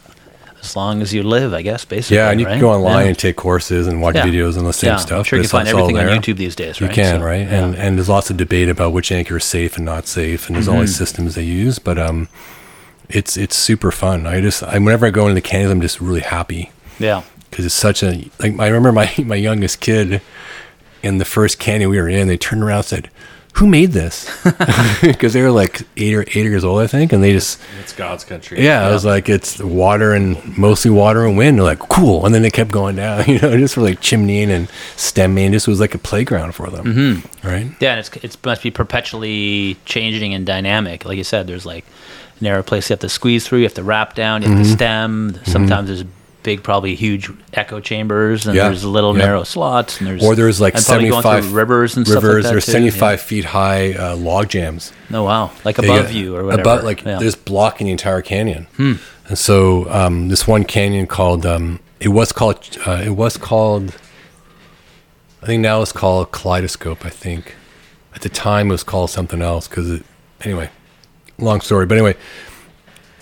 [0.61, 1.85] as long as you live, I guess.
[1.85, 2.53] Basically, Yeah, and you right?
[2.53, 3.09] can go online Yeah.
[3.09, 4.25] and take courses and watch Yeah.
[4.25, 5.19] videos and the same yeah, stuff.
[5.19, 6.17] I'm sure you can find all everything on.
[6.23, 7.41] YouTube these days, You can, So, right?
[7.41, 7.65] yeah.
[7.65, 10.55] And and there's lots of debate about which anchor is safe and not safe, and
[10.55, 10.83] there's all Mm-hmm.
[10.83, 11.81] these systems they use.
[11.81, 12.29] But um,
[13.09, 14.29] it's it's super fun.
[14.29, 16.71] I just I, whenever I go into the canyons, I'm just really happy
[17.01, 17.23] yeah,
[17.53, 20.21] because it's such a like I remember my my youngest kid
[21.03, 22.27] in the first canyon we were in.
[22.27, 23.11] They turned around and said,
[23.55, 24.27] "Who made this?"
[25.03, 27.93] Because they were like eight or eight years old, I think, and they just It's
[27.93, 28.63] God's country.
[28.65, 31.59] yeah, I was like, it's water and mostly water and wind.
[31.59, 32.25] They're like, cool.
[32.25, 35.51] And then they kept going down, you know, just for like chimneying and stemming.
[35.53, 36.85] This was like a playground for them.
[36.87, 37.47] Mm-hmm.
[37.49, 37.67] Right?
[37.81, 41.05] yeah, and it's it must be perpetually changing and dynamic.
[41.05, 41.85] Like you said, there's like
[42.41, 44.65] narrow place you have to squeeze through, you have to wrap down, you have Mm-hmm.
[44.71, 45.39] to stem.
[45.45, 46.05] Sometimes there's
[46.43, 49.27] big, probably huge echo chambers, and Yeah, there's little yeah.
[49.27, 52.17] narrow slots, and there's Or there's like and probably going 75 through rivers and stuff
[52.17, 52.45] like rivers.
[52.45, 54.93] that there's too, 75 feet high uh, log jams.
[55.11, 55.19] Yeah.
[55.19, 56.63] Oh wow, like above get- you or whatever.
[56.63, 57.19] About like yeah.
[57.19, 58.67] There's blocking the entire canyon.
[58.77, 58.95] Hmm.
[59.29, 63.97] And so um, this one canyon called um, it was called uh, it was called
[65.43, 67.05] I think now it's called Kaleidoscope.
[67.05, 67.57] I think
[68.15, 70.05] at the time it was called something else because it
[70.43, 70.71] anyway
[71.39, 71.87] long story.
[71.87, 72.17] But anyway,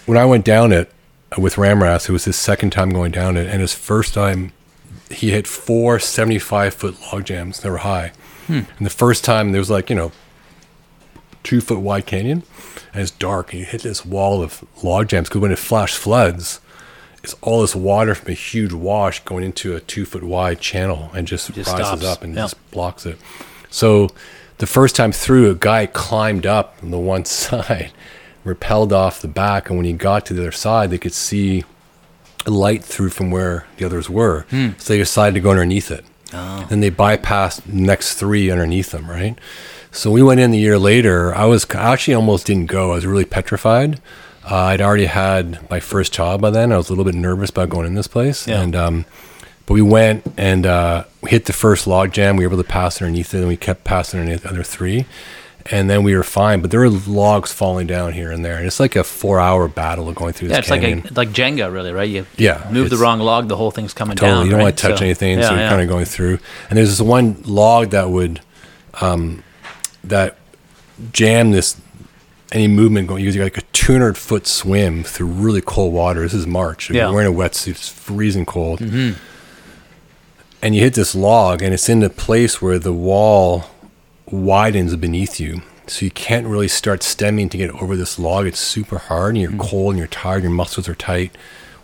[0.07, 0.93] when I went down it,
[1.39, 2.09] with Ramras.
[2.09, 4.53] It was his second time going down it, and his first time
[5.11, 8.13] he hit four 75 foot log jams that were high.
[8.47, 8.61] Hmm.
[8.79, 10.13] And the first time there was like, you know,
[11.43, 12.43] two foot wide canyon
[12.93, 15.95] and it's dark and you hit this wall of log jams because when it flash
[15.97, 16.61] floods,
[17.25, 21.11] it's all this water from a huge wash going into a two foot wide channel
[21.15, 22.05] and just, Just rises stops.
[22.05, 22.43] up and Yeah.
[22.43, 23.19] just blocks it.
[23.71, 24.11] So
[24.59, 27.91] the first time through, a guy climbed up on the one side,
[28.45, 31.65] repelled off the back, and when he got to the other side, they could see
[32.47, 34.43] a light through from where the others were.
[34.51, 34.71] Hmm.
[34.79, 36.05] So they decided to go underneath it.
[36.33, 36.65] Oh.
[36.69, 39.37] Then they bypassed next three underneath them, right?
[39.93, 41.35] So we went in the year later.
[41.35, 42.93] I was I actually almost didn't go.
[42.93, 44.01] I was really petrified.
[44.49, 46.73] Uh, I'd already had my first child by then.
[46.73, 48.63] I was a little bit nervous about going in this place, Yeah.
[48.63, 49.05] and um,
[49.67, 52.37] but we went and uh, we hit the first log jam.
[52.37, 55.05] We were able to pass underneath it, and we kept passing underneath the other three,
[55.67, 56.61] and then we were fine.
[56.61, 60.09] But there were logs falling down here and there, and it's like a four-hour battle
[60.09, 61.01] of going through this Yeah, it's canyon.
[61.03, 62.09] like a, like Jenga, really, right?
[62.09, 64.33] You Yeah, move the wrong log, the whole thing's coming Totally.
[64.39, 64.45] down.
[64.47, 64.65] You don't right?
[64.65, 65.69] want to touch So- anything, yeah, so you're yeah.
[65.71, 66.39] kind of going through.
[66.69, 68.41] And there's this one log that would,
[69.01, 69.43] um,
[70.05, 70.37] that
[71.13, 71.77] jam this
[72.53, 73.23] any movement going.
[73.25, 76.23] You got like a 200 foot swim through really cold water.
[76.23, 76.91] This is March.
[76.91, 77.05] If Yeah.
[77.07, 77.69] You're wearing a wetsuit.
[77.69, 78.81] It's freezing cold.
[80.63, 83.67] And you hit this log, and it's in the place where the wall
[84.31, 85.63] widens beneath you.
[85.87, 88.47] So you can't really start stemming to get over this log.
[88.47, 89.59] It's super hard, and you're hmm.
[89.59, 90.43] cold, and you're tired.
[90.43, 91.37] Your muscles are tight.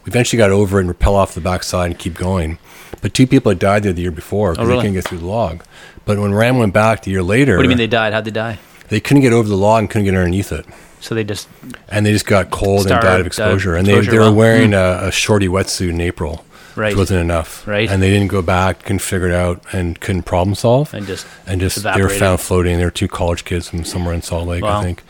[0.05, 2.59] We eventually got over it and rappel off the backside and keep going.
[3.03, 4.77] But two people had died there the year before oh, because Oh, really?
[4.77, 5.65] they couldn't get through the log.
[6.05, 8.13] But when Ram went back the year later, What do you mean they died?
[8.13, 8.59] How'd they die?
[8.89, 10.65] they couldn't get over the log and couldn't get underneath it.
[11.01, 11.49] So they just
[11.89, 13.75] And they just got cold and died of exposure.
[13.75, 14.75] and they, exposure, they were wearing hmm.
[14.75, 16.45] a, a shorty wetsuit in April,
[16.77, 16.91] Right.
[16.93, 17.67] which wasn't enough.
[17.67, 17.91] Right.
[17.91, 20.93] And they didn't go back, couldn't figure it out, and couldn't problem solve.
[20.95, 22.79] and just and just they were found floating.
[22.79, 24.81] They were two college kids from somewhere in Salt Lake, Wow.
[24.81, 25.03] I think.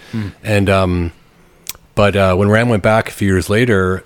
[0.42, 1.12] And um,
[1.94, 4.04] but uh, when Ram went back a few years later,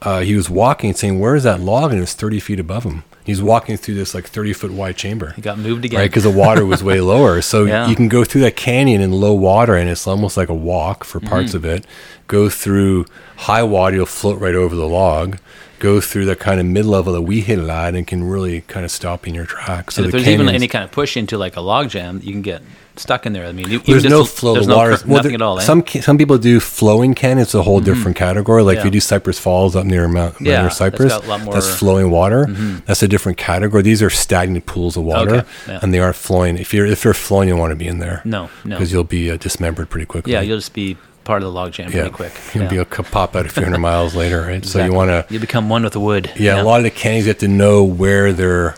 [0.00, 2.84] uh, he was walking, saying, "Where is that log?" And it was thirty feet above
[2.84, 3.04] him.
[3.24, 5.30] He's walking through this like thirty foot wide chamber.
[5.36, 6.00] he got moved again.
[6.00, 7.40] Right, because the water was way lower.
[7.40, 7.86] So Yeah.
[7.88, 11.04] you can go through that canyon in low water, and it's almost like a walk
[11.04, 11.56] for parts Mm-hmm.
[11.58, 11.86] of it.
[12.26, 13.04] Go through
[13.36, 15.38] high water, you'll float right over the log.
[15.82, 18.60] Go through the kind of mid level that we hit a lot and can really
[18.62, 19.96] kind of stop in your tracks.
[19.96, 22.20] So and if the there's even any kind of push into like a log jam,
[22.22, 22.62] you can get
[22.94, 23.46] stuck in there.
[23.46, 24.52] I mean, you, There's no just- flow.
[24.54, 25.58] There's The no water, nothing at all.
[25.58, 25.62] Eh?
[25.62, 27.48] Some some people do flowing canyons.
[27.48, 28.62] It's a whole different category.
[28.62, 31.52] Like if you do Cypress Falls up near Mount Yeah, near that's Cypress, lot more-
[31.54, 32.46] that's flowing water.
[32.86, 33.82] That's a different category.
[33.82, 35.80] These are stagnant pools of water, Okay, yeah.
[35.82, 36.58] and they aren't flowing.
[36.58, 38.22] If you're if you're flowing, you want to be in there.
[38.24, 38.76] No, no.
[38.76, 40.32] because you'll be uh, dismembered pretty quickly.
[40.32, 42.32] yeah, you'll just be part of the log jam yeah, pretty quick.
[42.54, 42.70] You'll yeah.
[42.70, 44.64] be a pop out a few hundred miles later, right?
[44.64, 46.30] So you want to you become one with the wood.
[46.36, 48.76] yeah, a lot of the canyons you have to know where their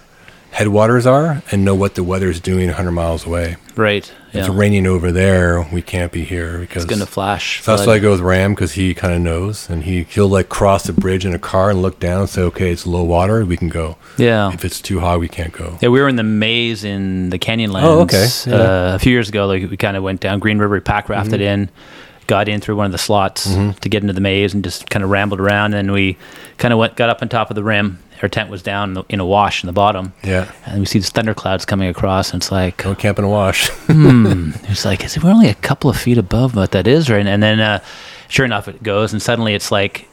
[0.50, 3.56] headwaters are and know what the weather's doing 100 miles away.
[3.76, 4.12] right.
[4.28, 4.46] If Yeah.
[4.46, 7.62] it's raining over there, we can't be here because It's gonna flash.
[7.62, 10.26] So that's why I go with Ram because he kind of knows, and he he'll
[10.28, 13.04] like cross the bridge in a car and look down and say, "Okay, it's low
[13.04, 13.96] water, we can go.
[14.16, 14.52] Yeah.
[14.52, 17.38] If it's too high, we can't go." Yeah, we were in the maze in the
[17.38, 18.26] Canyonlands Oh, okay.
[18.46, 18.56] Yeah.
[18.56, 19.46] uh, a few years ago.
[19.46, 21.62] Like we kind of went down Green River, pack rafted Mm-hmm.
[21.62, 21.68] in,
[22.26, 23.44] got in through one of the slots
[23.80, 25.74] to get into the maze, and just kind of rambled around.
[25.74, 26.16] And we
[26.59, 27.98] kind of went, got up on top of the rim.
[28.22, 30.86] Our tent was down in, the, in a wash in the bottom, Yeah, and we
[30.86, 32.32] see these thunder clouds coming across.
[32.32, 33.70] And it's like, go camp in a wash.
[33.88, 37.26] it's like, is it, we're only a couple of feet above what that is, right?
[37.26, 37.80] And then, uh,
[38.28, 40.09] sure enough, it goes, and suddenly it's like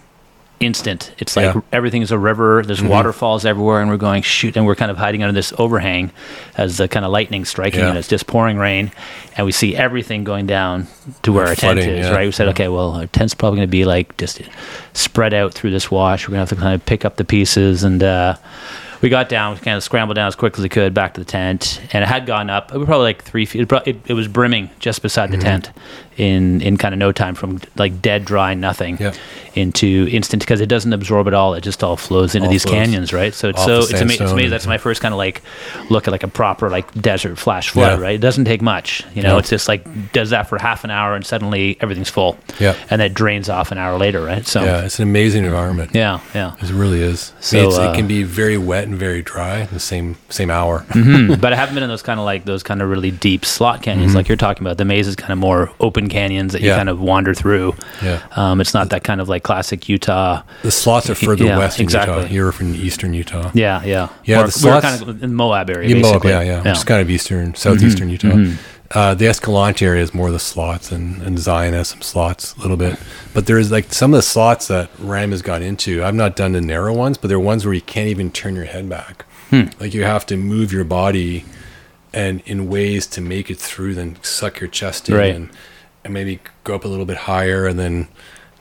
[0.62, 1.12] instant.
[1.18, 1.52] It's like Yeah.
[1.54, 1.76] Mm-hmm.
[1.76, 2.64] everything's a river.
[2.66, 6.12] There's waterfalls everywhere, and we're going shoot, and we're kind of hiding under this overhang
[6.58, 7.90] as the kind of lightning striking, Yeah.
[7.90, 8.92] and it's just pouring rain,
[9.36, 10.88] and we see everything going down
[11.24, 12.06] to where our Flooding, tent is.
[12.08, 12.14] yeah.
[12.14, 12.26] Right?
[12.28, 14.42] We said, okay, well, our tent's probably going to be like just
[14.94, 16.28] spread out through this wash.
[16.28, 18.02] We're going to have to kind of pick up the pieces and.
[18.04, 18.36] uh
[19.02, 21.22] we got down, we kind of scrambled down as quick as we could back to
[21.22, 22.74] the tent, and it had gone up.
[22.74, 23.62] It was probably like three feet.
[23.72, 25.46] It, it, it was brimming just beside the Mm-hmm.
[25.48, 25.72] tent
[26.18, 29.16] in in kind of no time from like dead dry nothing Yep.
[29.56, 31.54] into instant because it doesn't absorb at all.
[31.54, 33.34] It just all flows into All these flows canyons, right?
[33.34, 34.50] So it's off so it's, ama- it's amazing.
[34.52, 35.42] That's my first kind of like
[35.90, 38.04] look at like a proper like desert flash flood, Yeah.
[38.04, 38.16] right?
[38.16, 39.30] It doesn't take much, you know.
[39.34, 39.38] No.
[39.38, 42.76] It's just like does that for half an hour and suddenly everything's full, Yeah.
[42.90, 44.46] and then drains off an hour later, right?
[44.46, 45.92] So yeah, it's an amazing environment.
[45.94, 46.56] yeah, yeah.
[46.62, 47.34] It really is.
[47.40, 50.18] So, I mean, it's, uh, it can be very wet and very dry the same
[50.30, 50.86] same hour.
[51.02, 53.44] Hmm, but I haven't been in those kind of like those kind of really deep
[53.46, 54.78] slot canyons like you're talking about.
[54.78, 56.72] The maze is kind of more open canyons that you Mm-hmm.
[56.72, 56.78] Yeah.
[56.78, 57.76] kind of wander through.
[58.04, 58.22] Yeah.
[58.36, 60.44] Um, it's not that kind of like classic Utah.
[60.64, 62.22] The slots are further Yeah, west in exactly.
[62.24, 62.34] Utah.
[62.34, 63.50] You're from eastern Utah.
[63.54, 65.90] Yeah, yeah, Yeah, Or- the slots- kind of in Moab area.
[65.96, 68.62] Yeah, Moab, yeah, yeah, Which is kind of eastern, southeastern Mm-hmm, Utah.
[68.94, 72.60] Uh, the Escalante area is more the slots, and, and Zion has some slots a
[72.60, 73.00] little bit.
[73.34, 76.04] But there's like some of the slots that Ram has got into.
[76.04, 78.56] I've not done the narrow ones, but there are ones where you can't even turn
[78.56, 79.26] your head back.
[79.50, 79.64] Hmm.
[79.80, 81.46] Like you have to move your body
[82.14, 85.34] and in ways to make it through, then suck your chest in Right.
[85.34, 85.50] and,
[86.04, 88.10] and maybe go up a little bit higher and then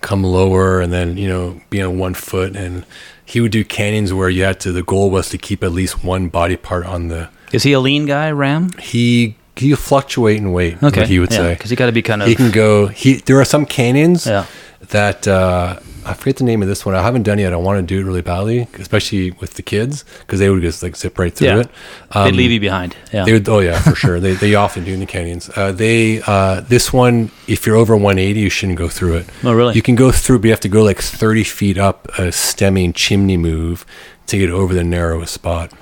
[0.00, 2.54] come lower, and then you know be on one foot.
[2.56, 2.86] And
[3.24, 4.72] he would do canyons where you had to.
[4.72, 7.28] The goal was to keep at least one body part on the.
[7.52, 8.70] Is he a lean guy, Ram?
[8.78, 10.82] He he fluctuate in weight.
[10.82, 12.28] Okay, he would say because he got to be kind of.
[12.28, 12.86] He can go.
[12.86, 14.26] He there are some canyons.
[14.26, 14.46] Yeah.
[14.90, 16.94] That uh, I forget the name of this one.
[16.94, 17.52] I haven't done it yet.
[17.52, 20.82] I want to do it really badly, especially with the kids because they would just
[20.82, 21.58] like zip right through Yeah.
[21.60, 21.68] it.
[22.12, 22.96] Um, They'd leave you behind.
[23.12, 23.24] Yeah.
[23.26, 24.18] They would, oh yeah, for sure.
[24.20, 25.50] they they often do in the canyons.
[25.54, 29.26] Uh, they uh, this one, if you're over 180, you shouldn't go through it.
[29.44, 29.74] Oh, really?
[29.74, 32.94] You can go through, but you have to go like 30 feet up a stemming
[32.94, 33.84] chimney move
[34.28, 35.72] to get over the narrowest spot.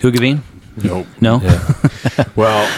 [0.00, 0.40] Hugavine?
[0.82, 1.06] Nope.
[1.20, 1.40] No.
[2.36, 2.68] Well,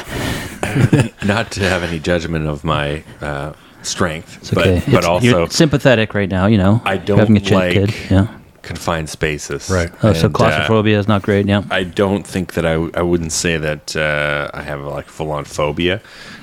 [1.24, 3.52] not to have any judgment of my uh,
[3.82, 4.82] strength, It's okay.
[4.84, 6.46] but but It's- you're also sympathetic right now.
[6.46, 6.82] You know.
[6.84, 7.94] I don't having a chick like kid.
[8.10, 8.26] Yeah.
[8.62, 9.70] confined spaces.
[9.70, 9.90] Right.
[10.02, 11.46] Oh, so And, uh, claustrophobia is not great.
[11.46, 11.62] Yeah.
[11.70, 15.30] I don't think that I, w- I wouldn't say that uh, I have like full
[15.30, 16.00] on phobia.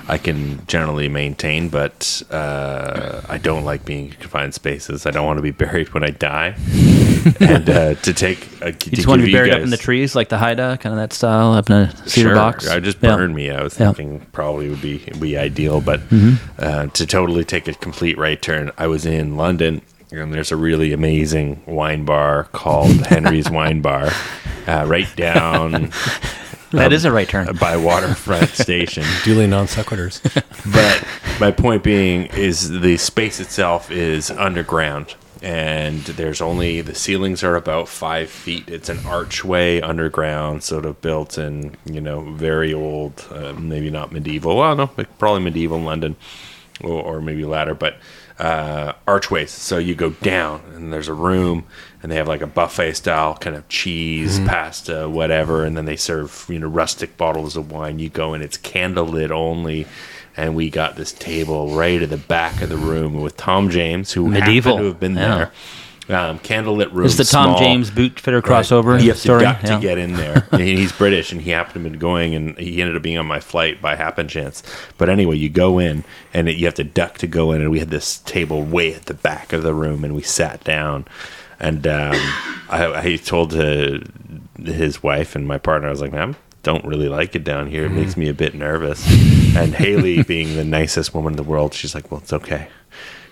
[0.08, 5.06] I can generally maintain, but uh, I don't like being in confined spaces.
[5.06, 6.56] I don't want to be buried when I die.
[7.40, 10.14] and uh, to take, uh, You just want to be buried up in the trees,
[10.14, 12.68] like the Haida, kind of that style, up in a cedar Sure, box.
[12.68, 13.16] I just Yeah.
[13.16, 13.50] burned me.
[13.50, 13.88] I was Yeah.
[13.88, 13.96] Mm-hmm.
[13.96, 16.02] thinking probably would be would be ideal, but
[16.60, 19.82] uh, to totally take a complete right turn, I was in London,
[20.12, 24.10] and there's a really amazing wine bar called Henry's Wine Bar,
[24.68, 25.92] uh, right down
[26.74, 27.56] That is a right turn.
[27.60, 29.06] by Waterfront Station.
[29.24, 30.22] Duly non sequiturs.
[30.72, 31.06] But
[31.42, 35.16] my point being is the space itself is underground.
[35.42, 38.70] And there's only the ceilings are about five feet.
[38.70, 44.14] It's an archway underground, sort of built in, you know, very old, uh, maybe not
[44.14, 44.56] medieval.
[44.56, 46.16] Well, no, like probably medieval London,
[46.82, 47.98] or, or maybe latter, but
[48.40, 49.52] uh, archways.
[49.52, 51.66] So you go down, and there's a room,
[52.04, 55.96] and they have like a buffet style kind of cheese, pasta, whatever, and then they
[55.96, 57.98] serve you know rustic bottles of wine.
[58.00, 59.88] You go in, it's candlelit only,
[60.38, 64.12] and we got this table right at the back of the room with Tom James,
[64.12, 64.74] who Medieval.
[64.74, 65.36] happened to have been Yeah.
[65.38, 65.52] there.
[66.10, 67.06] Um, candlelit room.
[67.06, 67.60] It's the Tom small.
[67.60, 69.40] James boot fitter crossover You have story.
[69.40, 69.76] to duck yeah.
[69.76, 70.46] to get in there.
[70.52, 73.26] and he's British, and he happened to be going, and he ended up being on
[73.26, 74.64] my flight by happen chance.
[74.98, 76.04] But anyway, you go in,
[76.34, 77.62] and it, you have to duck to go in.
[77.62, 80.62] And we had this table way at the back of the room, and we sat
[80.66, 81.06] down.
[81.64, 82.14] And um,
[82.70, 84.00] I, I told uh,
[84.62, 87.86] his wife and my partner, I was like, "Man, don't really like it down here.
[87.86, 89.06] It makes me a bit nervous."
[89.56, 92.68] And Haley, being the nicest woman in the world, she's like, "Well, it's okay."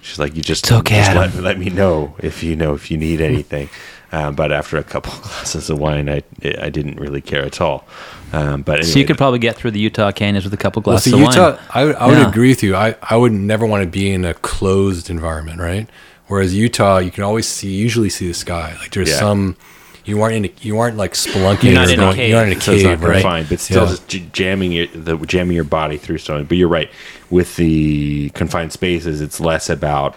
[0.02, 2.90] She's like, "You just, It's okay, just let, let me know if you know if
[2.90, 3.70] you need anything."
[4.14, 6.24] Um, but after a couple glasses of wine, I
[6.62, 7.86] I didn't really care at all.
[8.34, 10.82] Um, but anyway, So you could probably get through the Utah canyons with a couple
[10.86, 11.60] Well, glasses so of Utah, wine.
[11.72, 12.30] I, would- I would Yeah.
[12.30, 12.76] agree with you.
[12.78, 15.90] I, I would never want to be in a closed environment, right?
[16.32, 18.74] Whereas Utah, you can always see, usually see the sky.
[18.80, 19.20] Like there's Yeah.
[19.20, 19.58] some,
[20.06, 21.64] you aren't in, a, you aren't like spelunking.
[21.64, 22.30] You're not or in a going- cave.
[22.30, 23.14] You're not in a so it's not cave, right?
[23.16, 23.96] confined, but still Yeah.
[24.08, 26.46] just jamming your the jamming your body through something.
[26.46, 26.90] But you're right
[27.30, 29.20] with the confined spaces.
[29.20, 30.16] It's less about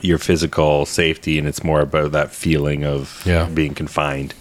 [0.00, 3.44] your physical safety, and it's more about that feeling of Yeah.
[3.52, 4.32] being confined.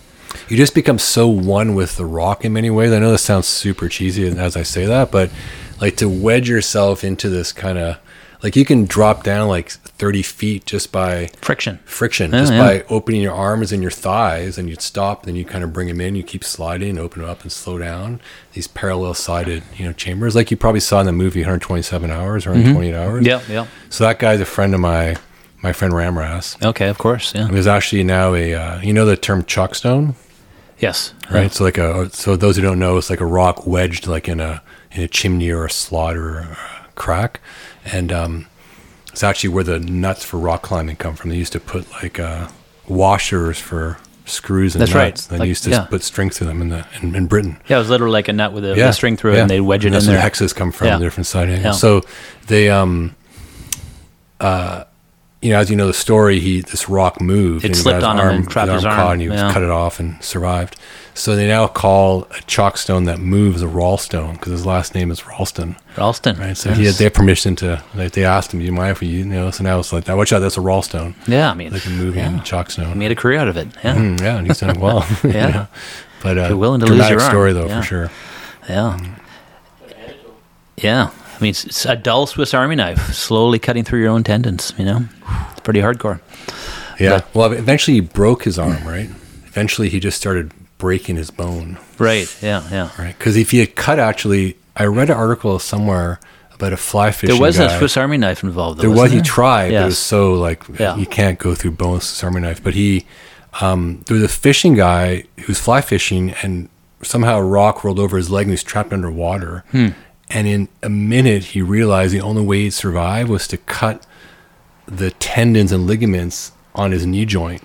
[0.47, 2.93] you just become so one with the rock in many ways.
[2.93, 5.29] I know this sounds super cheesy as I say that, but
[5.81, 7.97] like to wedge yourself into this kind of
[8.43, 11.79] like you can drop down like 30 feet just by Friction.
[11.85, 12.59] friction, Yeah, just yeah.
[12.67, 15.87] by opening your arms and your thighs, and you'd stop, then you kind of bring
[15.87, 18.19] them in, you keep sliding, open them up, and slow down.
[18.53, 22.45] These parallel sided, you know, chambers, like you probably saw in the movie 127 hours
[22.47, 23.25] or 128 hours.
[23.25, 23.67] Yeah, yeah.
[23.89, 25.15] So that guy's a friend of my
[25.63, 26.63] my friend Ramras.
[26.65, 27.35] Okay, of course.
[27.35, 27.47] Yeah.
[27.51, 30.15] There's actually now a uh, you know the term chockstone
[30.79, 31.13] Yes.
[31.29, 31.51] right?
[31.51, 34.39] So like a so those who don't know, it's like a rock wedged like in
[34.39, 36.57] a in a chimney or a slot or a
[36.95, 37.39] crack,
[37.85, 38.47] and um,
[39.11, 41.29] it's actually where the nuts for rock climbing come from.
[41.31, 42.47] They used to put like uh,
[42.87, 45.09] washers for screws and That's right.
[45.13, 45.25] nuts.
[45.27, 45.85] They Like- used to yeah.
[45.85, 47.57] put strings through them in the in, in Britain.
[47.67, 49.59] Yeah, it was literally like a nut with a, a string through it, and they
[49.61, 50.17] wedge it And in that's there.
[50.19, 50.97] where the hexes come from, Yeah.
[50.97, 51.49] the different side.
[51.49, 51.71] Yeah.
[51.71, 52.01] So
[52.47, 53.15] they um
[54.39, 54.85] uh
[55.41, 57.63] you know, as you know the story, he this rock moved.
[57.65, 58.95] It and he slipped on him and trapped his arm.
[58.95, 59.51] caught, and he Yeah.
[59.51, 60.75] cut it off and survived.
[61.13, 65.27] So they now call a chockstone that moves a Ralston because his last name is
[65.27, 66.37] Ralston, Ralston.
[66.39, 66.55] right?
[66.55, 67.83] So he had, they had permission to.
[67.93, 70.05] Like, they asked him, "Do you mind if we, you know?" So now it's like,
[70.05, 70.15] that.
[70.15, 72.39] "Watch out, that's a Ralston." yeah, I mean, Like a moving yeah.
[72.43, 72.95] chockstone.
[72.95, 73.67] made a career out of it.
[73.83, 75.05] Yeah, Mm, yeah, and he's done well.
[75.23, 75.65] Yeah.
[76.23, 77.29] But uh, You're willing to lose your arm.
[77.31, 77.81] story though, Yeah.
[77.81, 78.11] for sure.
[78.69, 78.97] yeah,
[80.77, 81.09] yeah.
[81.41, 84.73] I mean, it's, it's a dull Swiss Army knife, slowly cutting through your own tendons.
[84.77, 85.05] You know,
[85.51, 86.19] it's pretty hardcore.
[86.99, 87.21] Yeah.
[87.33, 89.09] Well, eventually he broke his arm, right?
[89.47, 92.33] Eventually he just started breaking his bone, Right.
[92.41, 92.63] Yeah.
[92.71, 92.89] Yeah.
[92.97, 93.17] right?
[93.17, 96.19] Because if he had cut, actually, I read an article somewhere
[96.53, 97.35] about a fly fishing.
[97.35, 97.65] There was guy.
[97.73, 98.77] a Swiss Army knife involved.
[98.77, 98.97] Though, There was.
[98.99, 99.25] wasn't He there?
[99.25, 100.95] tried, but it was so like Yeah.
[100.95, 102.63] you can't go through bone a Swiss Army knife.
[102.63, 103.05] But he,
[103.61, 106.69] um, there was a fishing guy who was fly fishing, and
[107.01, 109.63] somehow a rock rolled over his leg, and he was trapped underwater.
[109.71, 109.89] Hmm.
[110.33, 114.05] And in a minute, he realized the only way he'd survive was to cut
[114.85, 117.61] the tendons and ligaments on his knee joint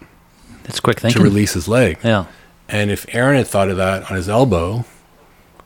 [0.64, 1.12] That's quick thing.
[1.12, 1.98] to release his leg.
[2.02, 2.26] Yeah.
[2.68, 4.84] And if Aaron had thought of that on his elbow,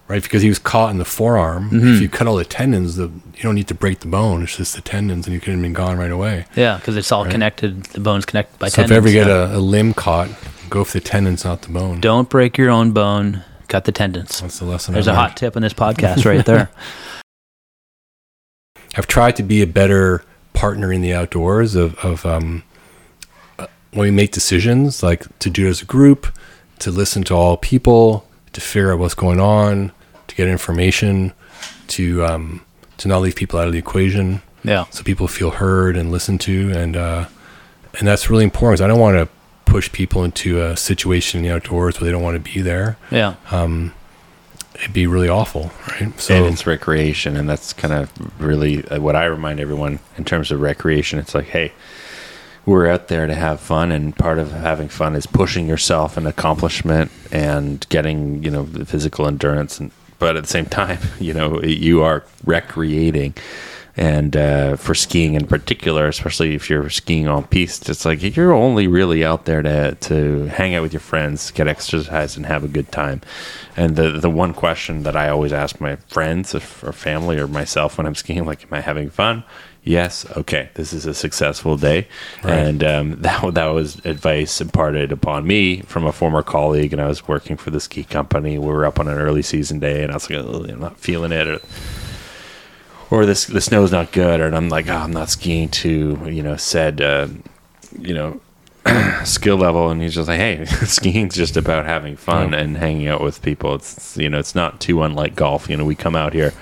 [0.09, 1.94] right, because he was caught in the forearm, Mm-hmm.
[1.94, 3.05] if you cut all the tendons, the
[3.35, 4.43] you don't need to break the bone.
[4.43, 6.44] It's just the tendons, and you could have been gone right away.
[6.56, 7.85] Yeah, because it's all connected.
[7.85, 9.02] The bone's connected by so tendons.
[9.02, 9.55] So if you ever get yeah.
[9.56, 10.28] a, a limb caught,
[10.68, 12.01] go for the tendons, not the bone.
[12.01, 13.43] don't break your own bone.
[13.70, 14.40] Cut the tendons.
[14.40, 14.92] That's the lesson.
[14.94, 15.28] There's I a learned.
[15.28, 16.68] hot tip in this podcast right there.
[18.97, 22.64] I've tried to be a better partner in the outdoors of, of um,
[23.59, 26.26] uh, when we make decisions, like to do it as a group,
[26.80, 29.92] to listen to all people, to figure out what's going on,
[30.26, 31.32] to get information,
[31.88, 32.64] to um,
[32.98, 34.84] to not leave people out of the equation, Yeah.
[34.90, 37.26] so people feel heard and listened to, and uh,
[37.98, 38.78] and that's really important.
[38.80, 39.28] 'cause I don't want to
[39.70, 42.98] push people into a situation in the outdoors where they don't want to be there.
[43.10, 43.34] Yeah.
[44.80, 46.18] It'd be really awful, right?
[46.18, 50.24] So and it's recreation, and that's kind of really uh, what I remind everyone in
[50.24, 51.18] terms of recreation.
[51.18, 51.72] It's like, hey,
[52.64, 56.26] we're out there to have fun, and part of having fun is pushing yourself and
[56.26, 59.78] accomplishment and getting, you know, the physical endurance.
[59.78, 63.34] And but at the same time, you know, you are recreating.
[64.01, 68.55] And uh, for skiing in particular, especially if you're skiing on piste, it's like you're
[68.55, 72.64] only really out there to to hang out with your friends, get exercise, and have
[72.64, 73.20] a good time.
[73.77, 77.47] And the the one question that I always ask my friends or or family or
[77.47, 79.44] myself when I'm skiing, like, "Am I having fun?"
[79.85, 80.24] Yes.
[80.36, 80.68] Okay.
[80.74, 82.06] This is a successful day,
[82.43, 82.52] Right.
[82.55, 87.06] and um, that that was advice imparted upon me from a former colleague, and I
[87.09, 88.56] was working for the ski company.
[88.59, 90.98] We were up on an early season day, and I was like, "Oh, I'm not
[90.98, 91.60] feeling it." Or,
[93.11, 96.43] or this the snow's not good, and I'm like, oh, I'm not skiing to you
[96.43, 97.28] know said uh,
[97.99, 98.41] you know
[99.24, 103.20] skill level, and he's just like, hey, skiing's just about having fun and hanging out
[103.23, 103.74] with people.
[103.74, 105.69] It's you know it's not too unlike golf.
[105.69, 106.53] You know, we come out here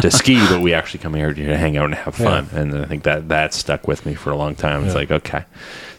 [0.00, 2.84] to ski, but we actually come here to hang out and have fun, and I
[2.84, 4.84] think that that stuck with me for a long time.
[4.84, 5.00] It's Yeah.
[5.00, 5.44] like okay.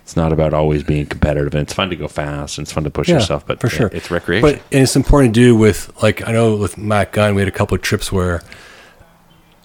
[0.03, 2.83] It's not about always being competitive, and it's fun to go fast, and it's fun
[2.83, 3.47] to push Yeah, yourself.
[3.47, 3.89] But for yeah, sure.
[3.93, 4.41] it's recreation.
[4.47, 7.47] But and it's important to do with like I know with Matt Gunn, we had
[7.47, 8.41] a couple of trips where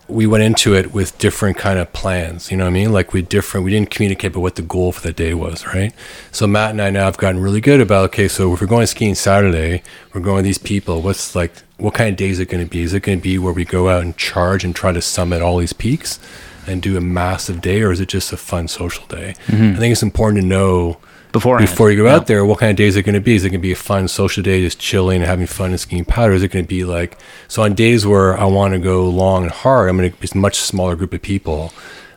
[0.09, 2.51] we went into it with different kind of plans.
[2.51, 2.93] You know what I mean?
[2.93, 3.65] Like we different.
[3.65, 5.93] We didn't communicate about what the goal for the day was, right?
[6.33, 8.27] So Matt and I now have gotten really good about okay.
[8.27, 9.83] So if we're going skiing Saturday,
[10.15, 11.03] we're going with these people.
[11.03, 12.83] What's like what kind of day is it going to be?
[12.83, 15.43] Is it going to be where we go out and charge and try to summit
[15.43, 16.19] all these peaks?
[16.67, 19.35] And do a massive day, or is it just a fun social day?
[19.47, 19.77] Mm-hmm.
[19.77, 20.99] I think it's important to know
[21.39, 21.71] Beforehand.
[21.71, 22.15] before you go Yeah.
[22.17, 23.35] out there, what kind of days are going to be?
[23.37, 25.81] Is it going to be a fun social day, just chilling and having fun and
[25.81, 26.33] skiing powder?
[26.35, 29.43] Is it going to be like so on days where I want to go long
[29.45, 29.89] and hard?
[29.89, 31.73] I'm going to it's a much smaller group of people,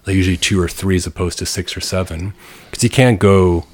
[0.05, 2.33] like usually two or three as opposed to six or seven,
[2.69, 3.65] because you can't go,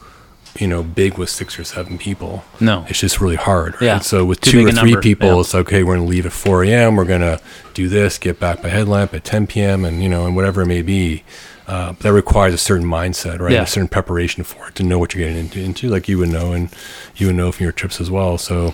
[0.59, 2.43] you know, big with six or seven people.
[2.59, 2.83] No.
[2.89, 3.73] it's just really hard.
[3.75, 3.81] Right?
[3.83, 3.99] Yeah.
[3.99, 5.01] So with Too two or three number.
[5.01, 5.39] people, Yeah.
[5.41, 5.83] it's okay.
[5.83, 6.95] We're going to leave at 4 a.m.
[6.95, 7.39] We're going to
[7.75, 9.85] do this, get back by headlamp at 10 p.m.
[9.85, 11.23] and you know, and whatever it may be.
[11.67, 13.51] Uh, that requires a certain mindset, right?
[13.51, 13.63] Yeah.
[13.63, 16.29] A certain preparation for it to know what you're getting into, into, like you would
[16.29, 16.69] know, and
[17.17, 18.37] you would know from your trips as well.
[18.37, 18.73] So,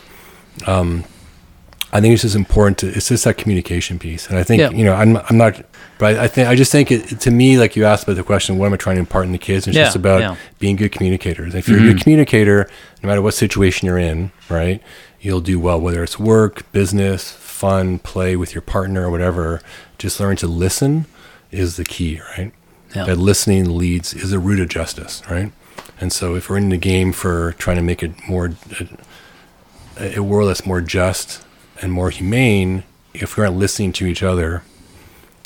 [0.68, 1.04] um,
[1.92, 4.70] I think it's just important to it's just that communication piece, and I think Yeah.
[4.72, 5.64] you know I'm I'm not,
[6.00, 8.58] but I think I just think it to me like you asked about the question,
[8.58, 9.68] what am I trying to impart in the kids?
[9.68, 10.30] It's Yeah, just about yeah.
[10.32, 10.40] Mm-hmm.
[10.60, 11.54] being good communicators.
[11.56, 12.68] If you're a good communicator,
[13.04, 14.82] no matter what situation you're in, right,
[15.22, 15.80] you'll do well.
[15.80, 19.62] Whether it's work, business, fun, play with your partner, or whatever.
[20.00, 21.06] Just learn to listen
[21.52, 22.52] is the key, right?
[22.96, 23.06] Yeah.
[23.06, 25.52] That listening leads is a root of justice, right?
[26.00, 28.52] And so if we're in the game for trying to make it more
[29.98, 31.44] a, a world that's more just
[31.82, 32.84] and more humane,
[33.14, 34.64] if we aren't listening to each other,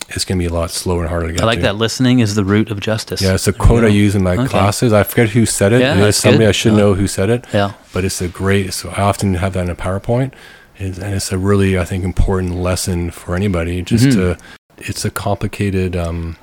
[0.09, 1.63] it's going to be a lot slower and harder to get I like to.
[1.63, 1.75] that.
[1.75, 3.21] Listening is the root of justice.
[3.21, 4.47] Yeah, it's a quote I use in my Okay.
[4.47, 4.93] classes.
[4.93, 5.81] I forget who said it.
[5.81, 6.49] Yeah, it's somebody good.
[6.49, 6.77] I should Yeah.
[6.77, 7.45] know who said it.
[7.53, 7.73] Yeah.
[7.93, 8.73] But it's a great.
[8.73, 10.31] So I often have that in a PowerPoint,
[10.79, 13.81] It's- and it's a really I think important lesson for anybody.
[13.81, 14.19] Just Mm-hmm.
[14.19, 14.37] to,
[14.77, 15.95] it's a complicated.
[15.97, 16.37] Um,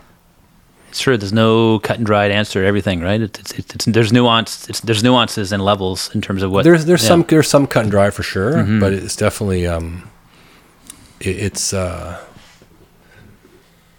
[1.01, 1.17] True.
[1.17, 3.21] There's no cut and dried answer to everything, right?
[3.21, 4.69] It's, it's, it's, there's nuance.
[4.69, 7.09] It's, there's nuances and levels in terms of what there's there's yeah.
[7.09, 8.81] some there's some cut and dry for sure, Mhm.
[8.81, 10.09] but it's definitely um,
[11.21, 12.19] it, it's uh,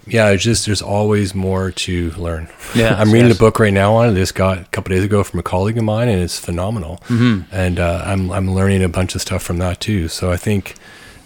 [0.08, 2.48] yeah, it's just there's always more to learn.
[2.76, 3.38] Yeah, I'm reading yes.
[3.38, 4.14] a book right now on it.
[4.14, 6.98] This got a couple days ago from a colleague of mine, and it's phenomenal.
[7.08, 7.54] Mm-hmm.
[7.56, 10.08] And uh, I'm I'm learning a bunch of stuff from that too.
[10.08, 10.76] So I think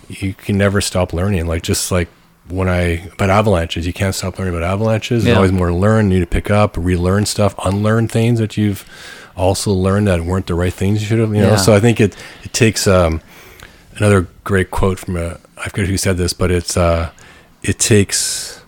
[0.07, 1.45] you can never stop learning.
[1.45, 2.07] Like just like
[2.49, 5.23] when I about avalanches, you can't stop learning about avalanches.
[5.23, 5.38] There's Yeah.
[5.38, 6.09] always more to learn.
[6.09, 8.85] Need to pick up, relearn stuff, unlearn things that you've
[9.35, 11.34] also learned that weren't the right things you should have.
[11.34, 11.49] You know.
[11.51, 11.55] Yeah.
[11.57, 13.21] So I think it it takes um,
[13.97, 17.09] another great quote from a I forget who said this, but it's uh,
[17.63, 18.61] it takes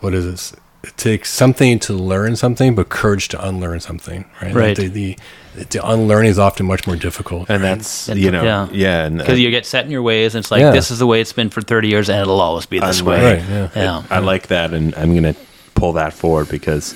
[0.00, 0.52] what is this?
[0.82, 4.26] It takes something to learn something, but courage to unlearn something.
[4.42, 4.48] Right.
[4.48, 4.76] Like Right.
[4.76, 5.16] the, the
[5.54, 7.48] the unlearning is often much more difficult.
[7.48, 7.76] and right?
[7.76, 8.68] that's And- you know yeah.
[8.72, 10.72] yeah, and because you get set in your ways, and it's like Yeah.
[10.72, 13.22] this is the way it's been for 30 years, and it'll always be this Unlike-
[13.22, 13.34] way.
[13.38, 13.44] right.
[13.48, 13.68] Yeah.
[13.74, 14.02] Yeah.
[14.10, 15.40] I like that, and I'm going to
[15.74, 16.94] pull that forward because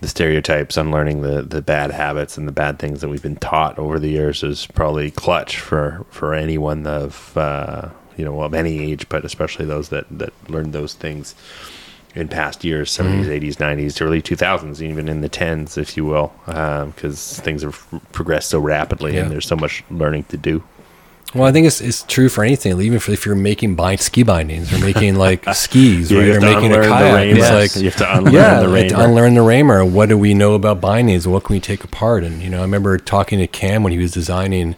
[0.00, 3.78] the stereotypes, unlearning the the bad habits and the bad things that we've been taught
[3.78, 8.90] over the years is probably clutch for for anyone of uh, you know of any
[8.92, 11.34] age, but especially those that that learned those things
[12.16, 16.32] in past years 70s 80s 90s early 2000s even in the 10s if you will
[16.48, 19.22] um, because things have progressed so rapidly Yeah.
[19.22, 20.62] and there's so much learning to do
[21.34, 24.22] Well, I think it's, it's true for anything, even for if you're making bind, ski
[24.22, 26.36] bindings or making like skis, You right?
[26.36, 27.36] Or making a kayak.
[27.36, 28.94] It's like You have to unlearn yeah, the rein.
[28.94, 29.84] unlearn the Ramer.
[29.84, 31.26] What do we know about bindings?
[31.28, 32.24] What can we take apart?
[32.24, 34.76] And you know, I remember talking to Cam when he was designing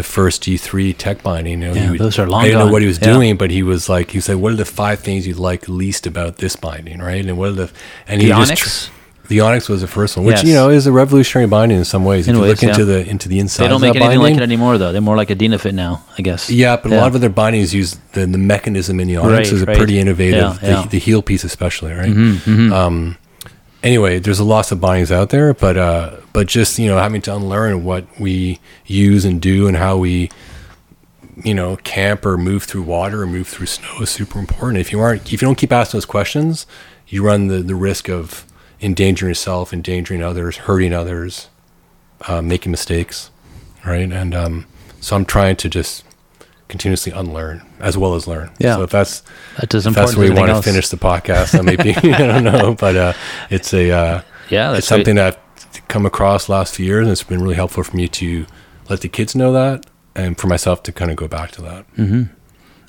[0.00, 1.60] the first G3 tech binding.
[1.60, 3.12] You know, Yeah, would, those are long I didn't know what he was Yeah.
[3.12, 6.06] doing, but he was like, he said, "What are the five things you like least
[6.06, 7.24] about this binding?" Right?
[7.24, 7.70] And what are the
[8.08, 8.90] and The he just tr-
[9.28, 10.44] the Onyx was the first one, which Yes.
[10.48, 12.26] you know is a revolutionary binding in some ways.
[12.26, 13.02] In if you ways, look into yeah.
[13.04, 14.90] the into the inside, They don't make anything binding, like it anymore, though.
[14.92, 16.50] They're more like a Dynafit now, I guess.
[16.50, 19.52] yeah, but a lot of other bindings use the, the mechanism in the Onyx Right,
[19.52, 19.76] is a right.
[19.76, 20.40] pretty innovative.
[20.42, 20.76] Yeah, the, yeah.
[20.78, 22.10] Mm-hmm, the heel piece, especially, right?
[22.72, 23.16] Um,
[23.82, 27.22] anyway, there's a lots of bindings out there, but uh, but just you know having
[27.22, 30.30] to unlearn what we use and do and how we
[31.44, 34.78] you know camp or move through water or move through snow is super important.
[34.78, 36.66] If you aren't, if you don't keep asking those questions,
[37.08, 38.44] you run the the risk of
[38.80, 41.48] endangering yourself, endangering others, hurting others,
[42.26, 43.30] uh, making mistakes,
[43.84, 44.10] right?
[44.10, 44.66] And um,
[45.00, 46.04] so I'm trying to just
[46.70, 48.50] continuously unlearn as well as learn.
[48.58, 48.76] Yeah.
[48.76, 49.22] So if that's
[49.58, 52.26] That's as if that's where we want anything to finish the podcast, then maybe I
[52.26, 53.12] don't know, but uh,
[53.50, 55.38] it's a uh, Yeah, that's it's something that
[55.74, 58.46] I've come across last few years, and it's been really helpful for me to
[58.88, 61.94] let the kids know that, and for myself to kind of go back to that.
[61.96, 62.30] Mm.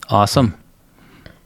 [0.09, 0.57] Awesome.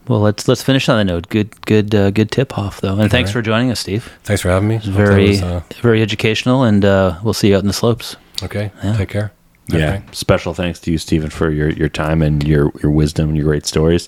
[0.07, 1.29] Well, let's let's finish on that note.
[1.29, 3.33] Good, good, uh, good tip off though, and thanks right.
[3.33, 4.11] for joining us, Steve.
[4.23, 4.77] Thanks for having me.
[4.77, 8.15] Very, was, uh, very educational, and uh, we'll see you out in the slopes.
[8.43, 8.71] okay.
[8.83, 8.97] Yeah.
[8.97, 9.31] Take care.
[9.67, 9.95] Yeah.
[9.95, 10.03] Okay.
[10.11, 13.45] Special thanks to you, Stephen, for your, your time and your, your wisdom and your
[13.45, 14.07] great stories.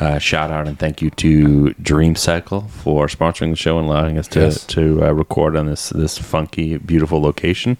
[0.00, 4.18] Uh, shout out and thank you to Dream Cycle for sponsoring the show and allowing
[4.18, 4.64] us to, Yes.
[4.68, 7.76] to uh, record on this this funky, beautiful location.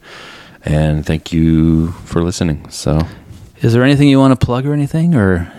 [0.64, 2.68] And thank you for listening.
[2.70, 3.00] So,
[3.62, 5.50] Is there anything you want to plug or anything, or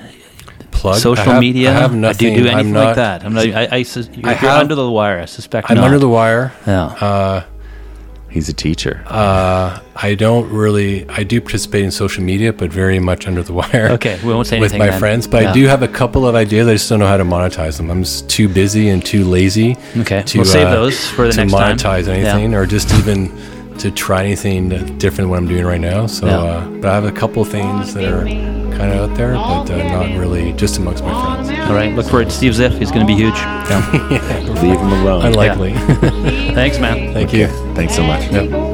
[0.71, 0.99] Plug.
[0.99, 1.69] social I have, media?
[1.71, 2.33] I have Or nothing.
[2.33, 3.25] do you do anything I'm like that?
[3.25, 3.47] I'm not.
[3.47, 5.19] I, I, sus- you're, I you're have- under the wire.
[5.19, 5.69] I suspect.
[5.69, 5.85] I'm not.
[5.85, 6.53] under the wire.
[6.65, 6.85] Yeah.
[6.85, 7.43] Uh,
[8.33, 9.03] he's a teacher.
[9.07, 11.07] uh, I don't really.
[11.09, 13.89] I do participate in social media, but very much under the wire.
[13.91, 14.79] okay, we won't say with anything.
[14.79, 14.99] With my then.
[14.99, 15.51] friends, but Yeah.
[15.51, 16.67] I do have a couple of ideas.
[16.67, 17.89] I just don't know how to monetize them.
[17.91, 19.77] I'm just too busy and too lazy.
[19.97, 21.77] Okay, to we'll save uh, those for the to next time.
[21.77, 22.13] monetize Yeah.
[22.13, 23.31] anything, or just even
[23.79, 26.05] to try anything different than what I'm doing right now.
[26.07, 26.37] So, Yeah.
[26.39, 28.25] uh, but I have a couple things that are
[28.77, 31.49] kind of out there, but uh, not really just amongst my friends.
[31.69, 32.31] All right, look for it.
[32.31, 32.77] Steve Ziff.
[32.77, 33.35] He's going to be huge.
[33.35, 34.59] Yeah.
[34.61, 35.25] Leave him alone.
[35.25, 35.73] Unlikely.
[36.53, 37.13] Thanks, man.
[37.13, 37.47] Thank you.
[37.75, 38.31] Thanks so much.
[38.31, 38.72] Yep.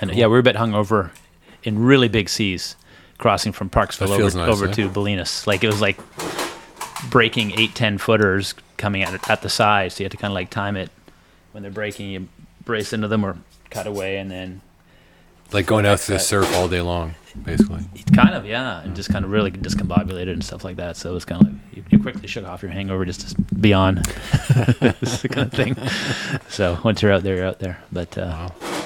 [0.00, 1.10] And yeah, we were a bit hungover
[1.64, 2.76] in really big seas,
[3.18, 5.46] crossing from Parksville over, nice, over to Ballenas.
[5.46, 5.98] Like it was like
[7.10, 9.92] breaking eight, ten footers coming at at the side.
[9.92, 10.90] So you had to kind of like time it
[11.52, 12.10] when they're breaking.
[12.10, 12.28] You
[12.64, 13.36] brace into them or
[13.70, 14.60] cut away, and then
[15.52, 17.14] Like going out to the surf all day long,
[17.44, 17.80] basically.
[18.14, 20.96] kind of yeah, and just kind of really discombobulated and stuff like that.
[20.96, 23.42] So it was kind of like you, you quickly shook off your hangover just to
[23.54, 23.96] be on,
[24.80, 25.76] this kind of thing.
[26.48, 27.78] So once you're out there, you're out there.
[27.92, 28.77] But uh, Wow.